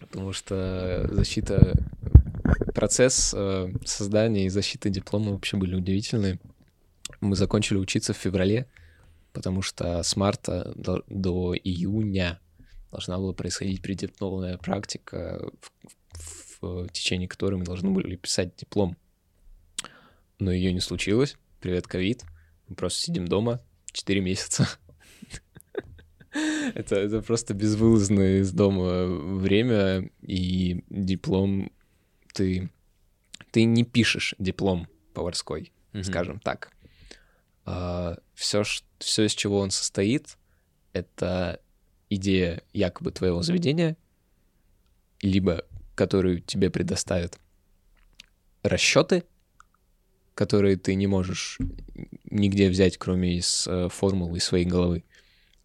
[0.00, 1.72] потому что защита,
[2.74, 6.38] процесс э, создания и защиты диплома вообще были удивительные.
[7.20, 8.66] Мы закончили учиться в феврале,
[9.32, 12.38] потому что с марта до, до июня
[12.90, 15.50] должна была происходить преддипломная практика
[16.60, 18.96] в, в течение которой мы должны были писать диплом.
[20.40, 21.36] Но ее не случилось.
[21.60, 22.24] Привет, ковид.
[22.66, 23.62] Мы просто сидим дома
[23.92, 24.66] 4 месяца.
[26.74, 31.70] это, это просто безвылазное из дома время, и диплом
[32.32, 32.70] ты...
[33.52, 36.04] Ты не пишешь диплом поварской, mm-hmm.
[36.04, 36.72] скажем так.
[37.66, 38.62] А, все,
[38.98, 40.38] все, из чего он состоит,
[40.92, 41.60] это
[42.08, 43.96] идея якобы твоего заведения,
[45.20, 47.38] либо которую тебе предоставят
[48.62, 49.24] расчеты,
[50.40, 51.58] которые ты не можешь
[52.30, 55.04] нигде взять, кроме из э, формулы из своей головы.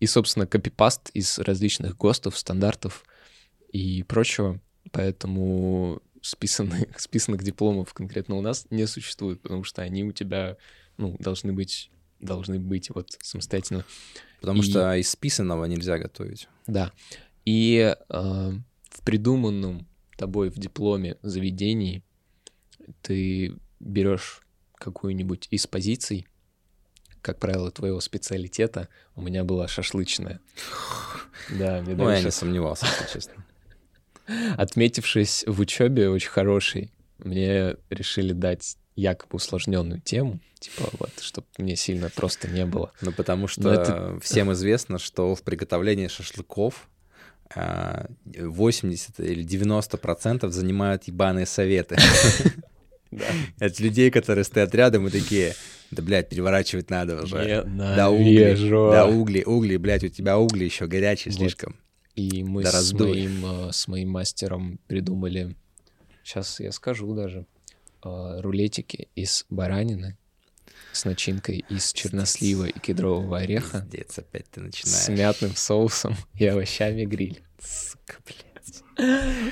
[0.02, 3.06] И, собственно, копипаст из различных ГОСТов, стандартов
[3.72, 4.60] и прочего.
[4.92, 10.58] Поэтому списанных, списанных дипломов конкретно у нас не существует, потому что они у тебя
[10.98, 11.90] ну, должны быть
[12.20, 13.86] должны быть вот самостоятельно.
[14.42, 14.66] Потому и...
[14.66, 16.50] что из списанного нельзя готовить.
[16.68, 16.92] Да.
[17.46, 18.52] И э,
[18.90, 19.88] в придуманном
[20.18, 22.04] тобой в дипломе заведении
[23.02, 24.42] ты берешь
[24.78, 26.28] какую-нибудь из позиций,
[27.22, 28.88] как правило, твоего специалитета.
[29.16, 30.40] У меня была шашлычная.
[31.50, 33.46] Да, мне Ну, я не сомневался, если честно.
[34.58, 41.76] Отметившись в учебе очень хороший, мне решили дать якобы усложненную тему, типа вот, чтобы мне
[41.76, 42.92] сильно просто не было.
[43.02, 44.20] Ну, потому что это...
[44.22, 46.88] всем известно, что в приготовлении шашлыков
[47.54, 51.98] 80 а, или 90 процентов занимают ебаные советы.
[53.60, 55.56] От людей, которые стоят рядом и такие,
[55.92, 57.64] да, блядь, переворачивать надо уже.
[57.66, 61.76] Да угли, да угли, угли, блядь, у тебя угли еще горячие слишком.
[62.16, 65.56] И мы с моим, э, с моим мастером придумали,
[66.24, 67.46] сейчас я скажу даже,
[68.06, 70.18] э, рулетики из баранины
[70.94, 73.82] с начинкой из чернослива и кедрового ореха.
[73.82, 74.98] Пиздец, опять ты начинаешь.
[74.98, 77.42] С мятным соусом и овощами гриль.
[77.60, 78.45] Сука, блядь.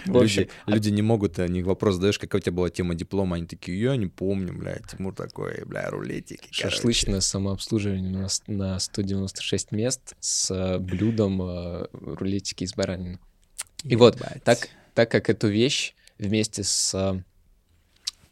[0.06, 3.80] Люди, люди не могут, они вопрос задаешь, какая у тебя была тема диплома, они такие,
[3.80, 6.48] я не помню, блядь, Тимур такой, бля, рулетики.
[6.52, 13.20] Шашлычное самообслуживание у нас на 196 мест с блюдом э, рулетики из баранины.
[13.84, 17.22] И вот, так, так как эту вещь вместе с э,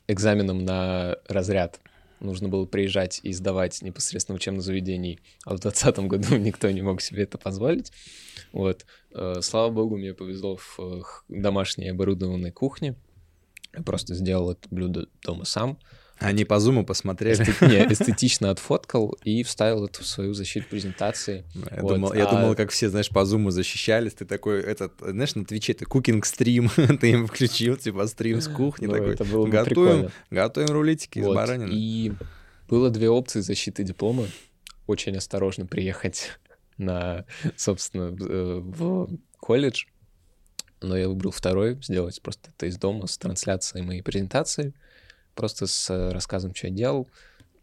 [0.07, 1.79] экзаменом на разряд
[2.21, 6.81] нужно было приезжать и сдавать непосредственно в учебном заведении, а в 2020 году никто не
[6.81, 7.91] мог себе это позволить.
[8.53, 8.85] Вот.
[9.13, 12.95] Э, слава богу, мне повезло в э, домашней оборудованной кухне.
[13.73, 15.79] Я просто сделал это блюдо дома сам.
[16.21, 17.41] Они по зуму посмотрели.
[17.41, 17.61] Эстет...
[17.61, 21.45] Не, эстетично отфоткал и вставил это в свою защиту презентации.
[21.53, 21.95] Я, вот.
[21.95, 22.31] думал, я а...
[22.31, 24.13] думал, как все, знаешь, по зуму защищались.
[24.13, 26.69] Ты такой, этот, знаешь, на Твиче ты кукинг стрим,
[27.01, 28.85] ты им включил, типа, стрим с кухни.
[28.85, 30.11] Ну, такой, это было готовим, прикольно.
[30.29, 31.31] готовим рулетики вот.
[31.31, 31.71] из баранины.
[31.73, 32.13] И
[32.69, 34.27] было две опции защиты диплома.
[34.85, 36.39] Очень осторожно приехать
[36.77, 37.25] на,
[37.55, 39.85] собственно, э, в колледж.
[40.81, 44.73] Но я выбрал второй, сделать просто это из дома с трансляцией моей презентации
[45.35, 47.07] просто с э, рассказом, что я делал,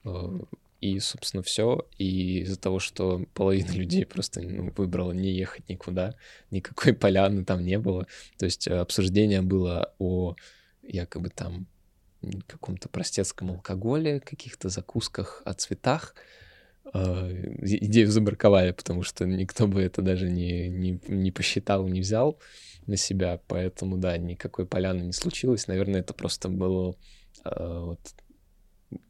[0.05, 0.39] э,
[0.81, 1.87] и, собственно, все.
[1.99, 6.15] И из-за того, что половина людей просто ну, выбрала не ехать никуда,
[6.51, 8.07] никакой поляны там не было.
[8.39, 10.35] То есть э, обсуждение было о
[10.83, 11.67] якобы там
[12.47, 16.15] каком-то простецком алкоголе, каких-то закусках о цветах.
[16.93, 22.39] Идею забраковали, потому что никто бы это даже не, не, не посчитал, не взял
[22.87, 23.41] на себя.
[23.47, 25.69] Поэтому, да, никакой поляны не случилось.
[25.69, 26.97] Наверное, это просто было
[27.45, 28.01] вот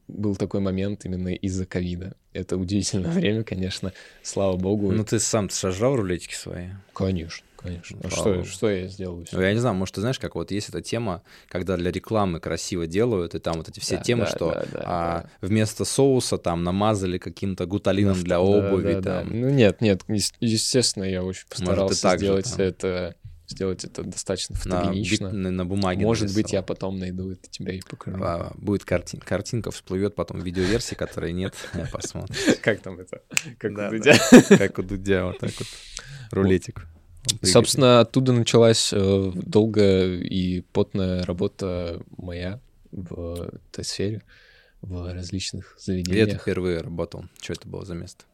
[0.09, 2.17] был такой момент именно из-за ковида.
[2.33, 3.93] Это удивительное время, конечно,
[4.23, 4.91] слава богу.
[4.91, 6.69] Ну, ты сам сожрал рулетики свои?
[6.95, 7.99] Конечно, конечно.
[8.03, 9.25] А что, что я сделал?
[9.31, 12.41] Ну, я не знаю, может, ты знаешь, как вот есть эта тема, когда для рекламы
[12.41, 15.47] красиво делают, и там вот эти все да, темы, да, что да, да, а, да.
[15.47, 18.95] вместо соуса там намазали каким-то гуталином для обуви.
[18.95, 19.29] Да, там.
[19.29, 19.35] Да.
[19.35, 20.03] Ну, нет, нет,
[20.41, 23.15] естественно, я очень постарался может, сделать же, это
[23.49, 25.33] сделать это достаточно фотогенично.
[25.33, 26.05] На, на, бумаге.
[26.05, 26.43] Может нарисовал.
[26.43, 28.23] быть, я потом найду это тебя и покажу.
[28.23, 31.55] А, будет картин, картинка, всплывет потом видеоверсии, которой нет.
[31.93, 32.37] Посмотрим.
[32.63, 33.23] Как там это?
[33.59, 34.19] Как у Дудя.
[34.59, 35.69] Как у Дудя, вот так вот.
[36.31, 36.87] Рулетик.
[37.43, 42.61] Собственно, оттуда началась э, долгая и потная работа моя
[42.91, 44.23] в этой сфере,
[44.81, 46.27] в различных заведениях.
[46.27, 47.25] Где ты впервые работал?
[47.41, 48.25] Что это было за место?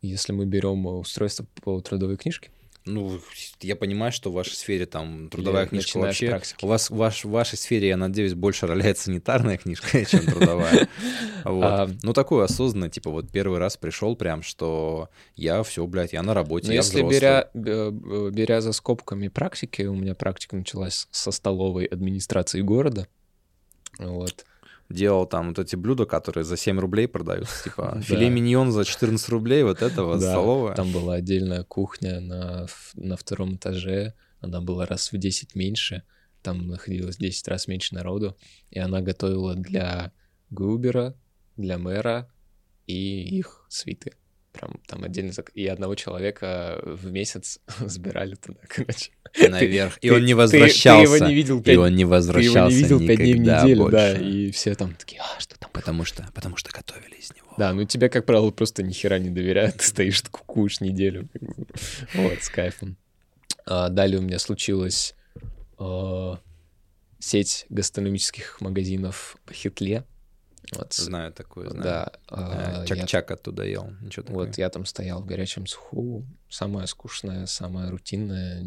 [0.00, 2.50] Если мы берем устройство по трудовой книжке,
[2.84, 3.20] ну,
[3.60, 6.40] я понимаю, что в вашей сфере там трудовая Или книжка вообще...
[6.62, 10.88] У вас в, ваш, в вашей сфере, я надеюсь, больше роляет санитарная книжка, чем трудовая.
[11.44, 11.64] Вот.
[11.64, 11.90] А...
[12.04, 16.34] Ну, такой осознанно, типа, вот первый раз пришел прям, что я все, блядь, я на
[16.34, 22.60] работе, ну, если беря, беря за скобками практики, у меня практика началась со столовой администрации
[22.60, 23.08] города,
[23.98, 24.44] вот,
[24.92, 29.28] делал там вот эти блюда, которые за 7 рублей продаются, типа филе миньон за 14
[29.30, 30.74] рублей, вот этого столовая.
[30.74, 36.02] Там была отдельная кухня на, на втором этаже, она была раз в 10 меньше,
[36.42, 38.36] там находилось 10 раз меньше народу,
[38.70, 40.12] и она готовила для
[40.50, 41.14] Губера,
[41.56, 42.30] для мэра
[42.86, 44.14] и их свиты.
[44.52, 45.30] Прям там отдельно...
[45.30, 49.12] зак- И одного человека в месяц забирали туда, короче.
[49.38, 49.98] Наверх.
[50.02, 51.06] И он не возвращался.
[51.06, 54.12] Ты его не видел И пять он не возвращался видел пять дней в неделю, да,
[54.18, 55.70] и все там такие, а, что там?
[55.72, 57.54] Потому что, потому что готовили из него.
[57.56, 61.28] Да, ну тебе, как правило, просто ни хера не доверяют, ты стоишь, кукуешь неделю.
[62.14, 62.96] Вот, с кайфом.
[63.64, 65.14] А, далее у меня случилась
[65.78, 66.38] а,
[67.18, 70.04] сеть гастрономических магазинов по Хитле.
[70.72, 71.82] Вот, Знаю такое, знаю.
[71.84, 72.12] да.
[72.28, 73.90] а, Э, я- Чак-чак оттуда ел.
[74.00, 74.46] Ничего такого.
[74.46, 76.24] вот я там стоял в горячем суху.
[76.48, 78.62] Самое скучное, самое рутинное.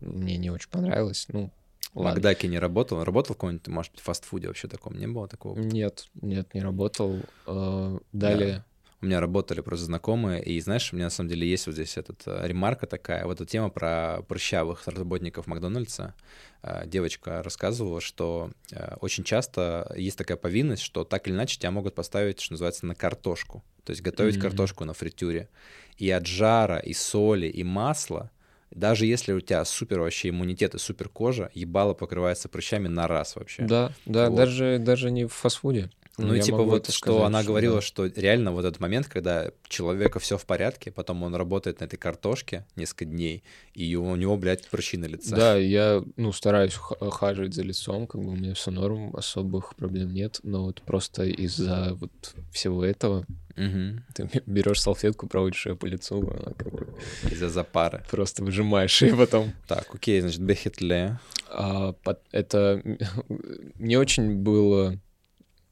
[0.00, 1.26] Мне не очень понравилось.
[1.28, 1.52] Ну,
[1.94, 2.12] ладно.
[2.12, 3.02] Макдаке не работал?
[3.04, 4.96] Работал в каком-нибудь, может быть, фастфуде вообще таком?
[4.98, 5.58] Не было такого?
[5.58, 7.18] Нет, нет, не работал.
[7.46, 8.64] А, Далее.
[9.02, 11.96] У меня работали просто знакомые, и знаешь, у меня на самом деле есть вот здесь
[11.96, 16.14] этот э, ремарка такая, вот эта тема про прыщавых работников Макдональдса.
[16.62, 21.72] Э, Девочка рассказывала, что э, очень часто есть такая повинность, что так или иначе тебя
[21.72, 23.64] могут поставить, что называется, на картошку.
[23.84, 24.42] То есть готовить Мгм.
[24.42, 25.48] картошку на фритюре.
[25.96, 28.30] И от жара, и соли, и масла,
[28.70, 33.34] даже если у тебя супер вообще иммунитет и супер кожа, ебало покрывается прыщами на раз
[33.34, 33.64] вообще.
[33.64, 34.36] Да, да, Вот.
[34.36, 35.90] даже, даже не в фастфуде.
[36.18, 37.80] Ну, я типа вот, что сказать, она говорила, да.
[37.80, 41.96] что реально вот этот момент, когда человека все в порядке, потом он работает на этой
[41.96, 45.34] картошке несколько дней, и у него, блядь, прыщи на лице.
[45.34, 49.74] Да, я, ну, стараюсь х- ухаживать за лицом, как бы у меня все норм, особых
[49.74, 52.12] проблем нет, но вот просто из-за вот
[52.52, 53.24] всего этого
[53.56, 54.04] Мгм.
[54.14, 56.88] ты берешь салфетку, проводишь ее по лицу, она как бы
[57.30, 58.04] Из-за запары.
[58.10, 59.52] просто выжимаешь ее потом.
[59.66, 61.18] Так, окей, значит, Бехетле.
[61.48, 61.94] А,
[62.32, 62.82] это
[63.78, 64.98] не очень был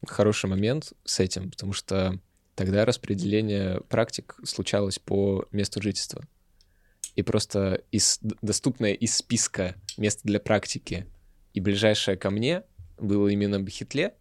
[0.06, 2.18] хороший момент с этим, потому что
[2.54, 6.24] тогда распределение практик случалось по месту жительства.
[7.16, 11.06] И просто из, доступное из списка мест для практики
[11.52, 12.62] и ближайшее ко мне
[12.98, 14.14] было именно Бахитле,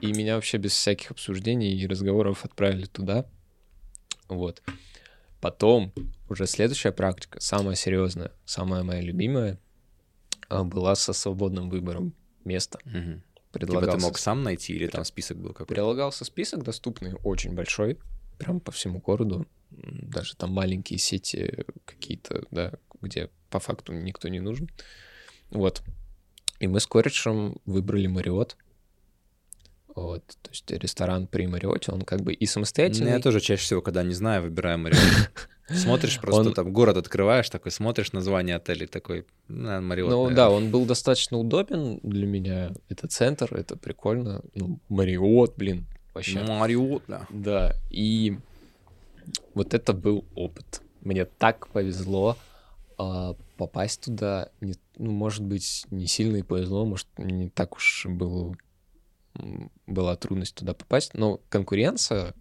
[0.00, 3.26] и меня вообще без всяких обсуждений и разговоров отправили туда.
[4.28, 4.62] Вот.
[5.40, 5.92] Потом
[6.28, 9.58] уже следующая практика, самая серьезная, самая моя любимая,
[10.48, 12.14] а, была со свободным выбором
[12.44, 12.78] места.
[13.52, 13.52] Мгм.
[13.52, 15.72] Типа ты Предлагался, мог сам найти или там список был какой-то?
[15.72, 17.98] прилагался список доступный, очень большой,
[18.38, 19.46] прям по всему городу.
[19.70, 24.68] Даже там маленькие сети какие-то, да, где по факту никто не нужен.
[25.50, 25.82] Вот.
[26.58, 28.56] И мы с корешем выбрали Мариот.
[29.96, 33.12] Вот, то есть ресторан при Мариоте, он как бы и Ну, самостоятельный.
[33.12, 35.00] Я тоже чаще всего, когда не знаю, выбираю Мариот.
[35.68, 40.36] Смотришь просто Он- там, город открываешь, такой смотришь название отелей, такой, на, Мариот, Ну наверное.
[40.36, 42.72] да, он был достаточно удобен для меня.
[42.88, 44.42] Это центр, это прикольно.
[44.54, 46.40] Ну, Мариот, блин, вообще.
[46.42, 47.26] Мариот, да.
[47.30, 48.36] Да, и
[49.54, 50.82] вот это был опыт.
[51.00, 52.36] Мне так повезло
[52.98, 54.50] а, попасть туда.
[54.60, 58.54] Не, ну, может быть, не сильно и повезло, может, не так уж было,
[59.86, 62.34] была трудность туда попасть, но конкуренция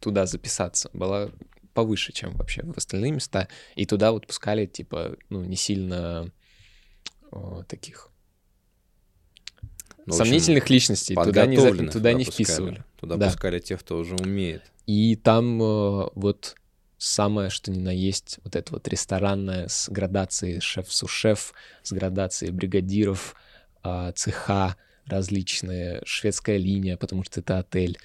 [0.00, 1.30] туда записаться была
[1.74, 3.48] повыше, чем вообще в остальные места.
[3.74, 6.30] И туда вот пускали, типа, ну, не сильно
[7.30, 8.10] о, таких
[10.06, 12.44] Ну, в общем, сомнительных личностей туда не, подготовленных туда не пускали.
[12.44, 12.84] вписывали.
[13.00, 13.26] Туда Да.
[13.26, 14.62] пускали тех, кто уже умеет.
[14.86, 16.54] И там э, вот
[16.98, 21.52] самое, что ни на есть, вот это вот ресторанное с градацией шеф-сушеф,
[21.82, 23.34] с градацией бригадиров,
[23.82, 27.98] а, цеха различные, шведская линия, потому что это отель.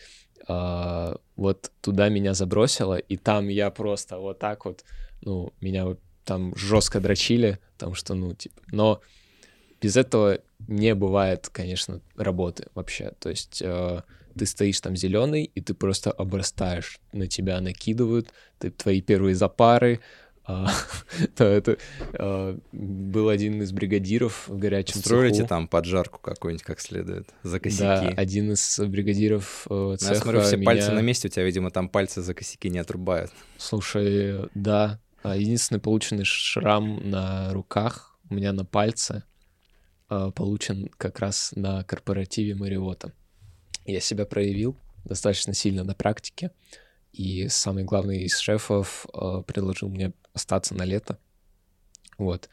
[0.47, 4.83] А, Вот туда меня забросило, и там я просто вот так вот,
[5.21, 9.01] ну, меня вот там жестко дрочили, потому что, ну, типа, но
[9.81, 13.13] без этого не бывает, конечно, работы вообще.
[13.19, 14.01] То есть э,
[14.37, 20.01] ты стоишь там зеленый, и ты просто обрастаешь, на тебя накидывают, ты, твои первые запары.
[20.49, 20.67] А,
[21.35, 21.77] то это
[22.13, 27.83] а, был один из бригадиров в горячем Строите там поджарку какую-нибудь как следует, за косяки.
[27.83, 31.45] Да, один из бригадиров э, Ну, цеха я смотрю, все пальцы на месте, у тебя,
[31.45, 33.31] видимо, там пальцы за косяки не отрубают.
[33.57, 34.99] Слушай, да.
[35.21, 39.23] А, Единственный полученный шрам на руках у меня на пальце
[40.07, 43.13] получен как раз на корпоративе Мариота.
[43.85, 46.49] Я себя проявил достаточно сильно на практике,
[47.13, 49.05] и самый главный из шефов
[49.45, 51.19] предложил мне остаться на лето.
[52.17, 52.49] Вот.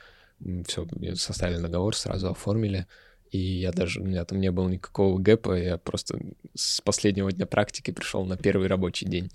[0.66, 2.86] Все, составили договор, сразу оформили.
[3.30, 6.18] И я даже, у меня там не было никакого гэпа, я просто
[6.54, 9.30] с последнего дня практики пришел на первый рабочий день.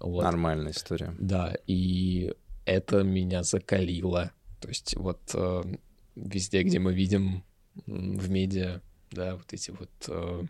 [0.00, 0.22] Вот.
[0.22, 1.14] Нормальная история.
[1.18, 2.34] Да, и
[2.64, 4.32] это меня закалило.
[4.60, 5.62] То есть вот э,
[6.16, 7.44] везде, где мы видим
[7.86, 8.80] в медиа,
[9.10, 9.90] да, вот эти вот...
[10.08, 10.46] э,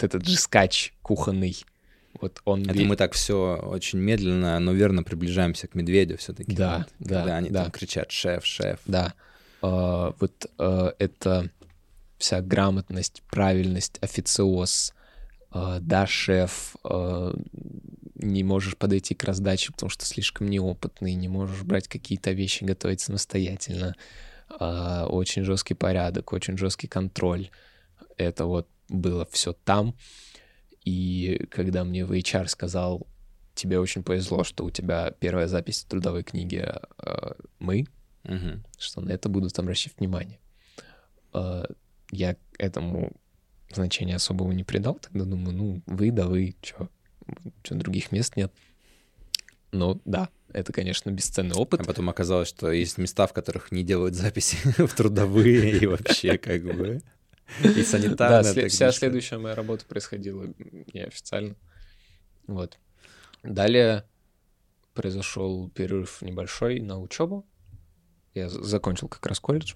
[0.00, 1.56] вот этот же скач кухонный,
[2.18, 2.68] вот он...
[2.68, 6.54] Это мы так все очень медленно, но верно приближаемся к медведю все-таки.
[6.54, 7.62] Да, да, Когда они да.
[7.64, 8.80] там кричат «шеф, шеф».
[8.86, 9.14] Да.
[9.62, 11.50] э, вот э, это
[12.18, 14.92] вся грамотность, правильность, официоз,
[15.54, 16.76] э, да, шеф,
[18.22, 23.00] не можешь подойти к раздаче, потому что слишком неопытный, не можешь брать какие-то вещи, готовить
[23.00, 23.94] самостоятельно,
[24.50, 27.48] очень жесткий порядок, очень жесткий контроль.
[28.18, 29.94] Это вот было все там.
[30.84, 33.06] И когда мне в HR сказал,
[33.54, 37.86] тебе очень повезло, что у тебя первая запись в трудовой книге э, мы,
[38.24, 38.64] Мгм.
[38.78, 40.38] что на это будут обращать внимание.
[41.34, 41.64] Э,
[42.10, 43.12] я этому
[43.72, 46.88] значения особого не придал, тогда думаю, ну, вы, да вы, чё,
[47.62, 48.52] чё, других мест нет.
[49.72, 51.80] Но да, это, конечно, бесценный опыт.
[51.80, 56.38] А потом оказалось, что есть места, в которых не делают записи в трудовые и вообще
[56.38, 57.00] как бы...
[57.62, 60.46] И Да, санитарная сле- вся следующая моя работа происходила
[60.92, 61.56] неофициально.
[62.46, 62.78] Вот.
[63.42, 64.04] Далее
[64.94, 67.46] произошел перерыв небольшой на учебу.
[68.34, 69.74] Я закончил как раз колледж.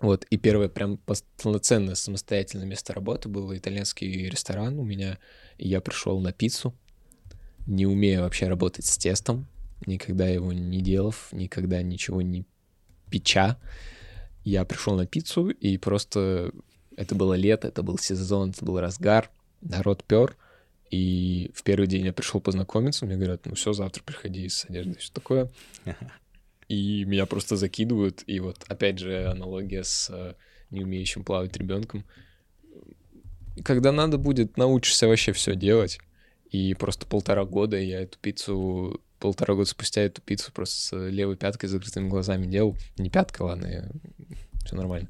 [0.00, 1.00] Вот, и первое прям
[1.42, 5.18] полноценное самостоятельное место работы было итальянский ресторан у меня.
[5.56, 6.74] И я пришел на пиццу,
[7.66, 9.46] не умея вообще работать с тестом,
[9.86, 12.46] никогда его не делав, никогда ничего не
[13.10, 13.58] печа.
[14.44, 16.52] Я пришел на пиццу, и просто
[16.98, 19.30] это было лето, это был сезон, это был разгар,
[19.60, 20.36] народ пер.
[20.90, 24.98] И в первый день я пришел познакомиться, мне говорят, ну все, завтра приходи с одеждой,
[24.98, 25.52] что такое.
[26.68, 28.24] И меня просто закидывают.
[28.26, 30.34] И вот опять же аналогия с э,
[30.70, 32.04] не умеющим плавать ребенком.
[33.64, 36.00] Когда надо будет, научишься вообще все делать.
[36.50, 41.36] И просто полтора года я эту пиццу, полтора года спустя эту пиццу просто с левой
[41.36, 42.76] пяткой закрытыми глазами делал.
[42.96, 43.88] Не пятка, ладно,
[44.64, 45.08] все нормально.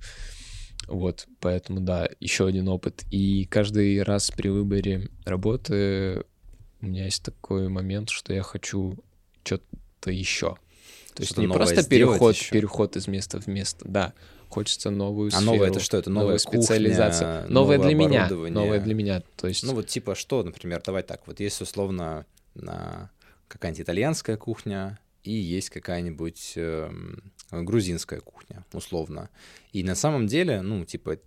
[0.89, 3.05] Вот, поэтому, да, еще один опыт.
[3.10, 6.24] И каждый раз при выборе работы
[6.81, 8.97] у меня есть такой момент, что я хочу
[9.44, 10.56] что-то еще.
[11.15, 12.52] То есть не просто переход, ещё.
[12.52, 14.15] переход из места в место, да.
[14.48, 15.97] Хочется новую А новое это сферу, что?
[15.98, 17.47] Это новая новая специализация.
[17.48, 18.28] новое новое для меня.
[18.31, 19.23] Новое для меня.
[19.36, 22.24] То есть, Ну вот типа что, например, давай так, вот есть условно
[23.48, 29.30] какая-нибудь итальянская кухня и есть какая-нибудь эм, грузинская кухня, условно.
[29.72, 31.18] И на самом деле, ну, типа,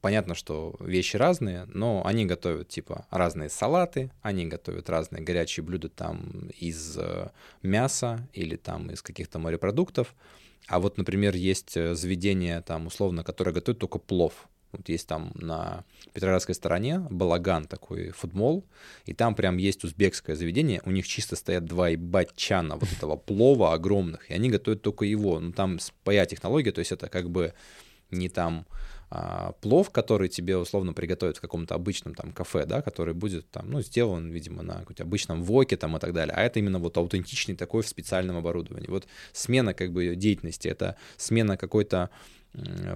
[0.00, 5.88] понятно, что вещи разные, но они готовят, типа, разные салаты, они готовят разные горячие блюда
[5.88, 7.30] там из э,
[7.62, 10.14] мяса или там из каких-то морепродуктов.
[10.66, 14.48] А вот, например, есть э, заведение там, условно, которое готовит только плов.
[14.72, 18.64] Вот есть там на Петроградской стороне Балаган такой футбол,
[19.04, 23.16] и там прям есть узбекское заведение, у них чисто стоят два ебать чана вот этого
[23.16, 25.40] плова огромных, и они готовят только его.
[25.40, 27.54] Ну там своя технология, то есть это как бы
[28.10, 28.66] не там
[29.12, 33.68] а, плов, который тебе условно приготовят в каком-то обычном там кафе, да, который будет там,
[33.68, 36.96] ну, сделан, видимо, на каком-то обычном воке там и так далее, а это именно вот
[36.96, 38.88] аутентичный такой в специальном оборудовании.
[38.88, 42.10] Вот смена как бы деятельности, это смена какой-то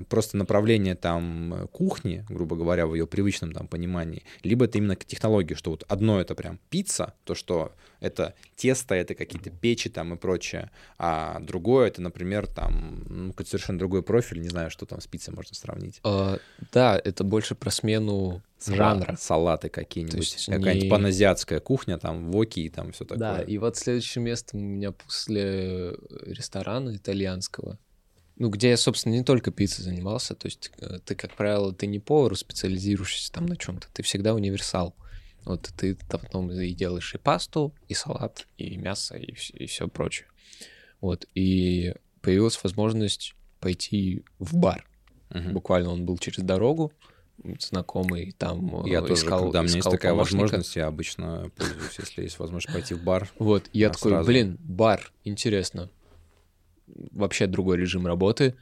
[0.09, 5.55] просто направление там кухни, грубо говоря, в ее привычном там понимании, либо это именно технологии,
[5.55, 10.16] что вот одно это прям пицца, то, что это тесто, это какие-то печи там и
[10.16, 15.01] прочее, а другое это, например, там ну, какой-то совершенно другой профиль, не знаю, что там
[15.01, 16.01] с пиццей можно сравнить.
[16.05, 16.39] э,
[16.72, 19.16] да, это больше про смену жанра.
[19.18, 23.18] Салаты какие-нибудь, какая-нибудь не- паназиатская кухня, там воки и там все такое.
[23.18, 25.94] Да, и вот следующим местом у меня после
[26.26, 27.78] ресторана итальянского,
[28.36, 31.86] ну, где я, собственно, не только пиццей занимался, то есть э, ты, как правило, ты
[31.86, 34.94] не повар, специализируешься там на чем-то, ты всегда универсал.
[35.44, 39.35] Вот ты потом и делаешь и пасту, и салат, и мясо, и,
[39.66, 40.27] все прочее.
[41.01, 44.86] Вот, и появилась возможность пойти в бар.
[45.31, 45.52] Мгм.
[45.52, 46.93] Буквально он был через дорогу,
[47.61, 50.43] знакомый там э, Я тоже, искал, когда у меня есть искал такая помощника.
[50.43, 53.31] возможность, я обычно пользуюсь, если есть возможность пойти в бар.
[53.39, 54.27] Вот, и я такой, сразу.
[54.27, 55.90] блин, бар, интересно.
[56.86, 58.56] Вообще другой режим работы.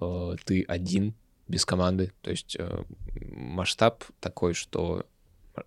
[0.00, 1.14] Э, Ты один,
[1.48, 2.12] без команды.
[2.22, 2.84] То есть э,
[3.30, 5.06] масштаб такой, что
[5.56, 5.62] э,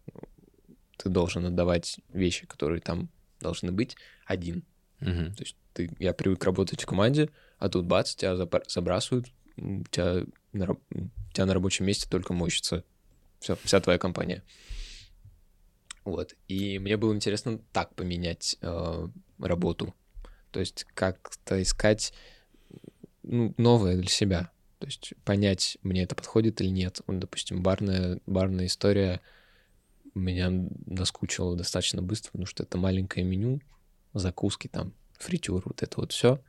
[0.97, 3.09] ты должен отдавать вещи, которые там
[3.39, 4.63] должны быть, один.
[4.99, 5.35] Мгм.
[5.35, 7.29] То есть ты, я привык работать в команде,
[7.59, 8.35] а тут бац, тебя
[8.67, 10.75] забрасывают, тебя на,
[11.33, 12.83] тебя на рабочем месте только мощится
[13.39, 14.43] вся, вся твоя компания.
[16.03, 16.35] Вот.
[16.47, 19.07] И мне было интересно так поменять э,
[19.39, 19.93] работу.
[20.51, 22.13] То есть как-то искать
[23.23, 24.51] ну, новое для себя.
[24.79, 27.01] То есть понять, мне это подходит или нет.
[27.07, 29.21] Вот, допустим, барная, барная история
[30.13, 30.51] меня
[30.85, 33.61] наскучила достаточно быстро, потому что это маленькое меню,
[34.13, 36.41] закуски там, фритюр, вот это вот все.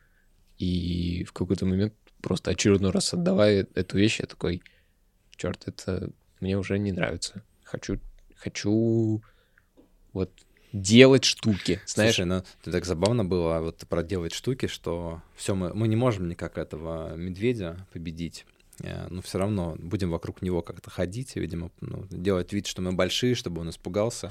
[0.58, 4.62] И в какой-то момент просто очередной раз отдавая эту вещь, я такой,
[5.36, 6.10] черт, это
[6.40, 7.42] мне уже не нравится.
[7.62, 7.98] Хочу,
[8.36, 9.22] хочу
[10.12, 10.30] вот
[10.72, 12.14] делать штуки, знаешь?
[12.14, 15.96] Слушай, ну это так забавно было вот про делать штуки, что все мы, мы не
[15.96, 18.44] можем никак этого медведя победить.
[18.82, 22.92] Э, Но все равно будем вокруг него как-то ходить, видимо, ну, делать вид, что мы
[22.92, 24.30] большие, чтобы он испугался.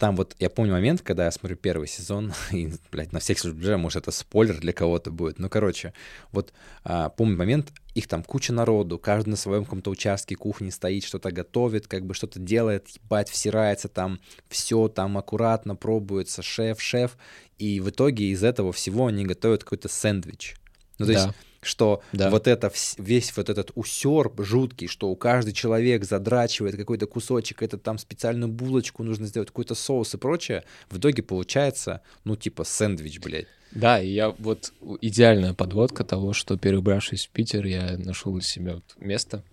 [0.00, 3.78] Там вот я помню момент, когда я смотрю первый сезон, и, блядь, на всех случаях,
[3.78, 5.38] может, это спойлер для кого-то будет.
[5.38, 5.92] Ну, короче,
[6.32, 6.54] вот
[6.84, 11.30] а, помню момент, их там куча народу, каждый на своем каком-то участке кухни стоит, что-то
[11.30, 17.18] готовит, как бы что-то делает, ебать, всирается там, все там аккуратно пробуется, шеф, шеф,
[17.58, 20.56] и в итоге из этого всего они готовят какой-то сэндвич.
[20.98, 21.24] Ну, то Да.
[21.26, 22.30] есть, что Да.
[22.30, 27.78] вот это весь вот этот усерб жуткий, что у каждый человек задрачивает какой-то кусочек, это
[27.78, 33.20] там специальную булочку нужно сделать, какой-то соус и прочее, в итоге получается, ну, типа сэндвич,
[33.20, 33.46] блядь.
[33.72, 38.74] Да, и я вот идеальная подводка того, что перебравшись в Питер, я нашел для себя
[38.74, 39.44] вот место,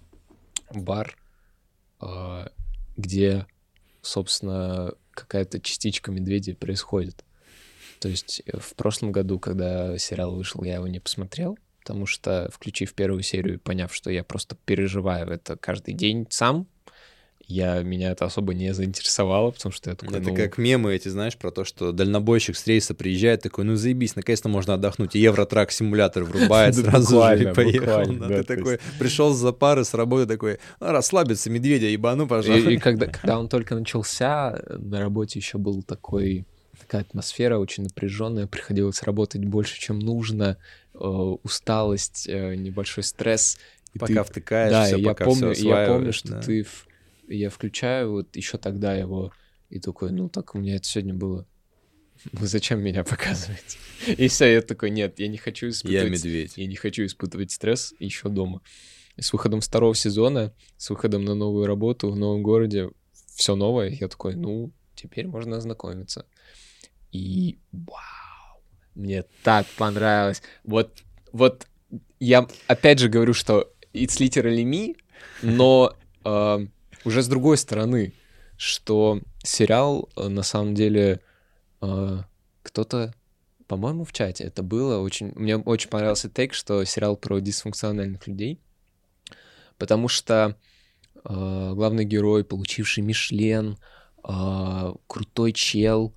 [0.74, 1.16] бар,
[2.00, 2.50] а,
[2.96, 3.46] где,
[4.02, 7.24] собственно, какая-то частичка медведя происходит.
[8.00, 11.58] То есть э, в прошлом году, когда сериал вышел, я его не посмотрел,
[11.88, 16.68] потому что, включив первую серию, поняв, что я просто переживаю это каждый день сам,
[17.48, 21.08] я, меня это особо не заинтересовало, потому что я такой, это ну, как мемы эти,
[21.08, 25.20] знаешь, про то, что дальнобойщик с рейса приезжает, такой, ну заебись, наконец-то можно отдохнуть, и
[25.20, 28.04] Евротрак симулятор врубает сразу же и поехал.
[28.04, 32.70] ты такой, пришел за пары с работы, такой, ну, расслабиться, медведя ебану, пожалуйста.
[32.70, 36.46] И, когда он только начался, на работе еще был такой
[36.88, 40.58] такая атмосфера очень напряженная, приходилось работать больше, чем нужно,
[40.94, 43.58] э, усталость, э, небольшой стресс.
[43.94, 46.42] И Пока ты- втыкаешься, да, я пока помню, всё и я помню, что да.
[46.42, 46.88] ты, в-
[47.28, 49.32] я включаю вот еще тогда его
[49.70, 51.46] и такой, ну так у меня это сегодня было.
[52.32, 53.78] Вы зачем меня показываете?
[54.18, 56.54] И все, я такой, нет, я не хочу испытывать Я медведь.
[56.58, 58.62] я не хочу испытывать стресс еще дома.
[59.20, 62.90] С выходом второго сезона, с выходом на новую работу в новом городе,
[63.36, 66.26] все новое, я такой, ну, теперь можно ознакомиться.
[67.12, 68.62] И вау,
[68.96, 70.42] мне так понравилось.
[70.64, 71.68] Вот, вот
[72.20, 74.96] я опять же говорю, что it's literally me,
[75.42, 76.68] но э,
[77.06, 78.14] уже с другой стороны,
[78.58, 81.22] что сериал э, на самом деле
[81.82, 82.18] э,
[82.64, 83.14] кто-то
[83.68, 85.34] по-моему, в чате это было очень...
[85.36, 88.62] Мне очень понравился тейк, что сериал про дисфункциональных людей,
[89.78, 90.56] потому что
[91.16, 93.78] э, главный герой, получивший Мишлен,
[94.28, 96.16] э, крутой чел,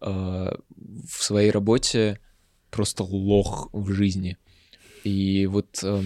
[0.00, 2.18] э, в своей работе
[2.70, 4.36] просто лох в жизни.
[5.04, 6.02] И вот э,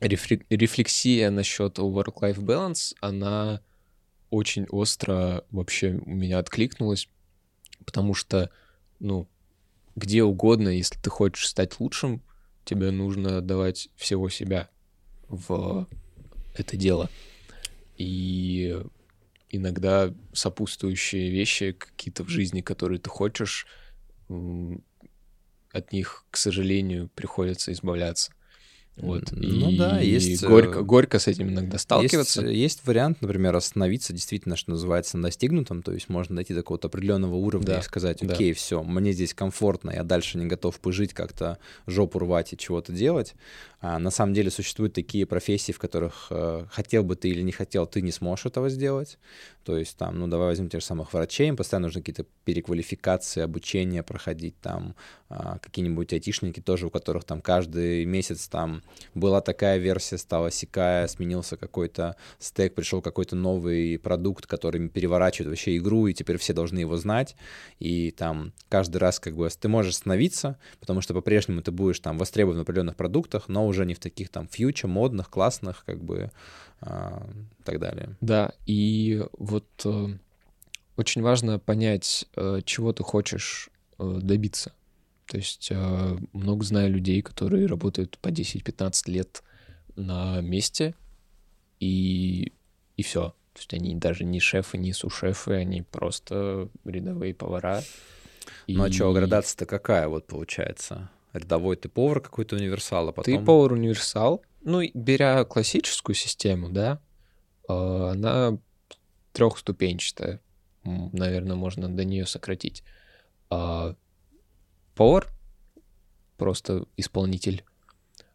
[0.00, 3.60] рефлек- рефлексия насчет work-life balance, она
[4.30, 7.08] очень остро вообще у меня откликнулась,
[7.84, 8.50] потому что,
[8.98, 9.28] ну,
[9.94, 12.22] где угодно, если ты хочешь стать лучшим,
[12.64, 14.68] тебе нужно давать всего себя
[15.28, 15.86] в
[16.54, 17.08] это дело.
[17.96, 18.82] И
[19.48, 23.66] иногда сопутствующие вещи какие-то в жизни, которые ты хочешь,
[24.28, 28.32] от них, к сожалению, приходится избавляться.
[28.96, 29.24] Вот.
[29.32, 32.46] Ну да, И есть, э, Горько, горько с этим иногда Есть, сталкиваться.
[32.46, 36.88] есть вариант, например, остановиться действительно, что называется, на достигнутом, то есть можно дойти до какого-то
[36.88, 38.32] определенного уровня Да, и сказать, да.
[38.32, 42.92] окей, все, мне здесь комфортно, я дальше не готов пожить, как-то жопу рвать и чего-то
[42.92, 43.34] делать.
[43.80, 47.52] А на самом деле существуют такие профессии, в которых э, хотел бы ты или не
[47.52, 49.18] хотел, ты не сможешь этого сделать.
[49.64, 53.42] То есть там, ну давай возьмем тех же самых врачей, им постоянно нужно какие-то переквалификации,
[53.42, 54.94] обучение проходить, там
[55.28, 58.82] какие-нибудь айтишники тоже, у которых там каждый месяц там
[59.14, 65.76] была такая версия, стала сякая, сменился какой-то стек, пришел какой-то новый продукт, который переворачивает вообще
[65.76, 67.36] игру, и теперь все должны его знать,
[67.80, 72.18] и там каждый раз как бы ты можешь остановиться, потому что по-прежнему ты будешь там
[72.18, 76.30] востребован в определенных продуктах, но уже не в таких там фьючер, модных, классных, как бы
[76.80, 77.26] а,
[77.58, 78.16] и так далее.
[78.20, 80.06] Да, и вот э,
[80.96, 84.72] очень важно понять, э, чего ты хочешь э, добиться.
[85.26, 89.42] То есть э, много знаю людей, которые работают по 10-15 лет
[89.96, 90.94] на месте,
[91.80, 92.52] и,
[92.96, 93.34] и все.
[93.52, 97.82] То есть они даже не шефы, не сушефы, они просто рядовые повара.
[98.68, 101.10] Ну а что, И градация-то какая вот получается?
[101.32, 103.24] Рядовой ты повар какой-то универсал, а потом...
[103.24, 104.42] Ты повар-универсал.
[104.62, 107.00] Ну, беря классическую систему, да,
[107.68, 108.58] э, она
[109.32, 110.40] трехступенчатая.
[110.84, 112.84] Наверное, можно до нее сократить.
[114.96, 115.28] Повар,
[116.38, 117.62] просто исполнитель,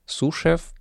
[0.05, 0.73] су-шеф,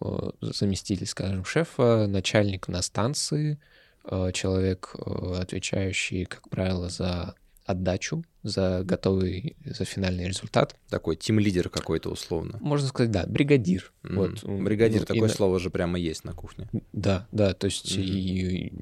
[0.00, 3.60] э, заместитель, скажем, шефа, начальник на станции,
[4.04, 10.74] э, человек, э, отвечающий, как правило, за отдачу за готовый, за финальный результат.
[10.88, 12.58] Такой тим-лидер какой-то условно.
[12.60, 13.92] Можно сказать, да, бригадир.
[14.02, 14.16] Мгм.
[14.16, 16.68] Вот, Бригадир, ну, такое и- слово же прямо есть на кухне.
[16.92, 18.02] Да, да, то есть Мгм.
[18.02, 18.72] и, и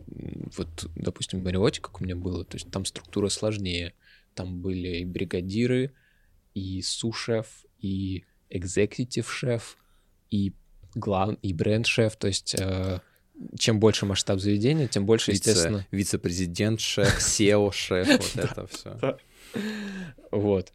[0.56, 3.92] вот, допустим, в Мариоте, как у меня было, то есть там структура сложнее.
[4.34, 5.92] Там были и бригадиры,
[6.54, 9.76] и су-шеф, и экзекутив-шеф,
[10.30, 10.52] и
[10.94, 11.36] глав...
[11.42, 13.00] и бренд-шеф, то есть э,
[13.58, 15.86] чем больше масштаб заведения, тем больше, Вице- естественно...
[15.90, 19.18] Вице-президент шеф, SEO шеф, вот это все.
[20.30, 20.72] Вот.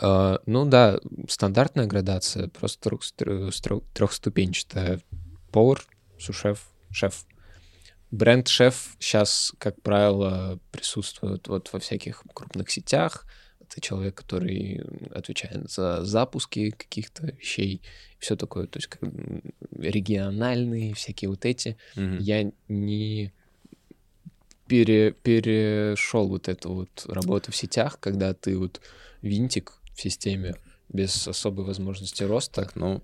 [0.00, 2.90] А, ну да, стандартная градация, просто
[3.94, 5.00] трехступенчатая.
[5.50, 5.82] Повар,
[6.18, 7.24] сушеф, шеф.
[8.10, 13.26] Бренд-шеф сейчас, как правило, присутствует вот во всяких крупных сетях.
[13.70, 17.82] Это человек, который отвечает за запуски каких-то вещей,
[18.18, 19.00] все такое, то есть как,
[19.76, 21.76] региональные всякие вот эти.
[21.94, 22.18] Мгм.
[22.18, 23.32] Я не
[24.66, 28.80] пере, перешел вот эту вот работу в сетях, когда ты вот
[29.22, 30.54] винтик в системе
[30.88, 32.62] без особой возможности роста.
[32.62, 33.02] Так, ну,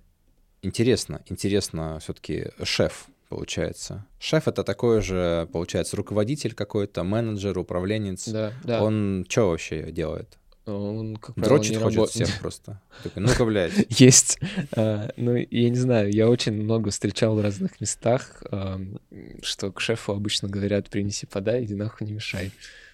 [0.63, 4.07] интересно, интересно все-таки шеф, получается.
[4.19, 8.29] Шеф— это такой же, получается, руководитель какой-то, менеджер, управленец.
[8.29, 8.83] Да, да.
[8.83, 10.39] Он что вообще делает?
[10.67, 12.81] Он, как правило, Дрочит не хочет рабо- всех просто.
[13.03, 13.73] Такой, ну-ка, блядь.
[14.01, 14.39] Есть.
[14.77, 18.99] А, Ну, я не знаю, я очень много встречал в разных местах, ам,
[19.43, 22.51] что к шефу обычно говорят, принеси, подай, иди нахуй, не мешай.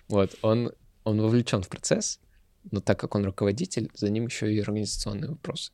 [0.09, 0.73] Вот, он,
[1.05, 2.19] он вовлечен в процесс,
[2.73, 5.71] но так как он руководитель, за ним еще и организационные вопросы.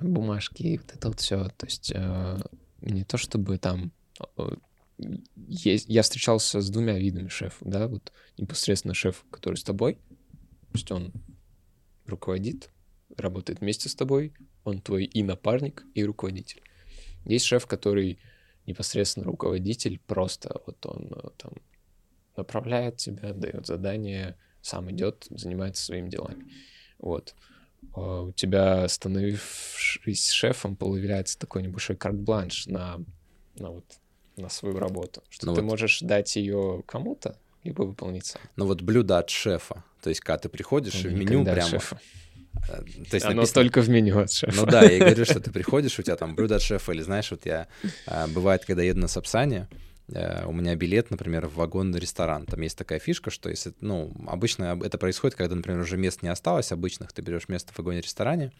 [0.00, 1.48] Бумажки, и вот это вот все.
[1.56, 2.38] То есть э,
[2.80, 3.92] не то чтобы там
[4.38, 4.48] э,
[5.48, 9.98] есть, я встречался с двумя видами шефов, да, вот непосредственно шеф, который с тобой, то
[10.76, 11.12] есть он
[12.06, 12.70] руководит,
[13.16, 14.32] работает вместе с тобой,
[14.64, 16.62] он твой и напарник, и руководитель.
[17.24, 18.18] Есть шеф, который
[18.66, 21.52] непосредственно руководитель, просто вот он э, там
[22.36, 26.50] направляет тебя, дает задание, сам идет, занимается своими делами.
[26.98, 27.34] Вот.
[27.94, 33.00] А У тебя, становившись шефом, появляется такой небольшой карт-бланш на,
[33.56, 33.84] на, вот,
[34.36, 35.22] на свою работу.
[35.28, 35.70] Что Ну ты вот.
[35.70, 38.40] можешь дать ее кому-то, либо выполнить сам.
[38.56, 39.84] Ну вот блюдо от шефа.
[40.02, 41.68] То есть, когда ты приходишь и в меню прямо...
[41.68, 42.00] шефа.
[42.68, 44.56] э, То есть Оно написано- только в меню от шефа.
[44.56, 47.30] Ну да, я говорю, что ты приходишь, у тебя там блюдо от шефа, или знаешь,
[47.30, 47.66] вот я,
[48.06, 49.74] а, бывает, когда еду на Сапсане, э,
[50.08, 52.46] у меня билет, например, в вагонный ресторан.
[52.46, 56.28] Там есть такая фишка, что если, ну, обычно это происходит, когда, например, уже мест не
[56.28, 58.52] осталось обычных, ты берешь место в вагоне-ресторане,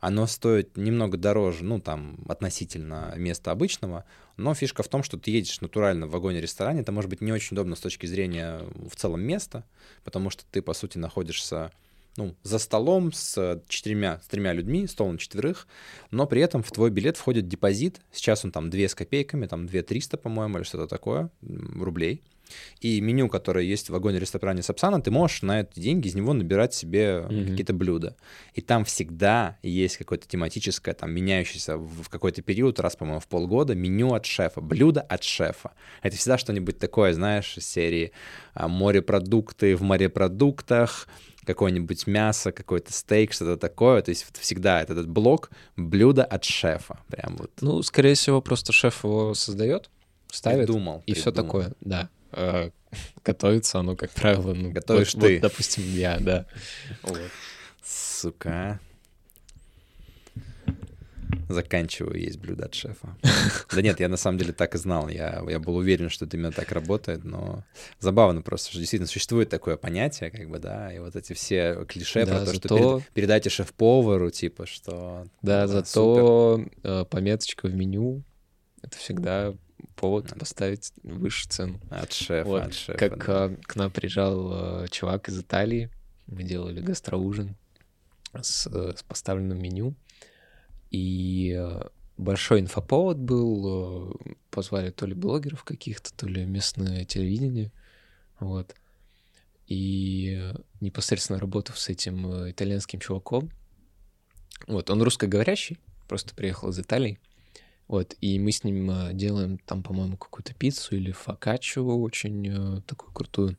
[0.00, 4.06] оно стоит немного дороже, ну, там, относительно места обычного,
[4.38, 7.54] но фишка в том, что ты едешь натурально в вагоне-ресторане, это может быть не очень
[7.54, 9.64] удобно с точки зрения в целом места,
[10.04, 11.70] потому что ты, по сути, находишься
[12.18, 15.68] ну, за столом с четырьмя, с тремя людьми, стол на четверых,
[16.10, 19.66] но при этом в твой билет входит депозит, сейчас он там 2 с копейками, там
[19.66, 22.22] 2 300, по-моему, или что-то такое, рублей.
[22.80, 26.74] И меню, которое есть в вагоне-ресторане Сапсана, ты можешь на эти деньги из него набирать
[26.74, 27.46] себе Мгм.
[27.50, 28.16] какие-то блюда.
[28.54, 33.74] И там всегда есть какое-то тематическое, там, меняющееся в какой-то период, раз, по-моему, в полгода,
[33.74, 35.72] меню от шефа, блюдо от шефа.
[36.02, 38.12] Это всегда что-нибудь такое, знаешь, из серии
[38.54, 41.06] а, морепродукты в морепродуктах,
[41.48, 44.02] какое-нибудь мясо, какой-то стейк, что-то такое.
[44.02, 47.00] То есть всегда этот, этот блок блюдо от шефа.
[47.08, 49.90] Прям вот Ну, скорее всего, просто шеф его создает,
[50.30, 51.02] ставит, придумал.
[51.06, 51.46] и все придумал.
[51.46, 52.08] такое, да.
[52.32, 52.70] А,
[53.24, 55.34] Готовится оно, как правило, ну, Готовишь вот- ты.
[55.34, 56.46] вот, допустим, я, да.
[57.02, 57.18] Вот.
[57.84, 58.78] Сука.
[61.48, 63.16] Заканчиваю есть блюдо от шефа.
[63.74, 65.08] Да нет, я на самом деле так и знал.
[65.08, 67.64] Я, я был уверен, что это именно так работает, но
[68.00, 72.24] забавно просто, что действительно существует такое понятие, как бы, да, и вот эти все клише
[72.26, 75.26] Да, про то, что зато- перед- передайте шеф-повару, типа, что...
[75.42, 75.84] Да, супер.
[75.84, 78.22] зато э, пометочка в меню—
[78.82, 79.54] это всегда
[79.96, 81.80] повод поставить выше цену.
[81.90, 82.98] От шефа, Вот, от шефа.
[82.98, 83.46] Как да.
[83.50, 85.90] э, к нам приезжал э, чувак из Италии,
[86.26, 87.56] мы делали гастроужин
[88.40, 89.94] с, с поставленным меню,
[90.90, 91.82] и э,
[92.16, 97.72] большой инфоповод был, э, позвали то ли блогеров каких-то, то ли местное телевидение,
[98.40, 98.74] вот.
[99.66, 103.50] И э, непосредственно работав с этим итальянским чуваком,
[104.66, 105.78] вот, он русскоговорящий,
[106.08, 107.18] просто приехал из Италии,
[107.86, 113.56] вот, и мы с ним делаем там, по-моему, какую-то пиццу или фокаччо очень такую крутую.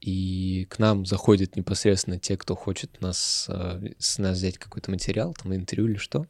[0.00, 3.48] И к нам заходят непосредственно те, кто хочет нас,
[3.98, 6.26] с нас взять какой-то материал, там интервью или что.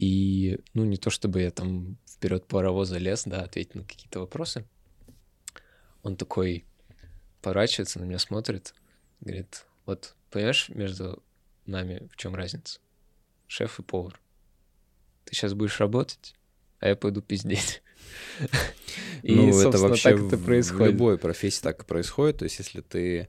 [0.00, 4.64] И, ну, не то чтобы я там вперед паровоза лез, да, ответить на какие-то вопросы.
[6.02, 6.64] Он такой
[7.42, 8.74] поворачивается на меня, смотрит,
[9.20, 11.22] говорит, вот, понимаешь, между
[11.66, 12.80] нами в чем разница?
[13.46, 14.18] Шеф и повар.
[15.26, 16.34] Ты сейчас будешь работать,
[16.78, 17.82] а я пойду пиздеть.
[19.22, 20.92] И, ну, это вообще так это в- в происходит.
[20.94, 22.38] любой профессии так и происходит.
[22.38, 23.28] То есть, если ты...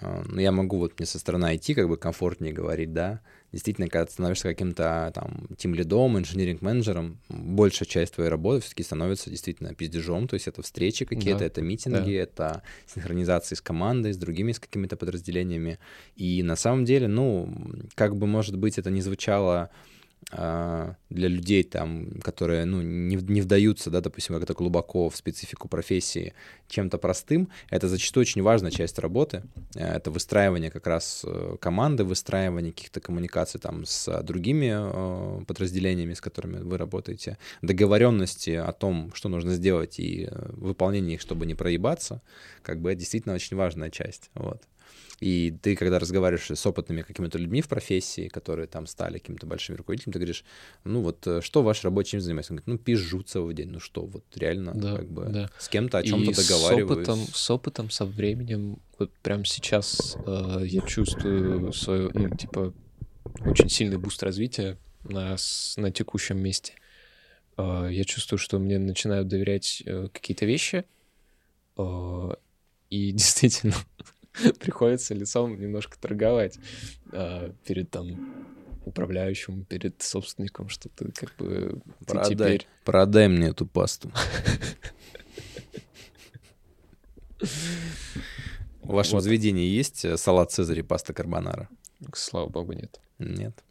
[0.00, 3.20] э, Ну, я могу вот мне со стороны IT как бы комфортнее говорить, да.
[3.56, 9.30] Действительно, когда ты становишься каким-то там тим лидом, инженеринг-менеджером, большая часть твоей работы все-таки становится
[9.30, 10.28] действительно пиздежом.
[10.28, 14.60] То есть это встречи какие-то, Да, это митинги, это синхронизации с командой, с другими, с
[14.60, 15.78] какими-то подразделениями.
[16.16, 17.50] И на самом деле, ну,
[17.94, 19.70] как бы, может быть, это не звучало
[20.30, 26.34] для людей, там, которые ну, не, не вдаются, да, допустим, как-то глубоко в специфику профессии
[26.68, 29.44] чем-то простым, это зачастую очень важная часть работы.
[29.76, 36.14] Э, Это выстраивание как раз э, команды, выстраивание каких-то коммуникаций там с другими э, подразделениями,
[36.14, 41.54] с которыми вы работаете, договоренности о том, что нужно сделать и выполнение их, чтобы не
[41.54, 42.20] проебаться,
[42.62, 44.30] как бы это действительно очень важная часть.
[44.34, 44.62] Вот.
[45.20, 49.76] И ты, когда разговариваешь с опытными какими-то людьми в профессии, которые там стали какими-то большими
[49.76, 50.44] руководителями, ты говоришь,
[50.84, 52.52] ну вот э, что ваш рабочий чем занимается?
[52.52, 55.50] Он говорит, ну пишу целый день, ну что, вот реально Да, как бы да.
[55.58, 56.90] с кем-то о чем-то И с договариваюсь.
[56.90, 62.74] опытом, с опытом, со временем, вот прям сейчас э, я чувствую свою, ну, типа,
[63.44, 65.36] очень сильный буст развития на,
[65.76, 66.74] на текущем месте.
[67.56, 70.84] Э, я чувствую, что мне начинают доверять э, какие-то вещи,
[71.78, 72.30] э,
[72.90, 73.74] и действительно
[74.60, 76.58] приходится лицом немножко торговать
[77.12, 78.34] э, перед там
[78.84, 84.12] управляющим, перед собственником, что ты как бы Продай, теперь продай мне эту пасту.
[88.82, 89.22] В вашем Вот.
[89.22, 91.68] заведении есть э, салат Цезарь и паста карбонара?
[92.14, 93.00] слава богу, нет.
[93.18, 93.64] Нет.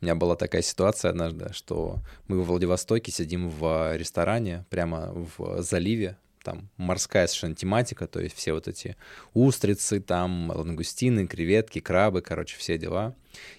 [0.00, 5.62] У меня была такая ситуация однажды, что мы во Владивостоке сидим в ресторане прямо в
[5.62, 8.96] заливе, там морская совершенно тематика, то есть все вот эти
[9.34, 13.14] устрицы, там лангустины, креветки, крабы, короче, все дела.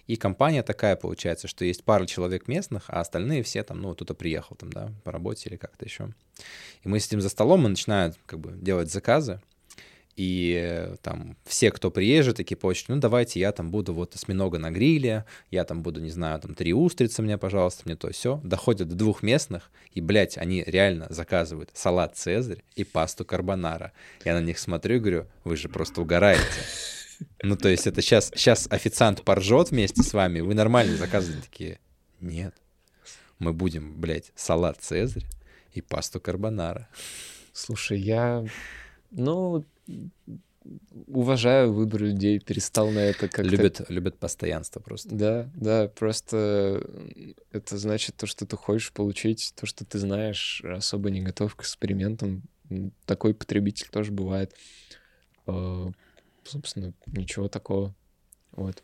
[0.08, 4.14] И компания такая получается, что есть пара человек местных, а остальные все там, ну, кто-то
[4.14, 6.14] приехал там, да, по работе или как-то еще.
[6.84, 9.42] И мы сидим за столом, и начинают как бы делать заказы,
[10.20, 14.16] и э, там все, кто приезжает, такие по очереди, ну давайте я там буду вот
[14.16, 18.12] осьминога на гриле, я там буду, не знаю, там три устрицы мне, пожалуйста, мне то
[18.12, 18.42] все.
[18.44, 23.94] Доходят до двух местных, и, блядь, они реально заказывают салат Цезарь и пасту карбонара.
[24.26, 26.44] Я на них смотрю и говорю, вы же просто угораете.
[27.42, 31.80] Ну, то есть это сейчас, сейчас официант поржет вместе с вами, вы нормально заказываете такие.
[32.20, 32.54] Нет,
[33.40, 35.24] мы будем, блядь, салат Цезарь
[35.72, 36.90] и пасту карбонара.
[37.54, 38.46] Слушай, я,
[39.12, 39.64] ну,
[41.08, 43.44] уважаю выбор людей, перестал на это как-то...
[43.44, 45.10] Любят, любят постоянство просто.
[45.16, 46.86] Да, да, просто
[47.52, 51.62] это значит то, что ты хочешь получить, то, что ты знаешь, особо не готов к
[51.62, 52.44] экспериментам.
[53.06, 54.54] Такой потребитель тоже бывает.
[55.48, 55.88] Э,
[56.50, 57.94] Собственно, ничего такого.
[58.52, 58.84] Вот.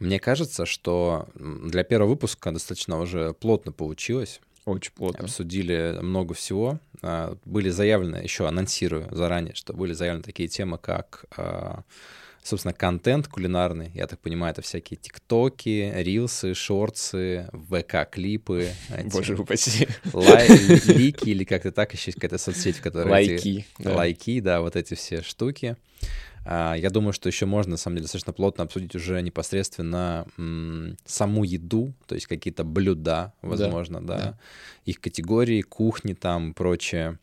[0.00, 4.40] Мне кажется, что для первого выпуска достаточно уже плотно получилось.
[4.66, 5.24] Очень плотно.
[5.24, 6.78] Обсудили много всего.
[7.02, 11.82] А, Были заявлены, еще анонсирую заранее, что были заявлены такие темы, как, а,
[12.42, 13.90] собственно, контент кулинарный.
[13.94, 18.68] Я так понимаю, это всякие тиктоки, рилсы, шорцы, ВК-клипы.
[19.12, 19.88] Боже упаси.
[20.12, 20.48] лай-
[20.86, 23.66] лики или как-то так, еще какая-то соцсеть, в которой эти- Лайки.
[23.78, 23.94] да.
[23.96, 25.76] лайки, да, вот эти все штуки.
[26.52, 30.96] А, Я думаю, что еще можно, на самом деле, достаточно плотно обсудить уже непосредственно м,
[31.04, 34.38] саму еду, то есть какие-то блюда, возможно, да, да.
[34.84, 37.20] их категории, кухни там, прочее.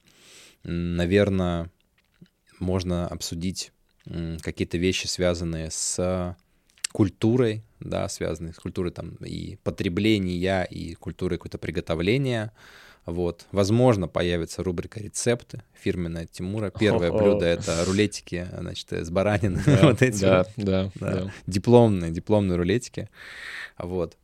[0.64, 1.70] Наверное,
[2.60, 3.74] можно обсудить
[4.41, 6.38] какие-то вещи, связанные с
[6.94, 12.54] культурой, да, связанные с культурой там и потребления, и культурой какое-то приготовления.
[13.08, 13.46] Вот.
[13.54, 16.72] Возможно, появится рубрика «Рецепты» фирменная Тимура.
[16.78, 17.24] Первое Хо-хо.
[17.24, 19.62] блюдо— это рулетики, значит, с баранины.
[19.66, 20.66] Да, вот эти да, вот.
[20.66, 20.92] Да.
[21.00, 21.34] да.
[21.48, 23.10] Дипломные, дипломные рулетики.
[23.78, 24.18] Вот.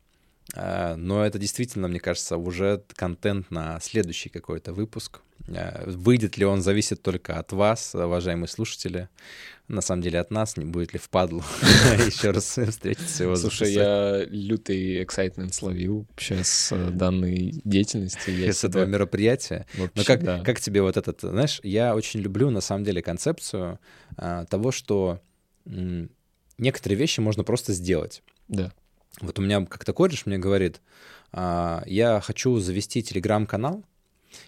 [0.56, 5.22] А, Но это действительно, мне кажется, уже контент на следующий какой-то выпуск.
[5.48, 9.10] А, Выйдет ли он, зависит только от вас, уважаемые слушатели.
[9.68, 11.40] На самом деле от нас, не будет ли впадлу
[12.06, 18.52] еще раз встретиться его Слушай, я лютый эксайтмент словил вообще с э, данной деятельности.
[18.52, 19.66] С этого мероприятия.
[19.96, 23.80] Но как, тебе вот этот, знаешь, я очень люблю на самом деле концепцию
[24.18, 25.22] а, того, что
[26.58, 28.22] некоторые вещи можно просто сделать.
[28.50, 28.74] Да.
[29.22, 30.81] Вот у меня как-то кореш мне говорит,
[31.31, 33.84] а, я хочу завести телеграм-канал,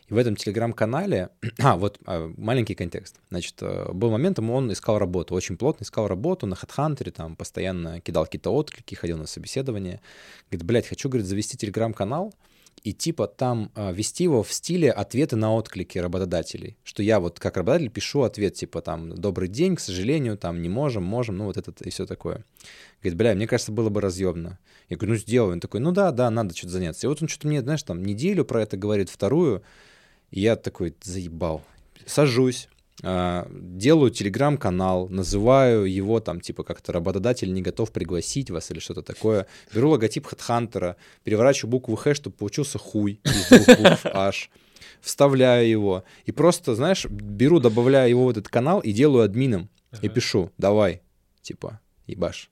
[0.08, 1.30] и в этом телеграм-канале,
[1.60, 3.20] а, вот а, маленький контекст.
[3.30, 8.02] Значит, э, был момент, он искал работу, очень плотно искал работу на HeadHunter, там постоянно
[8.02, 10.02] кидал какие-то отклики, ходил на собеседование.
[10.50, 12.34] Говорит, блядь, хочу, говорит, завести телеграм-канал,
[12.84, 16.78] и типа там а, вести его в стиле ответы на отклики работодателей.
[16.84, 20.70] Что я вот как работодатель пишу ответ типа там «Добрый день, к сожалению, там не
[20.70, 22.46] можем, можем», ну вот это и все такое.
[23.02, 24.60] Говорит, бля, мне кажется, было бы разъемно.
[24.90, 25.54] Я говорю, ну сделай.
[25.54, 27.08] Он такой, ну да, да, надо что-то заняться.
[27.08, 29.64] И вот он что-то мне, знаешь, там неделю про это говорит, вторую,
[30.32, 31.64] и я такой, заебал.
[32.06, 32.70] Сажусь,
[33.02, 39.48] делаю телеграм-канал, называю его там типа как-то работодатель не готов пригласить вас или что-то такое.
[39.74, 44.50] Беру логотип HeadHunter, переворачиваю букву Х, чтобы получился хуй из двух букв H
[45.02, 46.04] вставляю его.
[46.26, 49.70] И просто, знаешь, беру, добавляю его в этот канал и делаю админом.
[50.02, 51.02] И пишу, давай,
[51.42, 52.50] типа, ебаш.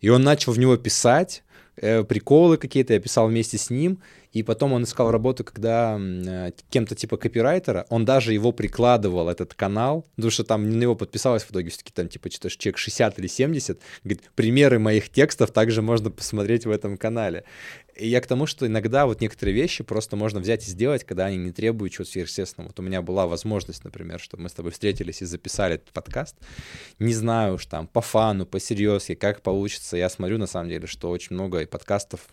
[0.00, 1.44] И он начал в него писать,
[1.76, 4.00] э, приколы какие-то, я писал вместе с ним,
[4.32, 9.54] и потом он искал работу, когда э, кем-то типа копирайтера, он даже его прикладывал, этот
[9.54, 13.18] канал, потому что там на него подписалось в итоге все-таки там типа что-то человек 60
[13.18, 17.44] или 70, говорит, примеры моих текстов также можно посмотреть в этом канале.
[17.94, 21.26] И я к тому, что иногда вот некоторые вещи просто можно взять и сделать, когда
[21.26, 22.68] они не требуют чего-то сверхъестественного.
[22.68, 26.36] Вот у меня была возможность, например, чтобы мы с тобой встретились и записали этот подкаст.
[26.98, 29.98] Не знаю уж там по фану, по серьезке, как получится.
[29.98, 32.26] Я смотрю, на самом деле, что очень много и подкастов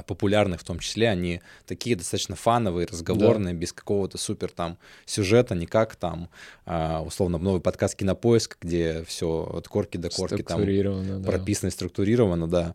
[0.00, 3.60] популярных в том числе, они такие достаточно фановые, разговорные, да.
[3.60, 6.30] без какого-то супер там сюжета, никак там,
[6.64, 11.30] а, условно, новый подкаст «Кинопоиск», где все от корки до корки там да.
[11.30, 12.74] прописано и структурировано, да.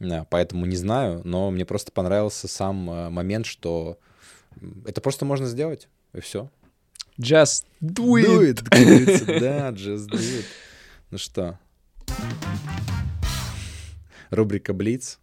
[0.00, 0.26] да.
[0.30, 3.98] Поэтому не знаю, но мне просто понравился сам а, момент, что
[4.86, 6.48] это просто можно сделать, и все.
[7.20, 8.62] Just do it!
[8.70, 10.44] Do it да, just do it.
[11.10, 11.58] Ну что,
[14.30, 15.18] рубрика «Блиц».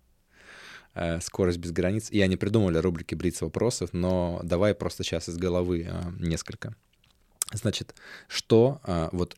[0.93, 2.09] Э, скорость без границ.
[2.11, 6.75] Я не придумали рубрики Блиц вопросов, но давай просто сейчас из головы э, несколько.
[7.53, 7.95] Значит,
[8.27, 9.37] что э, вот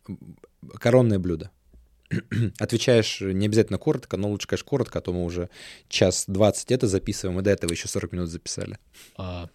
[0.79, 1.51] коронное блюдо?
[2.59, 5.49] Отвечаешь не обязательно коротко, но лучше, конечно, коротко, а то мы уже
[5.89, 8.79] час двадцать это записываем, и до этого еще 40 минут записали.
[9.15, 9.47] А,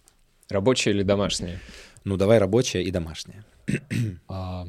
[0.49, 1.59] рабочее или домашнее?
[2.05, 3.43] Ну, давай рабочее и домашнее.
[4.29, 4.67] а,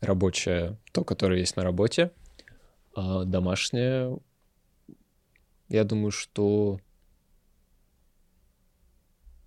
[0.00, 2.12] рабочее, то, которое есть на работе.
[2.94, 4.18] А домашнее
[5.72, 6.80] я думаю, что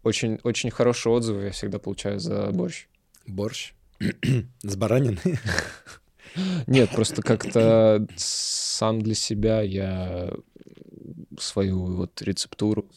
[0.02, 2.88] очень, очень хорошие отзывы я всегда получаю за борщ.
[3.28, 3.74] Борщ?
[4.64, 5.40] С бараниной?
[6.68, 10.34] Нет, просто как-то сам для себя я
[11.40, 12.90] свою вот рецептуру...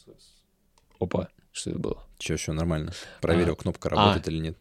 [0.98, 2.06] Опа, что это было?
[2.18, 2.92] Че, еще нормально.
[3.20, 4.58] Проверил, а, кнопка работает а, или нет.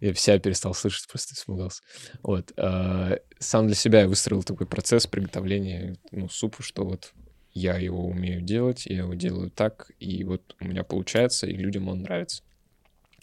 [0.00, 1.82] Я вся перестал слышать, просто испугался.
[2.22, 2.52] Вот.
[2.56, 7.12] А, сам для себя я выстроил такой процесс приготовления ну, супа, что вот
[7.56, 11.88] я его умею делать, я его делаю так, и вот у меня получается, и людям
[11.88, 12.42] он нравится.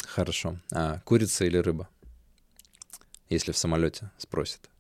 [0.04, 0.58] Хорошо.
[0.72, 1.88] А курица или рыба?
[3.30, 4.72] Если в самолете спросят.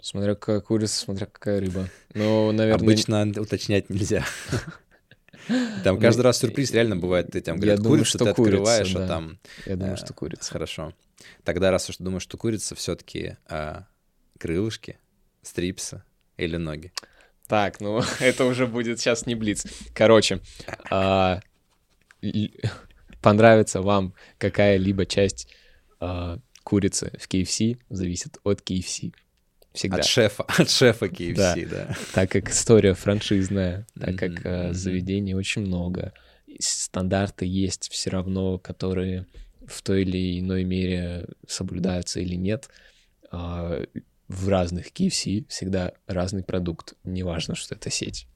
[0.00, 1.90] Смотря какая курица, смотря какая рыба.
[2.14, 2.82] Но, наверное...
[2.82, 4.24] Обычно уточнять нельзя.
[5.84, 7.30] Там каждый раз сюрприз реально бывает.
[7.30, 9.38] Ты там говорят, курицу ты открываешь, а там...
[9.64, 10.50] Я думаю, что курица.
[10.52, 10.92] Хорошо.
[11.44, 13.86] Тогда раз уж думаешь, что курица, все-таки а,
[14.38, 14.98] крылышки,
[15.42, 16.02] стрипсы
[16.36, 16.92] или ноги?
[17.48, 19.64] Так, ну это уже будет сейчас не блиц.
[19.94, 20.40] Короче,
[20.90, 21.40] а,
[23.22, 25.48] понравится вам какая-либо часть
[26.00, 29.14] а, курицы в KFC, зависит от KFC.
[29.72, 29.98] Всегда.
[29.98, 31.86] От шефа, от шефа KFC, да.
[31.86, 31.96] да.
[32.14, 34.72] Так как история франшизная, так как mm-hmm.
[34.72, 36.12] заведений очень много,
[36.58, 39.26] стандарты есть все равно, которые
[39.66, 42.70] в той или иной мере соблюдаются или нет
[44.28, 46.94] в разных KFC всегда разный продукт.
[47.04, 48.28] Неважно, что это сеть.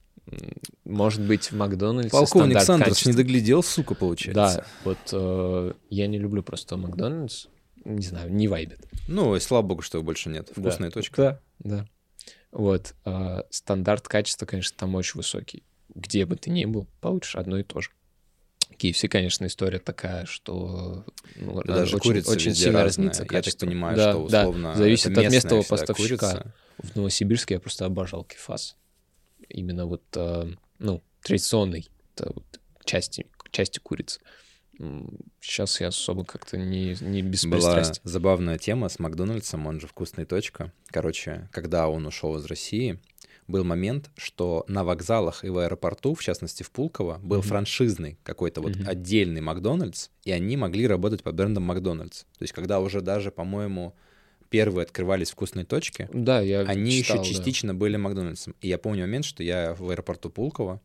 [0.85, 4.57] Может быть, в Макдональдсе Полковник Сандерс не доглядел, сука, получается.
[4.57, 7.47] Да, вот э, я не люблю просто Макдональдс.
[7.83, 8.87] Не знаю, не вайбит.
[9.07, 10.49] Ну, и слава богу, что больше нет.
[10.51, 10.93] Вкусная да.
[10.93, 11.41] точка.
[11.59, 11.87] Да, да.
[12.51, 12.93] Вот.
[13.05, 15.63] Э, стандарт качества, конечно, там очень высокий.
[15.93, 17.89] Где бы ты ни был, получишь одно и то же.
[18.77, 23.25] KFC, конечно, история такая, что ну, да даже очень, курица очень сильно разнится.
[23.29, 26.31] Я так понимаю, да, что условно да, зависит от местного поставщика.
[26.31, 26.55] Курица.
[26.77, 28.75] В Новосибирске я просто обожал кефас.
[29.49, 34.19] Именно вот, э, ну, традиционной вот, части, части курицы.
[35.39, 40.25] Сейчас я особо как-то не, не без Была забавная тема с Макдональдсом, он же «Вкусная
[40.25, 40.73] точка».
[40.87, 42.99] Короче, когда он ушел из России,
[43.47, 47.43] был момент, что на вокзалах и в аэропорту, в частности в Пулково, был mm-hmm.
[47.43, 48.87] франшизный какой-то вот mm-hmm.
[48.87, 52.23] отдельный Макдональдс, и они могли работать под брендом Макдональдс.
[52.23, 53.93] То есть когда уже даже, по-моему,
[54.49, 57.79] первые открывались вкусные точки, да, я они читал, еще частично да.
[57.79, 58.53] были Макдональдсом.
[58.61, 60.81] И я помню момент, что я в аэропорту Пулково,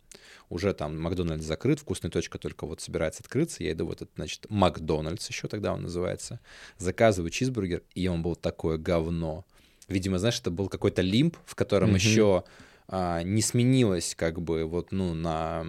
[0.48, 4.46] уже там Макдональдс закрыт, вкусная точка только вот собирается открыться, я иду в этот, значит,
[4.48, 6.40] Макдональдс еще тогда он называется,
[6.78, 9.44] заказываю чизбургер, и он был такое говно.
[9.88, 12.08] Видимо, знаешь, это был какой-то лимп, в котором mm-hmm.
[12.08, 12.44] еще
[12.88, 15.66] а, не сменилось как бы вот, ну, на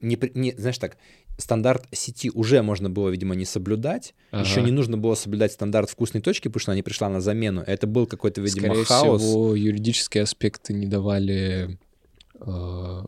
[0.00, 0.96] не, не, знаешь так,
[1.38, 4.14] стандарт сети уже можно было, видимо, не соблюдать.
[4.32, 4.66] Еще Ага.
[4.66, 7.62] не нужно было соблюдать стандарт вкусной точки, потому что она не пришла на замену.
[7.66, 9.22] Это был какой-то, видимо, Скорее хаос.
[9.22, 11.78] всего, юридические аспекты не давали
[12.40, 13.04] э,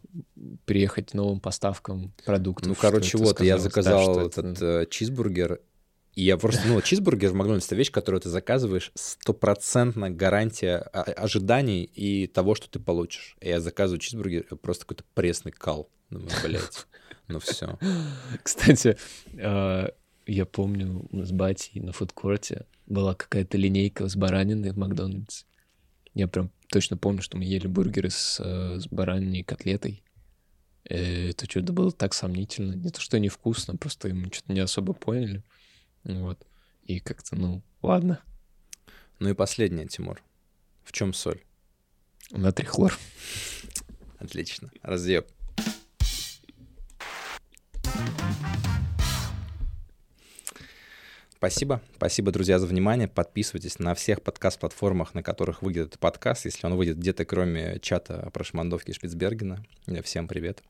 [0.64, 2.68] приехать новым поставкам продуктов.
[2.68, 3.56] Ну, короче, вот, я.
[3.56, 5.60] Да, заказал что этот это- э, чизбургер,
[6.14, 11.02] и я просто, ну, чизбургер в Макдональдсе— это вещь, которую ты заказываешь, стопроцентно гарантия о-
[11.02, 13.36] ожиданий и того, что ты получишь.
[13.40, 15.88] Я заказываю чизбургер, просто какой-то пресный кал.
[16.10, 16.86] Думаю, блядь,
[17.28, 17.78] ну все.
[18.42, 18.96] Кстати,
[19.34, 19.88] э,
[20.26, 25.44] я помню, с батей на фудкорте была какая-то линейка с бараниной в Макдональдсе.
[26.14, 30.02] Я прям точно помню, что мы ели бургеры с, э, с бараниной и котлетой.
[30.88, 32.74] Э, Это что-то было так сомнительно.
[32.74, 35.44] Не то, что невкусно, просто мы что-то не особо поняли.
[36.04, 36.46] Вот.
[36.84, 38.20] И как-то, ну, ладно.
[39.18, 40.22] Ну и последнее, Тимур.
[40.82, 41.42] В чем соль?
[42.30, 42.96] Натрий хлор.
[44.18, 44.70] Отлично.
[44.82, 45.26] Разъеб.
[51.40, 51.80] Спасибо.
[51.96, 53.08] Спасибо, друзья, за внимание.
[53.08, 56.44] Подписывайтесь на всех подкаст-платформах, на которых выйдет этот подкаст.
[56.44, 59.64] Если он выйдет где-то, кроме чата про Шмандовки Шпицбергена.
[60.04, 60.62] Всем привет.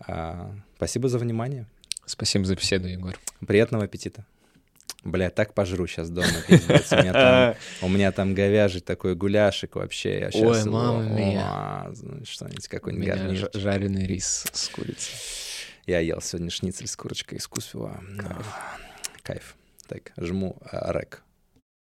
[0.00, 1.66] А, Спасибо за внимание.
[2.04, 3.16] Спасибо за беседу, Егор.
[3.46, 4.26] Приятного аппетита.
[5.06, 6.92] Бля, так пожру сейчас дома, пиздец.
[6.92, 10.18] У меня там, у меня там говяжий такой гуляшик вообще.
[10.18, 11.92] Я щас Ой, мама мия.
[12.24, 13.50] Что-нибудь, какой-нибудь гарнир.
[13.54, 15.14] жареный рис с курицей.
[15.86, 18.00] Я ел сегодня шницель с курочкой из кусвела.
[18.18, 18.46] Кайф.
[19.22, 19.56] Кайф.
[19.86, 21.22] Так, жму а, рек.